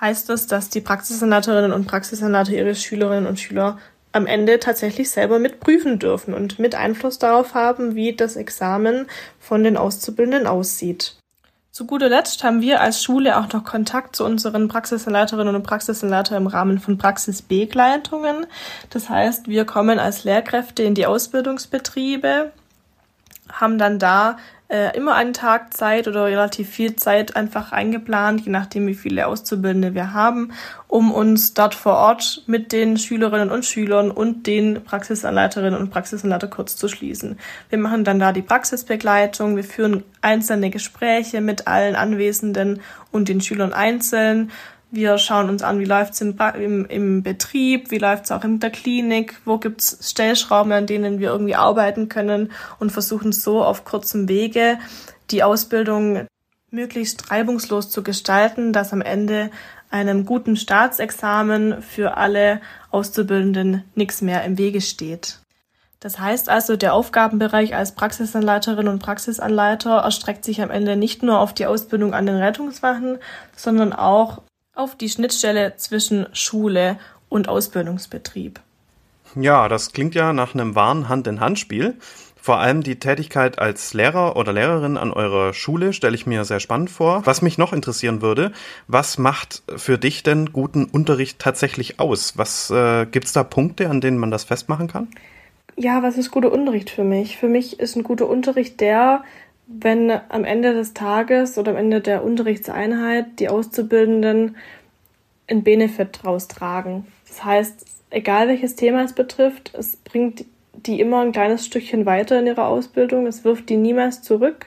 heißt 0.00 0.31
es, 0.31 0.46
dass 0.46 0.68
die 0.68 0.81
Praxisanleiterinnen 0.81 1.72
und 1.72 1.87
Praxisanleiter 1.87 2.52
ihre 2.52 2.74
Schülerinnen 2.74 3.26
und 3.26 3.40
Schüler 3.40 3.78
am 4.12 4.26
Ende 4.26 4.59
tatsächlich 4.59 5.11
selber 5.11 5.38
mitprüfen 5.38 5.98
dürfen 5.98 6.35
und 6.35 6.59
mit 6.59 6.74
Einfluss 6.74 7.18
darauf 7.18 7.55
haben, 7.55 7.94
wie 7.94 8.14
das 8.14 8.37
Examen 8.37 9.07
von 9.38 9.64
den 9.64 9.76
Auszubildenden 9.76 10.46
aussieht. 10.46 11.16
Zu 11.72 11.87
guter 11.87 12.11
Letzt 12.11 12.44
haben 12.44 12.61
wir 12.61 12.82
als 12.82 13.02
Schule 13.02 13.38
auch 13.38 13.50
noch 13.50 13.64
Kontakt 13.64 14.14
zu 14.14 14.26
unseren 14.26 14.68
Praxisanleiterinnen 14.68 15.54
und 15.54 15.62
Praxisanleiter 15.62 16.37
im 16.37 16.46
Rahmen 16.46 16.78
von 16.78 16.98
Praxisbegleitungen. 16.98 18.46
Das 18.90 19.08
heißt, 19.08 19.48
wir 19.48 19.64
kommen 19.64 19.98
als 19.98 20.24
Lehrkräfte 20.24 20.82
in 20.82 20.94
die 20.94 21.06
Ausbildungsbetriebe, 21.06 22.52
haben 23.50 23.78
dann 23.78 23.98
da 23.98 24.37
äh, 24.72 24.96
immer 24.96 25.14
einen 25.14 25.35
Tag 25.35 25.74
Zeit 25.74 26.08
oder 26.08 26.24
relativ 26.24 26.70
viel 26.70 26.96
Zeit 26.96 27.37
einfach 27.37 27.72
eingeplant, 27.72 28.40
je 28.40 28.50
nachdem 28.50 28.87
wie 28.87 28.94
viele 28.94 29.26
Auszubildende 29.26 29.94
wir 29.94 30.14
haben, 30.14 30.52
um 30.88 31.12
uns 31.12 31.52
dort 31.52 31.74
vor 31.74 31.92
Ort 31.92 32.42
mit 32.46 32.72
den 32.72 32.96
Schülerinnen 32.96 33.50
und 33.50 33.66
Schülern 33.66 34.11
und 34.11 34.46
den 34.46 34.82
Praxisanleiterinnen 34.82 35.78
und 35.78 35.90
Praxisanleiter 35.90 36.48
kurz 36.48 36.76
zu 36.76 36.88
schließen. 36.88 37.38
Wir 37.68 37.76
machen 37.76 38.04
dann 38.04 38.18
da 38.18 38.32
die 38.32 38.40
Praxisbegleitung, 38.40 39.56
wir 39.56 39.64
führen 39.64 40.04
einzelne 40.22 40.70
Gespräche 40.70 41.42
mit 41.42 41.66
allen 41.66 41.94
Anwesenden 41.94 42.80
und 43.11 43.28
den 43.28 43.42
Schülern 43.42 43.74
einzeln 43.74 44.52
wir 44.92 45.16
schauen 45.16 45.48
uns 45.48 45.62
an, 45.62 45.81
wie 45.81 45.87
läuft's 45.87 46.20
im, 46.20 46.37
im, 46.55 46.85
im 46.85 47.22
Betrieb, 47.22 47.90
wie 47.90 47.98
läuft's 47.98 48.31
auch 48.31 48.44
in 48.44 48.61
der 48.61 48.70
Klinik, 48.70 49.40
wo 49.46 49.57
gibt's 49.57 49.98
Stellschrauben, 50.02 50.70
an 50.70 50.87
denen 50.87 51.18
wir 51.18 51.31
irgendwie 51.31 51.55
arbeiten 51.55 52.11
können 52.11 52.52
und 52.78 52.92
versuchen 52.92 53.33
so 53.33 53.64
auf 53.64 53.87
kurzem 53.87 54.28
Wege 54.28 54.78
die 55.31 55.42
Ausbildung 55.42 56.26
möglichst 56.70 57.31
reibungslos 57.31 57.88
zu 57.88 58.02
gestalten, 58.02 58.74
dass 58.74 58.92
am 58.92 59.00
Ende 59.00 59.50
einem 59.90 60.26
guten 60.26 60.57
Staatsexamen 60.57 61.83
für 61.83 62.18
alle 62.18 62.61
Auszubildenden 62.90 63.85
nichts 63.94 64.20
mehr 64.20 64.44
im 64.44 64.59
Wege 64.59 64.83
steht. 64.83 65.38
Das 66.00 66.18
heißt 66.18 66.50
also, 66.50 66.76
der 66.76 66.92
Aufgabenbereich 66.92 67.74
als 67.74 67.94
Praxisanleiterin 67.94 68.88
und 68.88 68.98
Praxisanleiter 68.98 69.98
erstreckt 69.98 70.44
sich 70.44 70.61
am 70.61 70.70
Ende 70.70 70.96
nicht 70.96 71.22
nur 71.22 71.38
auf 71.38 71.55
die 71.55 71.64
Ausbildung 71.64 72.12
an 72.12 72.26
den 72.26 72.37
Rettungswachen, 72.37 73.18
sondern 73.57 73.94
auch 73.94 74.42
auf 74.75 74.96
die 74.96 75.08
Schnittstelle 75.08 75.77
zwischen 75.77 76.27
Schule 76.33 76.98
und 77.29 77.48
Ausbildungsbetrieb. 77.48 78.60
Ja, 79.35 79.68
das 79.68 79.92
klingt 79.92 80.14
ja 80.14 80.33
nach 80.33 80.54
einem 80.54 80.75
wahren 80.75 81.08
Hand-in-Hand-Spiel. 81.08 81.96
Vor 82.42 82.58
allem 82.58 82.83
die 82.83 82.98
Tätigkeit 82.98 83.60
als 83.60 83.94
Lehrer 83.94 84.35
oder 84.37 84.52
Lehrerin 84.52 84.96
an 84.96 85.12
eurer 85.12 85.54
Schule 85.54 85.92
stelle 85.92 86.16
ich 86.16 86.27
mir 86.27 86.44
sehr 86.44 86.58
spannend 86.58 86.90
vor. 86.90 87.25
Was 87.25 87.40
mich 87.40 87.56
noch 87.56 87.73
interessieren 87.73 88.20
würde, 88.20 88.50
was 88.88 89.16
macht 89.16 89.62
für 89.77 89.96
dich 89.96 90.25
denn 90.25 90.52
guten 90.52 90.87
Unterricht 90.87 91.38
tatsächlich 91.38 92.00
aus? 92.00 92.37
Was 92.37 92.68
äh, 92.70 93.06
gibt 93.06 93.27
es 93.27 93.33
da 93.33 93.44
Punkte, 93.44 93.88
an 93.88 94.00
denen 94.00 94.18
man 94.18 94.33
das 94.33 94.42
festmachen 94.42 94.88
kann? 94.88 95.06
Ja, 95.77 96.02
was 96.02 96.18
ist 96.18 96.33
guter 96.33 96.50
Unterricht 96.50 96.90
für 96.90 97.04
mich? 97.04 97.37
Für 97.37 97.48
mich 97.48 97.79
ist 97.79 97.96
ein 97.96 98.02
guter 98.02 98.29
Unterricht 98.29 98.81
der, 98.81 99.23
wenn 99.81 100.10
am 100.10 100.44
Ende 100.44 100.75
des 100.75 100.94
Tages 100.94 101.58
oder 101.58 101.73
am 101.73 101.77
Ende 101.77 102.00
der 102.00 102.25
Unterrichtseinheit 102.25 103.38
die 103.38 103.48
Auszubildenden 103.48 104.56
einen 105.48 105.62
Benefit 105.62 106.20
draus 106.23 106.48
tragen. 106.48 107.06
Das 107.27 107.44
heißt, 107.44 107.87
egal 108.10 108.48
welches 108.48 108.77
Thema 108.77 109.02
es 109.02 109.14
betrifft, 109.14 109.73
es 109.75 109.96
bringt 109.96 110.44
die 110.75 111.00
immer 111.00 111.20
ein 111.20 111.33
kleines 111.33 111.66
Stückchen 111.66 112.06
weiter 112.06 112.38
in 112.38 112.46
ihrer 112.46 112.66
Ausbildung, 112.66 113.27
es 113.27 113.44
wirft 113.44 113.68
die 113.68 113.77
niemals 113.77 114.23
zurück 114.23 114.66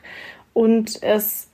und 0.53 1.01
es 1.01 1.49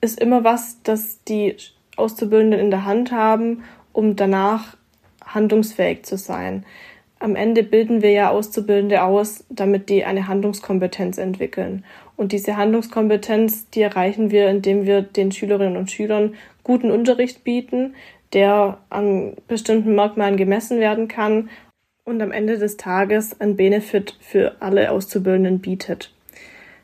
ist 0.00 0.20
immer 0.20 0.44
was, 0.44 0.82
das 0.82 1.22
die 1.24 1.56
Auszubildenden 1.96 2.60
in 2.60 2.70
der 2.70 2.84
Hand 2.84 3.12
haben, 3.12 3.64
um 3.92 4.16
danach 4.16 4.76
handlungsfähig 5.24 6.04
zu 6.04 6.18
sein. 6.18 6.64
Am 7.18 7.36
Ende 7.36 7.62
bilden 7.62 8.02
wir 8.02 8.10
ja 8.10 8.30
Auszubildende 8.30 9.02
aus, 9.02 9.44
damit 9.48 9.88
die 9.88 10.04
eine 10.04 10.28
Handlungskompetenz 10.28 11.16
entwickeln. 11.16 11.84
Und 12.16 12.32
diese 12.32 12.56
Handlungskompetenz, 12.56 13.70
die 13.70 13.82
erreichen 13.82 14.30
wir, 14.30 14.48
indem 14.48 14.86
wir 14.86 15.02
den 15.02 15.32
Schülerinnen 15.32 15.76
und 15.76 15.90
Schülern 15.90 16.34
guten 16.62 16.90
Unterricht 16.90 17.44
bieten, 17.44 17.94
der 18.32 18.78
an 18.90 19.34
bestimmten 19.48 19.94
Merkmalen 19.94 20.36
gemessen 20.36 20.80
werden 20.80 21.08
kann 21.08 21.50
und 22.04 22.20
am 22.22 22.32
Ende 22.32 22.58
des 22.58 22.76
Tages 22.76 23.40
ein 23.40 23.56
Benefit 23.56 24.16
für 24.20 24.56
alle 24.60 24.90
Auszubildenden 24.90 25.60
bietet. 25.60 26.14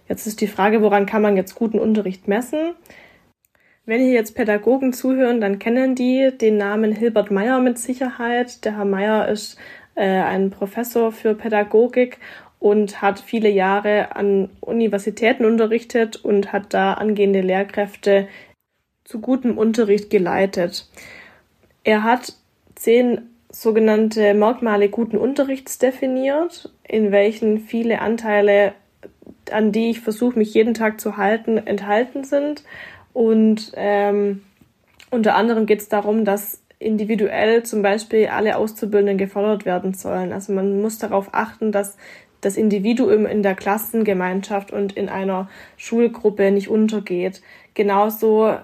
Jetzt 0.09 0.26
ist 0.26 0.41
die 0.41 0.49
Frage, 0.49 0.83
woran 0.83 1.07
kann 1.07 1.22
man 1.22 1.37
jetzt 1.37 1.55
guten 1.55 1.78
Unterricht 1.78 2.26
messen? 2.26 2.74
Wenn 3.87 4.01
hier 4.01 4.12
jetzt 4.12 4.35
Pädagogen 4.35 4.93
zuhören, 4.93 5.41
dann 5.41 5.59
kennen 5.59 5.95
die 5.95 6.31
den 6.37 6.57
Namen 6.57 6.93
Hilbert 6.93 7.31
Meyer 7.31 7.61
mit 7.61 7.78
Sicherheit. 7.78 8.64
Der 8.64 8.76
Herr 8.76 8.85
Meyer 8.85 9.28
ist 9.28 9.57
äh, 9.95 10.05
ein 10.05 10.51
Professor 10.51 11.12
für 11.12 11.35
Pädagogik 11.35 12.18
und 12.61 13.03
hat 13.03 13.19
viele 13.19 13.49
Jahre 13.49 14.15
an 14.15 14.51
Universitäten 14.61 15.45
unterrichtet 15.45 16.23
und 16.23 16.53
hat 16.53 16.73
da 16.75 16.93
angehende 16.93 17.41
Lehrkräfte 17.41 18.29
zu 19.03 19.21
gutem 19.21 19.59
Unterricht 19.59 20.11
geleitet. 20.11 20.89
Er 21.83 22.05
hat 22.05 22.35
zehn 22.77 23.23
sogenannte 23.51 24.35
Merkmale 24.35 24.91
guten 24.91 25.17
Unterrichts 25.17 25.79
definiert, 25.79 26.71
in 26.87 27.11
welchen 27.11 27.59
viele 27.59 28.01
Anteile, 28.01 28.75
an 29.51 29.73
die 29.73 29.91
ich 29.91 30.01
versuche, 30.01 30.39
mich 30.39 30.55
jeden 30.55 30.75
Tag 30.75 31.01
zu 31.01 31.17
halten, 31.17 31.57
enthalten 31.57 32.25
sind. 32.25 32.63
Und 33.15 33.73
ähm, 33.75 34.43
unter 35.11 35.35
anderem 35.35 35.67
geht 35.67 35.81
es 35.81 35.89
darum, 35.89 36.25
dass 36.25 36.63
individuell 36.79 37.63
zum 37.63 37.83
Beispiel 37.83 38.29
alle 38.29 38.57
Auszubildenden 38.57 39.19
gefordert 39.19 39.65
werden 39.65 39.95
sollen. 39.95 40.33
Also 40.33 40.53
man 40.53 40.81
muss 40.81 40.99
darauf 40.99 41.31
achten, 41.33 41.73
dass 41.73 41.97
das 42.41 42.57
Individuum 42.57 43.26
in 43.26 43.43
der 43.43 43.55
Klassengemeinschaft 43.55 44.72
und 44.72 44.93
in 44.97 45.09
einer 45.09 45.49
Schulgruppe 45.76 46.51
nicht 46.51 46.68
untergeht. 46.68 47.43
Genauso 47.74 48.55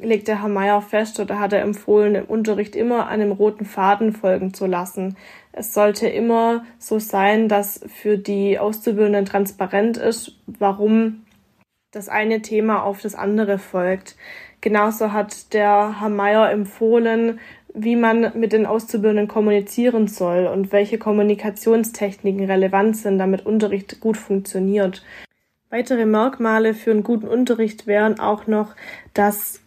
legt 0.00 0.28
der 0.28 0.42
Herr 0.42 0.48
Meier 0.48 0.82
fest 0.82 1.20
oder 1.20 1.38
hat 1.38 1.52
er 1.52 1.62
empfohlen, 1.62 2.14
im 2.14 2.24
Unterricht 2.24 2.74
immer 2.76 3.08
einem 3.08 3.32
roten 3.32 3.64
Faden 3.64 4.12
folgen 4.12 4.54
zu 4.54 4.66
lassen. 4.66 5.16
Es 5.52 5.74
sollte 5.74 6.08
immer 6.08 6.64
so 6.78 6.98
sein, 6.98 7.48
dass 7.48 7.80
für 7.86 8.16
die 8.16 8.58
Auszubildenden 8.58 9.26
transparent 9.26 9.96
ist, 9.96 10.38
warum 10.46 11.24
das 11.90 12.08
eine 12.08 12.40
Thema 12.40 12.82
auf 12.82 13.02
das 13.02 13.14
andere 13.14 13.58
folgt. 13.58 14.16
Genauso 14.62 15.12
hat 15.12 15.52
der 15.52 16.00
Herr 16.00 16.08
Meier 16.08 16.50
empfohlen, 16.50 17.40
wie 17.74 17.96
man 17.96 18.32
mit 18.38 18.52
den 18.52 18.66
Auszubildenden 18.66 19.28
kommunizieren 19.28 20.06
soll 20.06 20.46
und 20.46 20.72
welche 20.72 20.98
Kommunikationstechniken 20.98 22.44
relevant 22.44 22.96
sind, 22.96 23.18
damit 23.18 23.46
Unterricht 23.46 24.00
gut 24.00 24.16
funktioniert. 24.16 25.02
Weitere 25.70 26.04
Merkmale 26.04 26.74
für 26.74 26.90
einen 26.90 27.02
guten 27.02 27.26
Unterricht 27.26 27.86
wären 27.86 28.20
auch 28.20 28.46
noch, 28.46 28.74
dass 29.14 29.62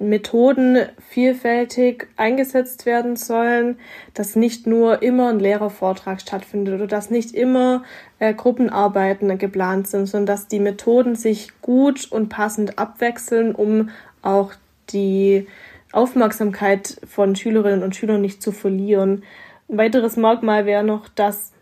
Methoden 0.00 0.78
vielfältig 1.08 2.08
eingesetzt 2.16 2.86
werden 2.86 3.16
sollen, 3.16 3.78
dass 4.14 4.34
nicht 4.34 4.66
nur 4.66 5.02
immer 5.02 5.28
ein 5.28 5.40
Lehrervortrag 5.40 6.20
stattfindet 6.20 6.74
oder 6.74 6.86
dass 6.86 7.10
nicht 7.10 7.34
immer 7.34 7.84
äh, 8.18 8.32
Gruppenarbeiten 8.32 9.36
geplant 9.36 9.88
sind, 9.88 10.06
sondern 10.06 10.26
dass 10.26 10.48
die 10.48 10.60
Methoden 10.60 11.16
sich 11.16 11.50
gut 11.60 12.10
und 12.10 12.30
passend 12.30 12.78
abwechseln, 12.78 13.54
um 13.54 13.90
auch 14.22 14.52
die 14.92 15.46
Aufmerksamkeit 15.92 17.00
von 17.06 17.34
Schülerinnen 17.34 17.82
und 17.82 17.96
Schülern 17.96 18.20
nicht 18.20 18.42
zu 18.42 18.52
verlieren. 18.52 19.24
Ein 19.68 19.78
weiteres 19.78 20.16
Merkmal 20.16 20.66
wäre 20.66 20.84
noch, 20.84 21.08
dass 21.08 21.52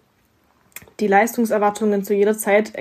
die 1.00 1.06
Leistungserwartungen 1.06 2.04
zu 2.04 2.14
jeder 2.14 2.36
Zeit 2.36 2.72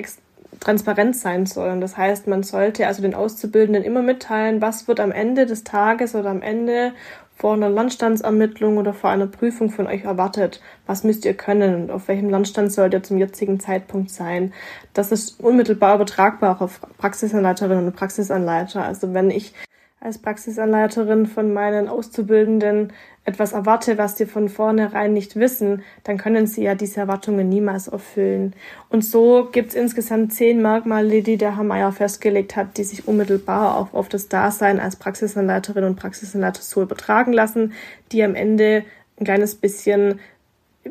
transparent 0.60 1.16
sein 1.16 1.46
sollen. 1.46 1.82
Das 1.82 1.98
heißt, 1.98 2.28
man 2.28 2.44
sollte 2.44 2.88
also 2.88 3.02
den 3.02 3.14
Auszubildenden 3.14 3.84
immer 3.84 4.02
mitteilen, 4.02 4.62
was 4.62 4.88
wird 4.88 5.00
am 5.00 5.12
Ende 5.12 5.46
des 5.46 5.64
Tages 5.64 6.16
oder 6.16 6.30
am 6.30 6.42
Ende 6.42 6.94
vor 7.36 7.54
einer 7.54 7.70
Landstandsermittlung 7.70 8.78
oder 8.78 8.96
vor 8.96 9.12
einer 9.12 9.28
Prüfung 9.28 9.70
von 9.70 9.86
euch 9.86 10.06
erwartet. 10.06 10.60
Was 10.88 11.04
müsst 11.04 11.24
ihr 11.24 11.36
können 11.36 11.76
und 11.76 11.92
auf 11.92 12.08
welchem 12.08 12.32
Landstand 12.32 12.74
sollt 12.74 12.94
ihr 12.94 13.04
zum 13.04 13.20
jetzigen 13.20 13.60
Zeitpunkt 13.60 14.10
sein? 14.10 14.54
Das 14.94 15.12
ist 15.12 15.40
unmittelbar 15.40 15.96
übertragbar 15.96 16.60
auf 16.62 16.82
Praxisanleiterinnen 16.98 17.86
und 17.86 17.96
Praxisanleiter. 17.96 18.84
Also 18.84 19.14
wenn 19.14 19.30
ich 19.30 19.54
als 20.00 20.20
Praxisanleiterin 20.20 21.26
von 21.26 21.54
meinen 21.54 21.88
Auszubildenden 21.88 22.94
etwas 23.26 23.52
erwarte, 23.52 23.98
was 23.98 24.16
sie 24.16 24.26
von 24.26 24.48
vornherein 24.48 25.12
nicht 25.12 25.36
wissen, 25.36 25.84
dann 26.04 26.18
können 26.18 26.48
sie 26.48 26.64
ja 26.64 26.76
diese 26.76 27.02
Erwartungen 27.02 27.50
niemals 27.50 27.88
erfüllen. 27.88 28.56
Und 28.90 29.04
so 29.04 29.50
gibt 29.52 29.70
es 29.70 29.76
insgesamt 29.76 30.34
zehn 30.34 30.62
Merkmale, 30.62 31.24
die 31.24 31.38
der 31.38 31.58
Herr 31.58 31.64
Meier 31.64 31.92
festgelegt 31.92 32.56
hat, 32.56 32.78
die 32.78 32.84
sich 32.84 33.08
unmittelbar 33.08 33.76
auch 33.76 33.94
auf 33.94 34.08
das 34.08 34.30
Dasein 34.30 34.80
als 34.80 34.96
Praxisanleiterin 34.96 35.84
und 35.84 35.98
Praxisanleiter 35.98 36.62
so 36.62 36.82
übertragen 36.82 37.34
lassen, 37.34 37.74
die 38.12 38.24
am 38.24 38.36
Ende 38.36 38.86
ein 39.20 39.26
kleines 39.26 39.56
bisschen 39.56 40.20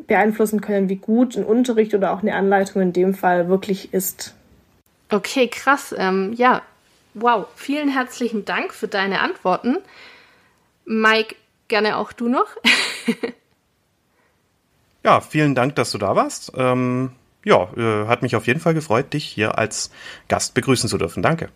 beeinflussen 0.05 0.61
können, 0.61 0.89
wie 0.89 0.97
gut 0.97 1.35
ein 1.37 1.45
Unterricht 1.45 1.95
oder 1.95 2.11
auch 2.11 2.21
eine 2.21 2.35
Anleitung 2.35 2.81
in 2.81 2.93
dem 2.93 3.15
Fall 3.15 3.49
wirklich 3.49 3.93
ist. 3.93 4.35
Okay, 5.09 5.47
krass. 5.47 5.95
Ähm, 5.97 6.33
ja, 6.35 6.61
Wow, 7.19 7.47
vielen 7.55 7.89
herzlichen 7.89 8.45
Dank 8.45 8.75
für 8.75 8.87
deine 8.87 9.21
Antworten. 9.21 9.77
Mike, 10.85 11.35
gerne 11.67 11.97
auch 11.97 12.11
du 12.13 12.29
noch. 12.29 12.45
ja, 15.03 15.19
vielen 15.21 15.55
Dank, 15.55 15.73
dass 15.75 15.89
du 15.89 15.97
da 15.97 16.15
warst. 16.15 16.51
Ähm, 16.55 17.09
ja, 17.43 17.69
äh, 17.75 18.07
hat 18.07 18.21
mich 18.21 18.35
auf 18.35 18.45
jeden 18.45 18.59
Fall 18.59 18.75
gefreut, 18.75 19.13
dich 19.13 19.25
hier 19.25 19.57
als 19.57 19.89
Gast 20.27 20.53
begrüßen 20.53 20.87
zu 20.87 20.99
dürfen. 20.99 21.23
Danke. 21.23 21.49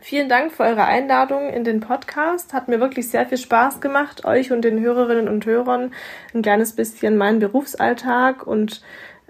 Vielen 0.00 0.28
Dank 0.28 0.52
für 0.52 0.62
eure 0.62 0.84
Einladung 0.84 1.48
in 1.48 1.64
den 1.64 1.80
Podcast. 1.80 2.52
Hat 2.52 2.68
mir 2.68 2.78
wirklich 2.78 3.10
sehr 3.10 3.26
viel 3.26 3.38
Spaß 3.38 3.80
gemacht, 3.80 4.24
euch 4.24 4.52
und 4.52 4.62
den 4.62 4.78
Hörerinnen 4.78 5.28
und 5.28 5.44
Hörern 5.44 5.92
ein 6.32 6.42
kleines 6.42 6.76
bisschen 6.76 7.16
meinen 7.16 7.40
Berufsalltag 7.40 8.46
und 8.46 8.80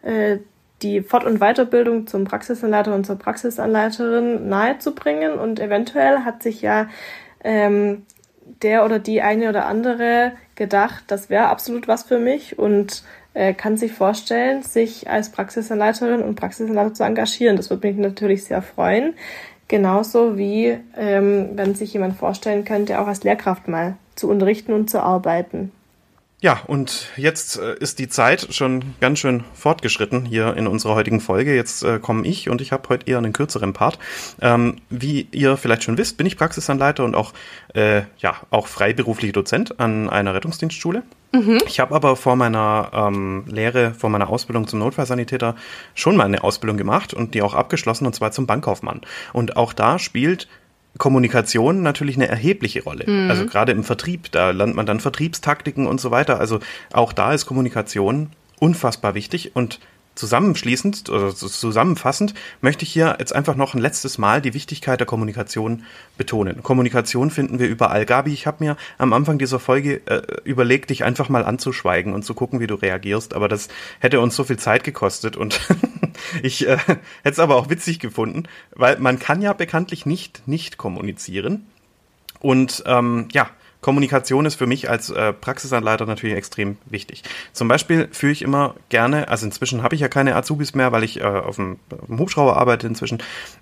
äh, 0.03 0.41
die 0.83 1.01
Fort- 1.01 1.25
und 1.25 1.39
Weiterbildung 1.39 2.07
zum 2.07 2.25
Praxisanleiter 2.25 2.95
und 2.95 3.07
zur 3.07 3.17
Praxisanleiterin 3.17 4.49
nahezubringen. 4.49 5.39
Und 5.39 5.61
eventuell 5.61 6.21
hat 6.21 6.43
sich 6.43 6.63
ja 6.63 6.89
ähm, 7.43 8.05
der 8.63 8.85
oder 8.85 8.99
die 8.99 9.23
eine 9.23 9.49
oder 9.49 9.67
andere 9.67 10.33
gedacht, 10.55 11.05
das 11.09 11.31
wäre 11.31 11.47
absolut 11.47 11.89
was 11.89 12.05
für 12.05 12.19
mich 12.19 12.59
und 12.59 13.03
äh, 13.35 13.53
kann 13.53 13.77
sich 13.77 13.93
vorstellen, 13.93 14.63
sich 14.63 15.11
als 15.11 15.31
Praxisanleiterin 15.31 16.23
und 16.23 16.37
Praxisanleiter 16.37 16.95
zu 16.95 17.05
engagieren. 17.05 17.57
Das 17.57 17.71
würde 17.71 17.87
mich 17.89 17.97
natürlich 17.97 18.45
sehr 18.45 18.63
freuen. 18.63 19.15
Genauso 19.69 20.39
wie 20.39 20.79
ähm, 20.97 21.51
wenn 21.55 21.75
sich 21.75 21.93
jemand 21.93 22.17
vorstellen 22.17 22.65
könnte, 22.65 23.01
auch 23.01 23.09
als 23.09 23.25
Lehrkraft 23.25 23.69
mal 23.69 23.97
zu 24.15 24.31
unterrichten 24.31 24.73
und 24.73 24.89
zu 24.89 25.01
arbeiten. 25.01 25.73
Ja, 26.43 26.61
und 26.67 27.09
jetzt 27.17 27.59
äh, 27.59 27.77
ist 27.79 27.99
die 27.99 28.09
Zeit 28.09 28.49
schon 28.51 28.95
ganz 29.01 29.21
schön 29.21 29.45
fortgeschritten 29.55 30.27
hier 30.27 30.55
in 30.55 30.67
unserer 30.67 30.95
heutigen 30.95 31.21
Folge. 31.21 31.55
Jetzt 31.55 31.83
äh, 31.83 31.99
komme 31.99 32.27
ich 32.27 32.51
und 32.51 32.61
ich 32.61 32.73
habe 32.73 32.91
heute 32.91 33.11
eher 33.11 33.17
einen 33.17 33.33
kürzeren 33.33 33.73
Part. 33.73 33.99
Ähm, 34.43 34.77
wie 34.91 35.29
ihr 35.33 35.57
vielleicht 35.57 35.85
schon 35.85 35.97
wisst, 35.97 36.19
bin 36.19 36.27
ich 36.27 36.37
Praxisanleiter 36.37 37.05
und 37.05 37.15
auch, 37.15 37.33
äh, 37.75 38.03
ja, 38.19 38.35
auch 38.51 38.67
freiberuflicher 38.67 39.33
Dozent 39.33 39.81
an 39.81 40.11
einer 40.11 40.35
Rettungsdienstschule. 40.35 41.05
Mhm. 41.33 41.59
Ich 41.67 41.81
habe 41.81 41.95
aber 41.95 42.17
vor 42.17 42.37
meiner 42.37 42.91
ähm, 42.93 43.45
Lehre, 43.47 43.95
vor 43.95 44.11
meiner 44.11 44.29
Ausbildung 44.29 44.67
zum 44.67 44.81
Notfallsanitäter 44.81 45.57
schon 45.95 46.17
mal 46.17 46.25
eine 46.25 46.45
Ausbildung 46.45 46.77
gemacht 46.77 47.15
und 47.15 47.33
die 47.33 47.41
auch 47.41 47.55
abgeschlossen 47.55 48.07
und 48.07 48.15
zwar 48.15 48.33
zum 48.33 48.47
Bankkaufmann. 48.47 49.01
Und 49.33 49.57
auch 49.57 49.73
da 49.73 49.99
spielt 49.99 50.49
Kommunikation 50.99 51.83
natürlich 51.83 52.17
eine 52.17 52.29
erhebliche 52.29 52.85
Rolle. 52.85 53.05
Mhm. 53.07 53.31
Also 53.31 53.47
gerade 53.47 53.73
im 53.73 53.85
Vertrieb, 53.85 54.31
da 54.33 54.51
lernt 54.51 54.75
man 54.75 54.87
dann 54.87 55.01
Vertriebstaktiken 55.01 55.87
und 55.87 56.01
so 56.01 56.11
weiter. 56.11 56.41
Also 56.41 56.61
auch 56.93 57.13
da 57.13 57.33
ist 57.33 57.47
Kommunikation 57.47 58.31
unfassbar 58.59 59.15
wichtig 59.15 59.55
und 59.55 59.81
zusammenschließend 60.17 61.09
oder 61.11 61.35
zusammenfassend 61.35 62.35
möchte 62.61 62.85
ich 62.85 62.93
hier 62.93 63.17
jetzt 63.19 63.35
einfach 63.35 63.55
noch 63.55 63.75
ein 63.75 63.81
letztes 63.81 64.19
Mal 64.19 64.41
die 64.43 64.55
Wichtigkeit 64.55 64.99
der 64.99 65.07
Kommunikation 65.07 65.85
betonen. 66.17 66.63
Kommunikation 66.63 67.31
finden 67.31 67.59
wir 67.59 67.69
überall. 67.69 68.07
Gabi, 68.07 68.33
ich 68.33 68.47
habe 68.47 68.65
mir 68.65 68.77
am 68.99 69.13
Anfang 69.13 69.39
dieser 69.39 69.61
Folge 69.61 70.01
äh, 70.07 70.23
überlegt, 70.45 70.91
dich 70.91 71.05
einfach 71.05 71.29
mal 71.29 71.45
anzuschweigen 71.45 72.15
und 72.15 72.25
zu 72.25 72.35
gucken, 72.35 72.61
wie 72.61 72.67
du 72.67 72.75
reagierst, 72.75 73.35
aber 73.35 73.49
das 73.49 73.69
hätte 74.01 74.21
uns 74.21 74.35
so 74.35 74.45
viel 74.45 74.59
Zeit 74.59 74.83
gekostet 74.83 75.37
und 75.37 75.61
ich 76.43 76.67
äh, 76.67 76.79
hätte 76.79 77.01
es 77.25 77.39
aber 77.39 77.57
auch 77.57 77.71
witzig 77.71 78.01
gefunden, 78.01 78.45
weil 78.75 78.99
man 78.99 79.19
kann 79.19 79.43
ja 79.43 79.53
bekanntlich 79.53 80.07
nicht 80.07 80.49
nicht 80.49 80.79
kommunizieren 80.79 81.67
und 82.41 82.83
ähm, 82.87 83.29
ja, 83.33 83.51
Kommunikation 83.87 84.47
ist 84.47 84.57
für 84.57 84.67
mich 84.67 84.91
als 84.91 85.11
äh, 85.11 85.33
Praxisanleiter 85.33 86.07
natürlich 86.07 86.35
extrem 86.35 86.77
wichtig. 86.87 87.23
Zum 87.53 87.69
Beispiel 87.69 88.09
führe 88.11 88.33
ich 88.33 88.43
immer 88.43 88.75
gerne, 88.89 89.29
also 89.29 89.47
inzwischen 89.47 89.85
habe 89.85 89.95
ich 89.95 90.01
ja 90.01 90.09
keine 90.09 90.35
Azubis 90.35 90.75
mehr, 90.75 90.91
weil 90.91 91.05
ich 91.05 91.21
äh, 91.21 91.23
auf, 91.23 91.55
dem, 91.55 91.79
auf 91.93 92.09
dem 92.09 92.19
Hubschrauber 92.19 92.57
arbeite 92.57 92.89
inzwischen. 92.89 93.21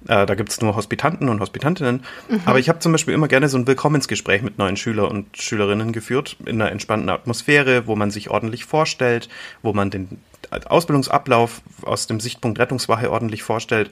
Äh, 0.09 0.25
da 0.25 0.35
gibt 0.35 0.49
es 0.49 0.63
nur 0.63 0.77
Hospitanten 0.77 1.29
und 1.29 1.41
Hospitantinnen. 1.41 2.05
Mhm. 2.31 2.41
Aber 2.47 2.59
ich 2.59 2.71
habe 2.71 2.79
zum 2.79 2.93
Beispiel 2.93 3.13
immer 3.13 3.29
gerne 3.29 3.51
so 3.51 3.59
ein 3.59 3.67
Willkommensgespräch 3.67 4.41
mit 4.41 4.57
neuen 4.57 4.79
Schüler 4.79 5.11
und 5.11 5.37
Schülerinnen 5.37 5.93
geführt, 5.93 6.39
in 6.47 6.59
einer 6.59 6.73
entspannten 6.73 7.11
Atmosphäre, 7.11 7.87
wo 7.87 7.95
man 7.95 8.11
sich 8.11 8.31
ordentlich 8.31 8.65
vorstellt, 8.65 9.29
wo 9.61 9.75
man 9.75 9.91
den 9.91 10.09
Ausbildungsablauf 10.51 11.61
aus 11.83 12.07
dem 12.07 12.19
Sichtpunkt 12.19 12.59
Rettungswache 12.59 13.11
ordentlich 13.11 13.43
vorstellt 13.43 13.91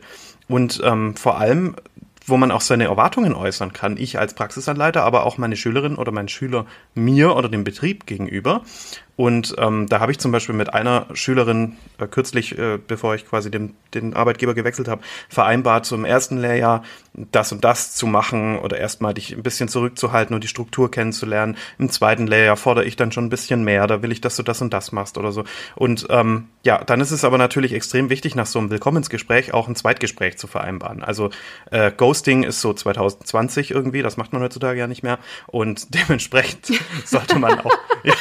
und 0.49 0.81
ähm, 0.83 1.15
vor 1.15 1.37
allem 1.37 1.77
wo 2.27 2.37
man 2.37 2.51
auch 2.51 2.61
seine 2.61 2.85
Erwartungen 2.85 3.35
äußern 3.35 3.73
kann. 3.73 3.97
Ich 3.97 4.19
als 4.19 4.35
Praxisanleiter, 4.35 5.03
aber 5.03 5.25
auch 5.25 5.39
meine 5.39 5.57
Schülerin 5.57 5.97
oder 5.97 6.13
mein 6.13 6.29
Schüler 6.29 6.67
mir 6.95 7.37
oder 7.37 7.49
dem 7.49 7.65
Betrieb 7.65 8.07
gegenüber. 8.07 8.63
Und 9.17 9.55
ähm, 9.59 9.87
da 9.89 10.01
habe 10.01 10.11
ich 10.11 10.19
zum 10.19 10.33
Beispiel 10.33 10.55
mit 10.55 10.73
einer 10.73 11.07
Schülerin 11.13 11.77
äh, 11.99 12.07
kürzlich, 12.07 12.59
äh, 12.59 12.79
bevor 12.79 13.15
ich 13.15 13.27
quasi 13.27 13.51
den, 13.51 13.75
den 13.95 14.15
Arbeitgeber 14.15 14.55
gewechselt 14.55 14.89
habe, 14.89 15.03
vereinbart, 15.29 15.85
zum 15.85 16.05
ersten 16.05 16.39
Lehrjahr 16.39 16.83
das 17.15 17.53
und 17.53 17.63
das 17.63 17.95
zu 17.95 18.07
machen 18.07 18.59
oder 18.59 18.79
erstmal 18.79 19.13
dich 19.13 19.33
ein 19.33 19.43
bisschen 19.43 19.69
zurückzuhalten 19.69 20.35
und 20.35 20.43
die 20.43 20.49
Struktur 20.49 20.91
kennenzulernen. 20.91 21.57
Im 21.79 21.91
zweiten 21.91 22.27
Lehrjahr 22.27 22.57
fordere 22.57 22.87
ich 22.87 22.97
dann 22.97 23.13
schon 23.13 23.27
ein 23.27 23.31
bisschen 23.31 23.65
mehr, 23.65 23.87
da 23.87 24.03
will 24.03 24.13
ich, 24.13 24.23
dass 24.23 24.37
du 24.37 24.43
das 24.43 24.63
und 24.63 24.73
das 24.73 24.93
machst 24.93 25.19
oder 25.19 25.31
so. 25.31 25.45
Und 25.75 26.07
ähm, 26.09 26.49
ja, 26.65 26.83
dann 26.83 27.01
ist 27.01 27.11
es 27.11 27.25
aber 27.25 27.37
natürlich 27.37 27.75
extrem 27.75 28.09
wichtig, 28.09 28.35
nach 28.35 28.47
so 28.47 28.59
einem 28.59 28.71
Willkommensgespräch 28.71 29.53
auch 29.53 29.69
ein 29.69 29.77
Zweitgespräch 29.77 30.39
zu 30.39 30.47
vereinbaren. 30.47 31.03
Also 31.03 31.31
äh, 31.71 31.93
Ghosting 31.95 32.45
ist 32.45 32.61
so 32.61 32.73
2020 32.73 33.73
irgendwie, 33.73 34.01
das 34.01 34.17
macht 34.17 34.33
man 34.33 34.41
heutzutage 34.43 34.79
ja 34.79 34.87
nicht 34.87 35.03
mehr. 35.03 35.19
Und 35.49 35.95
dementsprechend 35.95 36.73
sollte 37.05 37.39
man 37.39 37.61
auch. 37.61 37.77
ja, 38.05 38.15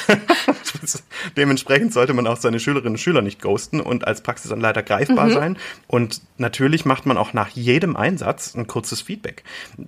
dementsprechend 1.38 1.94
sollte 1.94 2.14
man 2.14 2.28
auch 2.28 2.38
seine 2.38 2.60
Schülerinnen 2.60 2.94
und 2.94 3.00
Schüler 3.00 3.22
nicht 3.22 3.42
ghosten 3.42 3.80
und 3.80 4.08
als 4.08 4.22
Praxisanleiter 4.22 4.84
greifbar 4.84 5.28
mhm. 5.28 5.34
sein. 5.34 5.58
Und 5.88 6.22
natürlich 6.38 6.86
macht 6.86 7.06
man 7.06 7.18
auch 7.18 7.34
nach 7.34 7.50
jedem 7.50 7.96
Einsatz 7.96 8.56
ein 8.56 8.68
kurzes 8.68 9.02
Feedback. 9.02 9.44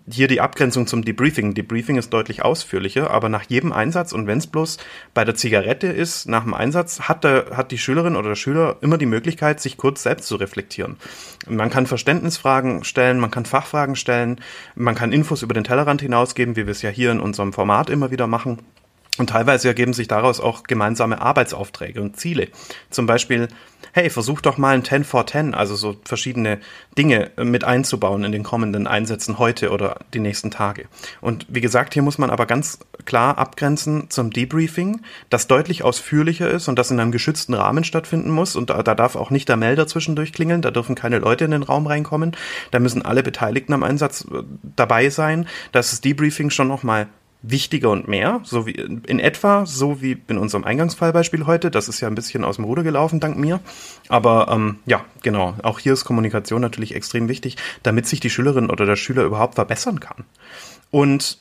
Hier 0.10 0.28
die 0.28 0.42
Abgrenzung 0.42 0.88
zum 0.88 1.04
Debriefing. 1.04 1.54
Debriefing 1.54 1.98
ist 1.98 2.12
deutlich 2.14 2.44
ausführlicher, 2.44 3.12
aber 3.12 3.30
nach 3.30 3.44
jedem 3.48 3.72
Einsatz 3.72 4.14
und 4.14 4.28
wenn 4.28 4.38
es 4.38 4.48
bloß 4.48 4.78
bei 5.14 5.26
der 5.26 5.36
Zigarette 5.36 5.88
ist, 5.88 6.28
nach 6.28 6.44
dem 6.44 6.54
Einsatz, 6.54 7.02
hat, 7.02 7.24
der, 7.24 7.58
hat 7.58 7.72
die 7.72 7.78
Schülerin 7.78 8.16
oder 8.16 8.30
der 8.30 8.36
Schüler 8.36 8.78
immer 8.82 8.98
die 8.98 9.06
Möglichkeit, 9.06 9.60
sich 9.60 9.78
kurz 9.78 10.04
selbst 10.04 10.28
zu 10.28 10.36
reflektieren. 10.36 10.98
Man 11.48 11.70
kann 11.70 11.88
Verständnisfragen 11.88 12.84
stellen, 12.84 13.20
man 13.20 13.32
kann 13.32 13.46
Fachfragen 13.46 13.96
stellen, 13.96 14.40
man 14.76 14.96
kann 14.96 15.12
Infos 15.12 15.42
über 15.42 15.54
den 15.54 15.64
Tellerrand 15.64 16.02
hinausgeben, 16.02 16.56
wie 16.56 16.66
wir 16.66 16.72
es 16.72 16.82
ja 16.82 16.90
hier 16.90 17.12
in 17.12 17.20
unserem 17.20 17.54
Format 17.54 17.90
immer 17.90 18.12
wieder 18.12 18.28
machen. 18.28 18.60
Und 19.20 19.30
teilweise 19.30 19.68
ergeben 19.68 19.94
sich 19.94 20.08
daraus 20.08 20.40
auch 20.40 20.64
gemeinsame 20.64 21.22
Arbeitsaufträge 21.22 22.02
und 22.02 22.18
Ziele. 22.18 22.48
Zum 22.90 23.06
Beispiel, 23.06 23.48
hey, 23.92 24.10
versuch 24.10 24.42
doch 24.42 24.58
mal 24.58 24.74
ein 24.74 24.84
10 24.84 25.04
for 25.04 25.28
10, 25.28 25.54
also 25.54 25.76
so 25.76 25.96
verschiedene 26.04 26.60
Dinge 26.98 27.30
mit 27.38 27.64
einzubauen 27.64 28.24
in 28.24 28.32
den 28.32 28.42
kommenden 28.42 28.88
Einsätzen 28.88 29.38
heute 29.38 29.70
oder 29.70 30.00
die 30.16 30.20
nächsten 30.20 30.50
Tage. 30.50 30.86
Und 31.22 31.46
wie 31.48 31.62
gesagt, 31.62 31.94
hier 31.94 32.02
muss 32.02 32.18
man 32.18 32.32
aber 32.32 32.48
ganz 32.48 32.80
klar 33.06 33.38
abgrenzen 33.38 34.10
zum 34.10 34.32
Debriefing, 34.32 35.02
das 35.30 35.46
deutlich 35.46 35.84
ausführlicher 35.84 36.50
ist 36.50 36.68
und 36.68 36.80
das 36.80 36.90
in 36.90 37.00
einem 37.00 37.12
geschützten 37.12 37.54
Rahmen 37.54 37.84
stattfinden 37.84 38.32
muss. 38.32 38.56
Und 38.56 38.72
da, 38.72 38.82
da 38.82 38.96
darf 38.96 39.16
auch 39.16 39.30
nicht 39.30 39.48
der 39.48 39.58
Melder 39.58 39.86
zwischendurch 39.86 40.34
klingeln, 40.34 40.64
da 40.64 40.72
dürfen 40.72 40.96
keine 40.96 41.20
Leute 41.20 41.46
in 41.46 41.52
den 41.52 41.64
Raum 41.64 41.86
reinkommen. 41.86 42.36
Da 42.72 42.80
müssen 42.80 43.04
alle 43.04 43.22
Beteiligten 43.22 43.74
am 43.74 43.84
Einsatz 43.84 44.26
äh, 44.26 44.42
dabei 44.76 45.10
sein. 45.10 45.48
Das 45.72 45.94
ist 45.94 46.04
Debriefing 46.04 46.50
schon 46.50 46.68
nochmal 46.68 47.10
wichtiger 47.44 47.92
und 47.92 48.08
mehr, 48.08 48.40
so 48.44 48.66
wie 48.66 48.72
in 48.72 49.20
etwa, 49.20 49.66
so 49.66 50.02
wie 50.02 50.18
in 50.28 50.38
unserem 50.38 50.64
Eingangsfallbeispiel 50.64 51.46
heute. 51.46 51.70
Das 51.70 51.90
ist 51.90 52.00
ja 52.00 52.08
ein 52.08 52.16
bisschen 52.16 52.44
aus 52.44 52.56
dem 52.56 52.66
Ruder 52.66 52.84
gelaufen, 52.84 53.20
dank 53.20 53.38
mir. 53.38 53.60
Aber 54.08 54.48
ähm, 54.50 54.80
ja, 54.86 55.06
genau, 55.22 55.54
auch 55.62 55.80
hier 55.80 55.94
ist 55.94 56.06
Kommunikation 56.06 56.62
natürlich 56.62 56.96
extrem 56.96 57.28
wichtig, 57.28 57.58
damit 57.84 58.08
sich 58.08 58.22
die 58.22 58.30
Schülerin 58.30 58.70
oder 58.70 58.86
der 58.86 58.96
Schüler 58.96 59.24
überhaupt 59.24 59.56
verbessern 59.56 60.00
kann. 60.00 60.24
Und 60.90 61.38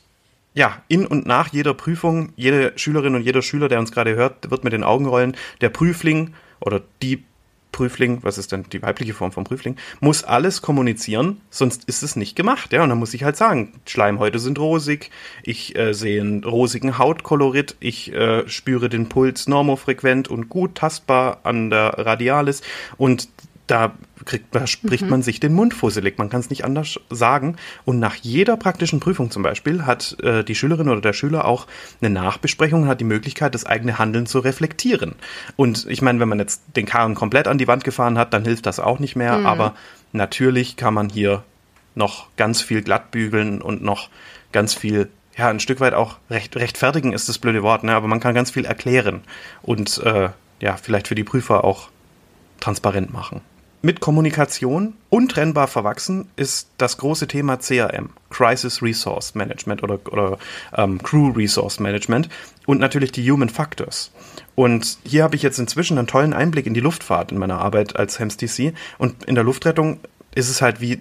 ja, 0.55 0.82
in 0.88 1.07
und 1.07 1.24
nach 1.24 1.48
jeder 1.53 1.72
Prüfung, 1.72 2.32
jede 2.36 2.72
Schülerin 2.76 3.14
und 3.14 3.22
jeder 3.22 3.40
Schüler, 3.40 3.68
der 3.68 3.78
uns 3.78 3.92
gerade 3.92 4.16
hört, 4.16 4.50
wird 4.50 4.64
mit 4.64 4.72
den 4.72 4.84
Augen 4.84 5.07
rollen, 5.07 5.36
der 5.61 5.70
Prüfling 5.70 6.34
oder 6.61 6.82
die 7.00 7.24
Prüfling, 7.72 8.18
was 8.22 8.38
ist 8.38 8.52
denn 8.52 8.64
die 8.70 8.82
weibliche 8.82 9.14
Form 9.14 9.32
vom 9.32 9.44
Prüfling, 9.44 9.76
muss 10.00 10.22
alles 10.22 10.62
kommunizieren, 10.62 11.40
sonst 11.50 11.84
ist 11.84 12.02
es 12.02 12.14
nicht 12.16 12.36
gemacht. 12.36 12.72
Ja, 12.72 12.82
und 12.82 12.90
dann 12.90 12.98
muss 12.98 13.14
ich 13.14 13.24
halt 13.24 13.36
sagen, 13.36 13.72
Schleimhäute 13.86 14.38
sind 14.38 14.58
rosig, 14.58 15.10
ich 15.42 15.76
äh, 15.76 15.94
sehe 15.94 16.20
einen 16.20 16.44
rosigen 16.44 16.98
Hautkolorit, 16.98 17.76
ich 17.80 18.12
äh, 18.12 18.48
spüre 18.48 18.88
den 18.88 19.08
Puls 19.08 19.48
normofrequent 19.48 20.28
und 20.28 20.48
gut 20.48 20.76
tastbar 20.76 21.40
an 21.44 21.70
der 21.70 21.98
Radialis 21.98 22.62
und 22.98 23.28
da 23.66 23.92
kriegt, 24.24 24.54
da 24.54 24.66
spricht 24.66 25.04
mhm. 25.04 25.10
man 25.10 25.22
sich 25.22 25.40
den 25.40 25.54
Mund 25.54 25.74
fusselig. 25.74 26.18
Man 26.18 26.28
kann 26.28 26.40
es 26.40 26.50
nicht 26.50 26.64
anders 26.64 26.98
sagen. 27.10 27.56
Und 27.84 27.98
nach 27.98 28.16
jeder 28.16 28.56
praktischen 28.56 29.00
Prüfung 29.00 29.30
zum 29.30 29.42
Beispiel 29.42 29.86
hat 29.86 30.16
äh, 30.22 30.44
die 30.44 30.54
Schülerin 30.54 30.88
oder 30.88 31.00
der 31.00 31.12
Schüler 31.12 31.44
auch 31.44 31.66
eine 32.00 32.10
Nachbesprechung 32.10 32.82
und 32.82 32.88
hat 32.88 33.00
die 33.00 33.04
Möglichkeit, 33.04 33.54
das 33.54 33.64
eigene 33.64 33.98
Handeln 33.98 34.26
zu 34.26 34.40
reflektieren. 34.40 35.14
Und 35.56 35.86
ich 35.88 36.02
meine, 36.02 36.20
wenn 36.20 36.28
man 36.28 36.38
jetzt 36.38 36.62
den 36.76 36.86
Karren 36.86 37.14
komplett 37.14 37.48
an 37.48 37.58
die 37.58 37.68
Wand 37.68 37.84
gefahren 37.84 38.18
hat, 38.18 38.32
dann 38.32 38.44
hilft 38.44 38.66
das 38.66 38.80
auch 38.80 38.98
nicht 38.98 39.16
mehr. 39.16 39.38
Mhm. 39.38 39.46
Aber 39.46 39.74
natürlich 40.12 40.76
kann 40.76 40.94
man 40.94 41.08
hier 41.08 41.44
noch 41.94 42.26
ganz 42.36 42.62
viel 42.62 42.82
glattbügeln 42.82 43.60
und 43.60 43.82
noch 43.82 44.08
ganz 44.50 44.74
viel 44.74 45.08
ja, 45.36 45.48
ein 45.48 45.60
Stück 45.60 45.80
weit 45.80 45.94
auch 45.94 46.18
recht, 46.30 46.56
rechtfertigen 46.56 47.12
ist 47.12 47.28
das 47.28 47.38
blöde 47.38 47.62
Wort, 47.62 47.84
ne? 47.84 47.94
aber 47.94 48.06
man 48.06 48.20
kann 48.20 48.34
ganz 48.34 48.50
viel 48.50 48.66
erklären 48.66 49.22
und 49.62 49.98
äh, 50.04 50.28
ja, 50.60 50.76
vielleicht 50.76 51.08
für 51.08 51.14
die 51.14 51.24
Prüfer 51.24 51.64
auch 51.64 51.88
transparent 52.60 53.12
machen. 53.12 53.40
Mit 53.84 53.98
Kommunikation 53.98 54.94
untrennbar 55.10 55.66
verwachsen 55.66 56.28
ist 56.36 56.68
das 56.78 56.98
große 56.98 57.26
Thema 57.26 57.56
CRM, 57.56 58.10
Crisis 58.30 58.80
Resource 58.80 59.34
Management 59.34 59.82
oder, 59.82 59.98
oder 60.10 60.38
ähm, 60.76 61.02
Crew 61.02 61.32
Resource 61.32 61.80
Management 61.80 62.28
und 62.66 62.78
natürlich 62.78 63.10
die 63.10 63.28
Human 63.28 63.48
Factors. 63.48 64.12
Und 64.54 64.98
hier 65.04 65.24
habe 65.24 65.34
ich 65.34 65.42
jetzt 65.42 65.58
inzwischen 65.58 65.98
einen 65.98 66.06
tollen 66.06 66.32
Einblick 66.32 66.66
in 66.66 66.74
die 66.74 66.80
Luftfahrt 66.80 67.32
in 67.32 67.38
meiner 67.38 67.58
Arbeit 67.58 67.96
als 67.96 68.20
HEMS-DC. 68.20 68.72
Und 68.98 69.24
in 69.24 69.34
der 69.34 69.42
Luftrettung 69.42 69.98
ist 70.32 70.48
es 70.48 70.62
halt 70.62 70.80
wie 70.80 71.00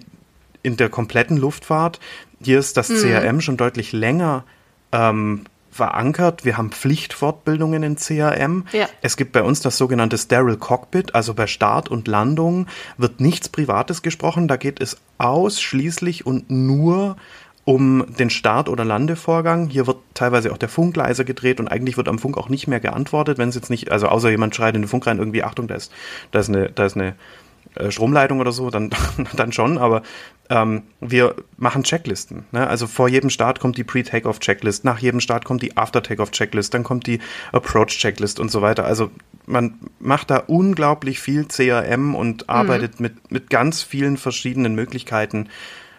in 0.64 0.76
der 0.76 0.88
kompletten 0.88 1.36
Luftfahrt. 1.36 2.00
Hier 2.42 2.58
ist 2.58 2.76
das 2.76 2.88
mhm. 2.88 2.96
CRM 2.96 3.40
schon 3.40 3.56
deutlich 3.56 3.92
länger 3.92 4.44
ähm, 4.90 5.44
verankert. 5.72 6.44
Wir 6.44 6.56
haben 6.56 6.70
Pflichtfortbildungen 6.70 7.82
in 7.82 7.96
CRM. 7.96 8.66
Ja. 8.72 8.88
Es 9.00 9.16
gibt 9.16 9.32
bei 9.32 9.42
uns 9.42 9.60
das 9.60 9.78
sogenannte 9.78 10.18
Sterile 10.18 10.58
Cockpit, 10.58 11.14
also 11.14 11.34
bei 11.34 11.46
Start 11.46 11.88
und 11.88 12.06
Landung 12.06 12.66
wird 12.98 13.20
nichts 13.20 13.48
Privates 13.48 14.02
gesprochen. 14.02 14.46
Da 14.46 14.56
geht 14.56 14.80
es 14.80 14.98
ausschließlich 15.18 16.26
und 16.26 16.50
nur 16.50 17.16
um 17.64 18.04
den 18.18 18.28
Start- 18.28 18.68
oder 18.68 18.84
Landevorgang. 18.84 19.68
Hier 19.68 19.86
wird 19.86 19.98
teilweise 20.14 20.52
auch 20.52 20.58
der 20.58 20.68
Funk 20.68 20.96
leiser 20.96 21.24
gedreht 21.24 21.60
und 21.60 21.68
eigentlich 21.68 21.96
wird 21.96 22.08
am 22.08 22.18
Funk 22.18 22.36
auch 22.36 22.48
nicht 22.48 22.66
mehr 22.66 22.80
geantwortet, 22.80 23.38
wenn 23.38 23.48
es 23.48 23.54
jetzt 23.54 23.70
nicht, 23.70 23.90
also 23.92 24.08
außer 24.08 24.30
jemand 24.30 24.54
schreit 24.54 24.74
in 24.74 24.82
den 24.82 24.88
Funk 24.88 25.06
rein, 25.06 25.18
irgendwie, 25.18 25.44
Achtung, 25.44 25.68
da 25.68 25.76
ist, 25.76 25.92
da 26.32 26.40
ist 26.40 26.48
eine, 26.48 26.70
da 26.70 26.84
ist 26.84 26.96
eine 26.96 27.14
Stromleitung 27.88 28.40
oder 28.40 28.52
so, 28.52 28.70
dann, 28.70 28.90
dann 29.36 29.52
schon, 29.52 29.78
aber 29.78 30.02
ähm, 30.50 30.82
wir 31.00 31.34
machen 31.56 31.84
Checklisten. 31.84 32.44
Ne? 32.52 32.66
Also 32.66 32.86
vor 32.86 33.08
jedem 33.08 33.30
Start 33.30 33.60
kommt 33.60 33.78
die 33.78 33.84
Pre-Takeoff-Checklist, 33.84 34.84
nach 34.84 34.98
jedem 34.98 35.20
Start 35.20 35.44
kommt 35.44 35.62
die 35.62 35.76
After-Takeoff-Checklist, 35.76 36.74
dann 36.74 36.84
kommt 36.84 37.06
die 37.06 37.20
Approach-Checklist 37.52 38.40
und 38.40 38.50
so 38.50 38.62
weiter. 38.62 38.84
Also 38.84 39.10
man 39.46 39.74
macht 39.98 40.30
da 40.30 40.38
unglaublich 40.38 41.20
viel 41.20 41.46
CRM 41.46 42.14
und 42.14 42.42
mhm. 42.42 42.50
arbeitet 42.54 43.00
mhm. 43.00 43.04
mit, 43.04 43.32
mit 43.32 43.50
ganz 43.50 43.82
vielen 43.82 44.16
verschiedenen 44.16 44.74
Möglichkeiten. 44.74 45.48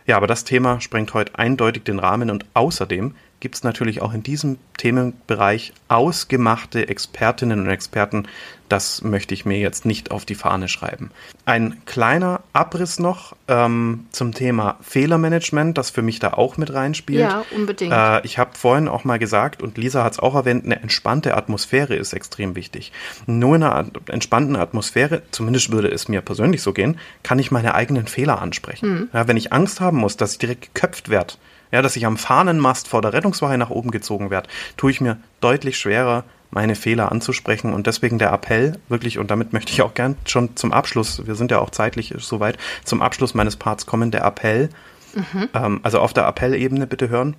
Ja, 0.06 0.18
aber 0.18 0.28
das 0.28 0.44
Thema 0.44 0.82
sprengt 0.82 1.14
heute 1.14 1.40
eindeutig 1.40 1.84
den 1.84 2.00
Rahmen 2.00 2.30
und 2.30 2.46
außerdem 2.54 3.16
gibt 3.40 3.56
es 3.56 3.64
natürlich 3.64 4.02
auch 4.02 4.14
in 4.14 4.24
diesem 4.24 4.58
Themenbereich 4.78 5.74
ausgemachte 5.90 6.88
Expertinnen 6.88 7.60
und 7.60 7.70
Experten. 7.70 8.28
Das 8.74 9.04
möchte 9.04 9.36
ich 9.36 9.46
mir 9.46 9.60
jetzt 9.60 9.86
nicht 9.86 10.10
auf 10.10 10.26
die 10.26 10.34
Fahne 10.34 10.68
schreiben. 10.68 11.12
Ein 11.46 11.84
kleiner 11.86 12.40
Abriss 12.54 12.98
noch 12.98 13.36
ähm, 13.48 14.08
zum 14.10 14.34
Thema 14.34 14.80
Fehlermanagement, 14.82 15.78
das 15.78 15.92
für 15.92 16.02
mich 16.02 16.18
da 16.18 16.34
auch 16.34 16.58
mit 16.58 16.74
reinspielt. 16.74 17.20
Ja, 17.20 17.46
unbedingt. 17.56 17.94
Äh, 17.94 18.26
ich 18.26 18.40
habe 18.40 18.58
vorhin 18.58 18.88
auch 18.88 19.04
mal 19.04 19.20
gesagt, 19.20 19.62
und 19.62 19.78
Lisa 19.78 20.04
hat 20.04 20.14
es 20.14 20.20
auch 20.20 20.34
erwähnt, 20.34 20.66
eine 20.66 20.82
entspannte 20.82 21.38
Atmosphäre 21.38 21.94
ist 21.94 22.14
extrem 22.14 22.56
wichtig. 22.56 22.92
Nur 23.28 23.58
in 23.58 23.62
einer 23.62 23.86
entspannten 24.08 24.56
Atmosphäre, 24.56 25.22
zumindest 25.30 25.72
würde 25.72 25.90
es 25.90 26.08
mir 26.08 26.22
persönlich 26.22 26.64
so 26.64 26.74
gehen, 26.74 26.98
kann 27.22 27.38
ich 27.38 27.52
meine 27.52 27.76
eigenen 27.76 28.08
Fehler 28.08 28.42
ansprechen. 28.42 28.90
Mhm. 28.90 29.10
Ja, 29.14 29.28
wenn 29.28 29.38
ich 29.38 29.54
Angst 29.54 29.82
haben 29.82 29.98
muss, 30.00 30.18
dass 30.18 30.32
ich 30.32 30.40
direkt 30.40 30.74
geköpft 30.74 31.10
werde, 31.10 31.36
ja, 31.72 31.84
dass 31.84 31.96
ich 31.96 32.08
am 32.08 32.18
Fahnenmast 32.18 32.88
vor 32.88 33.04
der 33.04 33.14
Rettungswache 33.14 33.56
nach 33.60 33.70
oben 33.70 33.92
gezogen 33.92 34.32
werde, 34.32 34.50
tue 34.78 34.90
ich 34.90 35.00
mir 35.00 35.20
deutlich 35.42 35.78
schwerer, 35.78 36.24
meine 36.54 36.76
Fehler 36.76 37.12
anzusprechen. 37.12 37.74
Und 37.74 37.88
deswegen 37.88 38.20
der 38.20 38.32
Appell, 38.32 38.80
wirklich, 38.90 39.20
und 39.20 39.32
damit 39.32 39.54
möchte 39.54 39.72
ich 39.72 39.82
auch 39.82 39.94
gern 39.94 40.16
schon 40.26 40.56
zum 40.56 40.72
Abschluss, 40.72 41.26
wir 41.26 41.36
sind 41.36 41.52
ja 41.52 41.60
auch 41.60 41.70
zeitlich 41.70 42.14
soweit, 42.18 42.58
zum 42.84 43.02
Abschluss 43.02 43.34
meines 43.34 43.56
Parts 43.56 43.86
kommen, 43.86 44.12
der 44.12 44.24
Appell, 44.24 44.70
mhm. 45.14 45.50
ähm, 45.54 45.80
also 45.84 46.00
auf 46.00 46.14
der 46.14 46.28
Appellebene 46.28 46.88
bitte 46.88 47.10
hören. 47.10 47.36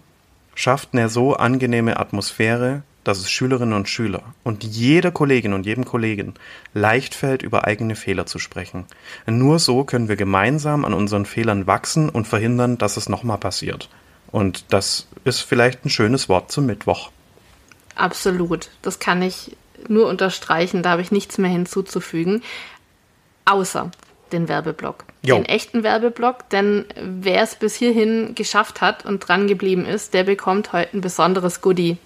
schafft 0.55 0.91
eine 0.93 1.09
so 1.09 1.35
angenehme 1.35 1.99
Atmosphäre, 1.99 2.83
dass 3.05 3.19
es 3.19 3.31
Schülerinnen 3.31 3.75
und 3.75 3.89
Schüler 3.89 4.23
und 4.43 4.65
jeder 4.65 5.11
Kollegin 5.11 5.53
und 5.53 5.67
jedem 5.67 5.85
Kollegen 5.85 6.35
leicht 6.73 7.15
fällt, 7.15 7.43
über 7.43 7.67
eigene 7.67 7.97
Fehler 7.97 8.27
zu 8.27 8.39
sprechen. 8.39 8.87
Nur 9.27 9.59
so 9.59 9.85
können 9.85 10.09
wir 10.09 10.17
gemeinsam 10.17 10.85
an 10.85 10.95
unseren 10.95 11.27
Fehlern 11.27 11.67
wachsen 11.67 12.09
und 12.09 12.27
verhindern, 12.27 12.79
dass 12.79 12.97
es 12.97 13.09
nochmal 13.09 13.39
passiert. 13.39 13.91
Und 14.33 14.65
das 14.73 15.07
ist 15.25 15.41
vielleicht 15.41 15.85
ein 15.85 15.91
schönes 15.91 16.29
Wort 16.29 16.51
zum 16.51 16.67
Mittwoch. 16.67 17.11
Absolut. 17.95 18.69
Das 18.83 18.99
kann 18.99 19.23
ich 19.23 19.57
nur 19.89 20.09
unterstreichen. 20.09 20.83
Da 20.83 20.91
habe 20.91 21.03
ich 21.03 21.13
nichts 21.13 21.39
mehr 21.39 21.51
hinzuzufügen. 21.51 22.43
Außer 23.45 23.91
den 24.33 24.49
Werbeblock. 24.49 25.05
Jo. 25.23 25.37
Den 25.37 25.47
echten 25.47 25.83
Werbeblock, 25.83 26.49
denn 26.51 26.85
wer 26.97 27.43
es 27.43 27.55
bis 27.55 27.77
hierhin 27.77 28.35
geschafft 28.35 28.81
hat 28.81 29.07
und 29.07 29.21
dran 29.21 29.47
geblieben 29.47 29.87
ist, 29.87 30.13
der 30.13 30.25
bekommt 30.25 30.73
heute 30.73 30.95
ein 30.95 31.01
besonderes 31.01 31.61
Goodie. 31.61 31.97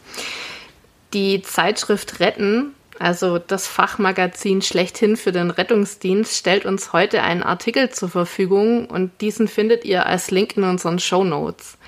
Die 1.15 1.43
Zeitschrift 1.43 2.21
Retten, 2.21 2.75
also 2.99 3.39
das 3.39 3.67
Fachmagazin 3.67 4.63
schlechthin 4.63 5.17
für 5.17 5.33
den 5.33 5.51
Rettungsdienst, 5.51 6.37
stellt 6.37 6.67
uns 6.67 6.93
heute 6.93 7.23
einen 7.23 7.43
Artikel 7.43 7.91
zur 7.91 8.11
Verfügung 8.11 8.87
und 8.87 9.21
diesen 9.21 9.49
findet 9.49 9.85
ihr 9.85 10.07
als 10.07 10.31
Link 10.31 10.57
in 10.57 10.65
unseren 10.65 10.99
Show 10.99 11.25
Notes. 11.25 11.79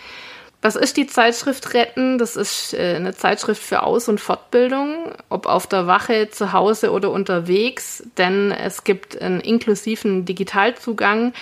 Was 0.63 0.77
ist 0.77 0.99
die 0.99 1.07
Zeitschrift 1.07 1.73
Retten? 1.73 2.19
Das 2.19 2.37
ist 2.37 2.75
äh, 2.75 2.95
eine 2.97 3.15
Zeitschrift 3.15 3.63
für 3.63 3.83
Aus- 3.83 4.09
und 4.09 4.21
Fortbildung, 4.21 5.13
ob 5.31 5.47
auf 5.47 5.67
der 5.67 5.87
Wache, 5.87 6.29
zu 6.31 6.53
Hause 6.53 6.93
oder 6.93 7.11
unterwegs, 7.11 8.03
denn 8.19 8.53
es 8.53 8.85
gibt 8.85 9.21
einen 9.21 9.41
inklusiven 9.41 10.27
Digitalzugang 10.27 11.33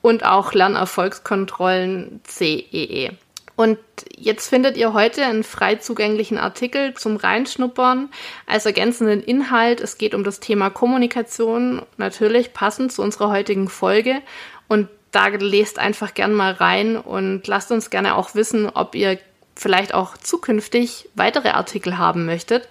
und 0.00 0.24
auch 0.24 0.54
Lernerfolgskontrollen 0.54 2.22
CEE. 2.24 2.66
E. 2.72 3.10
Und 3.54 3.78
jetzt 4.16 4.48
findet 4.48 4.78
ihr 4.78 4.94
heute 4.94 5.24
einen 5.26 5.44
frei 5.44 5.74
zugänglichen 5.74 6.38
Artikel 6.38 6.94
zum 6.94 7.16
Reinschnuppern 7.16 8.08
als 8.46 8.64
ergänzenden 8.64 9.22
Inhalt. 9.22 9.82
Es 9.82 9.98
geht 9.98 10.14
um 10.14 10.24
das 10.24 10.40
Thema 10.40 10.70
Kommunikation, 10.70 11.82
natürlich 11.98 12.54
passend 12.54 12.92
zu 12.92 13.02
unserer 13.02 13.30
heutigen 13.30 13.68
Folge. 13.68 14.22
Und 14.68 14.88
da 15.12 15.28
lest 15.28 15.78
einfach 15.78 16.14
gern 16.14 16.34
mal 16.34 16.52
rein 16.52 16.96
und 16.96 17.46
lasst 17.46 17.70
uns 17.70 17.90
gerne 17.90 18.16
auch 18.16 18.34
wissen, 18.34 18.68
ob 18.68 18.94
ihr 18.94 19.18
vielleicht 19.54 19.94
auch 19.94 20.16
zukünftig 20.16 21.08
weitere 21.14 21.50
Artikel 21.50 21.98
haben 21.98 22.24
möchtet. 22.24 22.68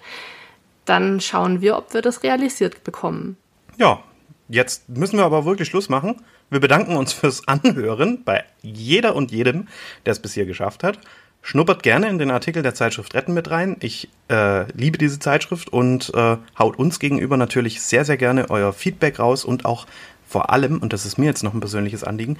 Dann 0.84 1.20
schauen 1.20 1.60
wir, 1.60 1.78
ob 1.78 1.94
wir 1.94 2.02
das 2.02 2.24
realisiert 2.24 2.82
bekommen. 2.84 3.36
Ja, 3.78 4.02
jetzt 4.48 4.88
müssen 4.88 5.16
wir 5.16 5.24
aber 5.24 5.44
wirklich 5.44 5.68
Schluss 5.68 5.88
machen. 5.88 6.20
Wir 6.50 6.60
bedanken 6.60 6.96
uns 6.96 7.12
fürs 7.12 7.46
Anhören 7.46 8.24
bei 8.24 8.44
jeder 8.60 9.14
und 9.14 9.30
jedem, 9.30 9.68
der 10.04 10.12
es 10.12 10.18
bis 10.20 10.34
hier 10.34 10.44
geschafft 10.44 10.82
hat. 10.82 10.98
Schnuppert 11.44 11.82
gerne 11.82 12.08
in 12.08 12.18
den 12.18 12.30
Artikel 12.30 12.62
der 12.62 12.74
Zeitschrift 12.74 13.14
Retten 13.14 13.34
mit 13.34 13.50
rein. 13.50 13.76
Ich 13.80 14.08
äh, 14.28 14.70
liebe 14.72 14.98
diese 14.98 15.18
Zeitschrift 15.18 15.70
und 15.70 16.12
äh, 16.14 16.36
haut 16.56 16.78
uns 16.78 17.00
gegenüber 17.00 17.36
natürlich 17.36 17.82
sehr, 17.82 18.04
sehr 18.04 18.16
gerne 18.16 18.50
euer 18.50 18.72
Feedback 18.72 19.18
raus 19.18 19.44
und 19.44 19.64
auch 19.64 19.86
vor 20.32 20.50
allem, 20.50 20.78
und 20.78 20.92
das 20.92 21.04
ist 21.04 21.18
mir 21.18 21.26
jetzt 21.26 21.42
noch 21.42 21.52
ein 21.52 21.60
persönliches 21.60 22.02
Anliegen, 22.02 22.38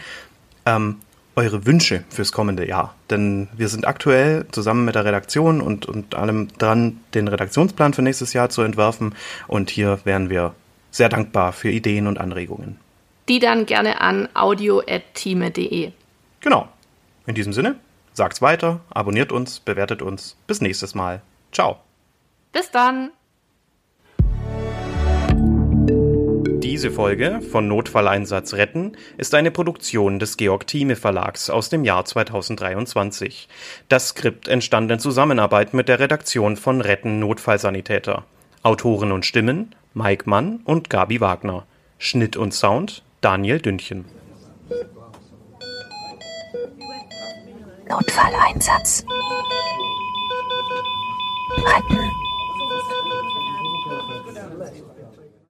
ähm, 0.65 0.97
eure 1.37 1.67
Wünsche 1.67 2.05
fürs 2.09 2.33
kommende 2.33 2.67
Jahr. 2.67 2.95
Denn 3.11 3.49
wir 3.55 3.69
sind 3.69 3.87
aktuell 3.87 4.47
zusammen 4.51 4.85
mit 4.85 4.95
der 4.95 5.05
Redaktion 5.05 5.61
und, 5.61 5.87
und 5.87 6.15
allem 6.15 6.49
dran, 6.59 7.01
den 7.15 7.29
Redaktionsplan 7.29 7.95
für 7.95 8.03
nächstes 8.03 8.33
Jahr 8.33 8.49
zu 8.49 8.63
entwerfen. 8.63 9.15
Und 9.47 9.71
hier 9.71 10.01
wären 10.05 10.31
wir 10.31 10.55
sehr 10.91 11.09
dankbar 11.09 11.53
für 11.53 11.71
Ideen 11.71 12.07
und 12.07 12.19
Anregungen. 12.19 12.79
Die 13.29 13.39
dann 13.39 13.67
gerne 13.67 14.01
an 14.01 14.29
audio.time.de. 14.35 15.93
Genau. 16.41 16.69
In 17.27 17.35
diesem 17.35 17.53
Sinne, 17.53 17.77
sagt's 18.15 18.43
weiter, 18.43 18.81
abonniert 18.91 19.33
uns, 19.33 19.61
bewertet 19.61 20.03
uns. 20.03 20.37
Bis 20.47 20.61
nächstes 20.61 20.95
Mal. 20.95 21.23
Ciao. 21.53 21.79
Bis 22.53 22.71
dann. 22.71 23.11
Diese 26.83 26.95
Folge 26.95 27.41
von 27.43 27.69
Notfalleinsatz 27.69 28.55
retten 28.55 28.97
ist 29.17 29.37
eine 29.37 29.53
Produktion 29.53 30.19
des 30.19 30.37
Georg 30.37 30.67
Thieme 30.67 30.97
Verlags 30.97 31.49
aus 31.49 31.69
dem 31.69 31.85
Jahr 31.85 32.05
2023. 32.05 33.47
Das 33.89 34.09
Skript 34.09 34.49
entstand 34.49 34.91
in 34.91 34.99
Zusammenarbeit 34.99 35.75
mit 35.75 35.89
der 35.89 36.01
Redaktion 36.01 36.57
von 36.57 36.81
Retten 36.81 37.21
Notfallsanitäter. 37.21 38.25
Autoren 38.65 39.13
und 39.13 39.25
Stimmen 39.25 39.77
Mike 39.95 40.29
Mann 40.29 40.59
und 40.65 40.91
Gabi 40.91 41.21
Wagner. 41.21 41.67
Schnitt 41.99 42.37
und 42.37 42.53
Sound 42.53 43.05
Daniel 43.21 43.61
Dündchen. 43.61 44.05
Notfalleinsatz. 47.89 49.05
Retten. 51.59 52.22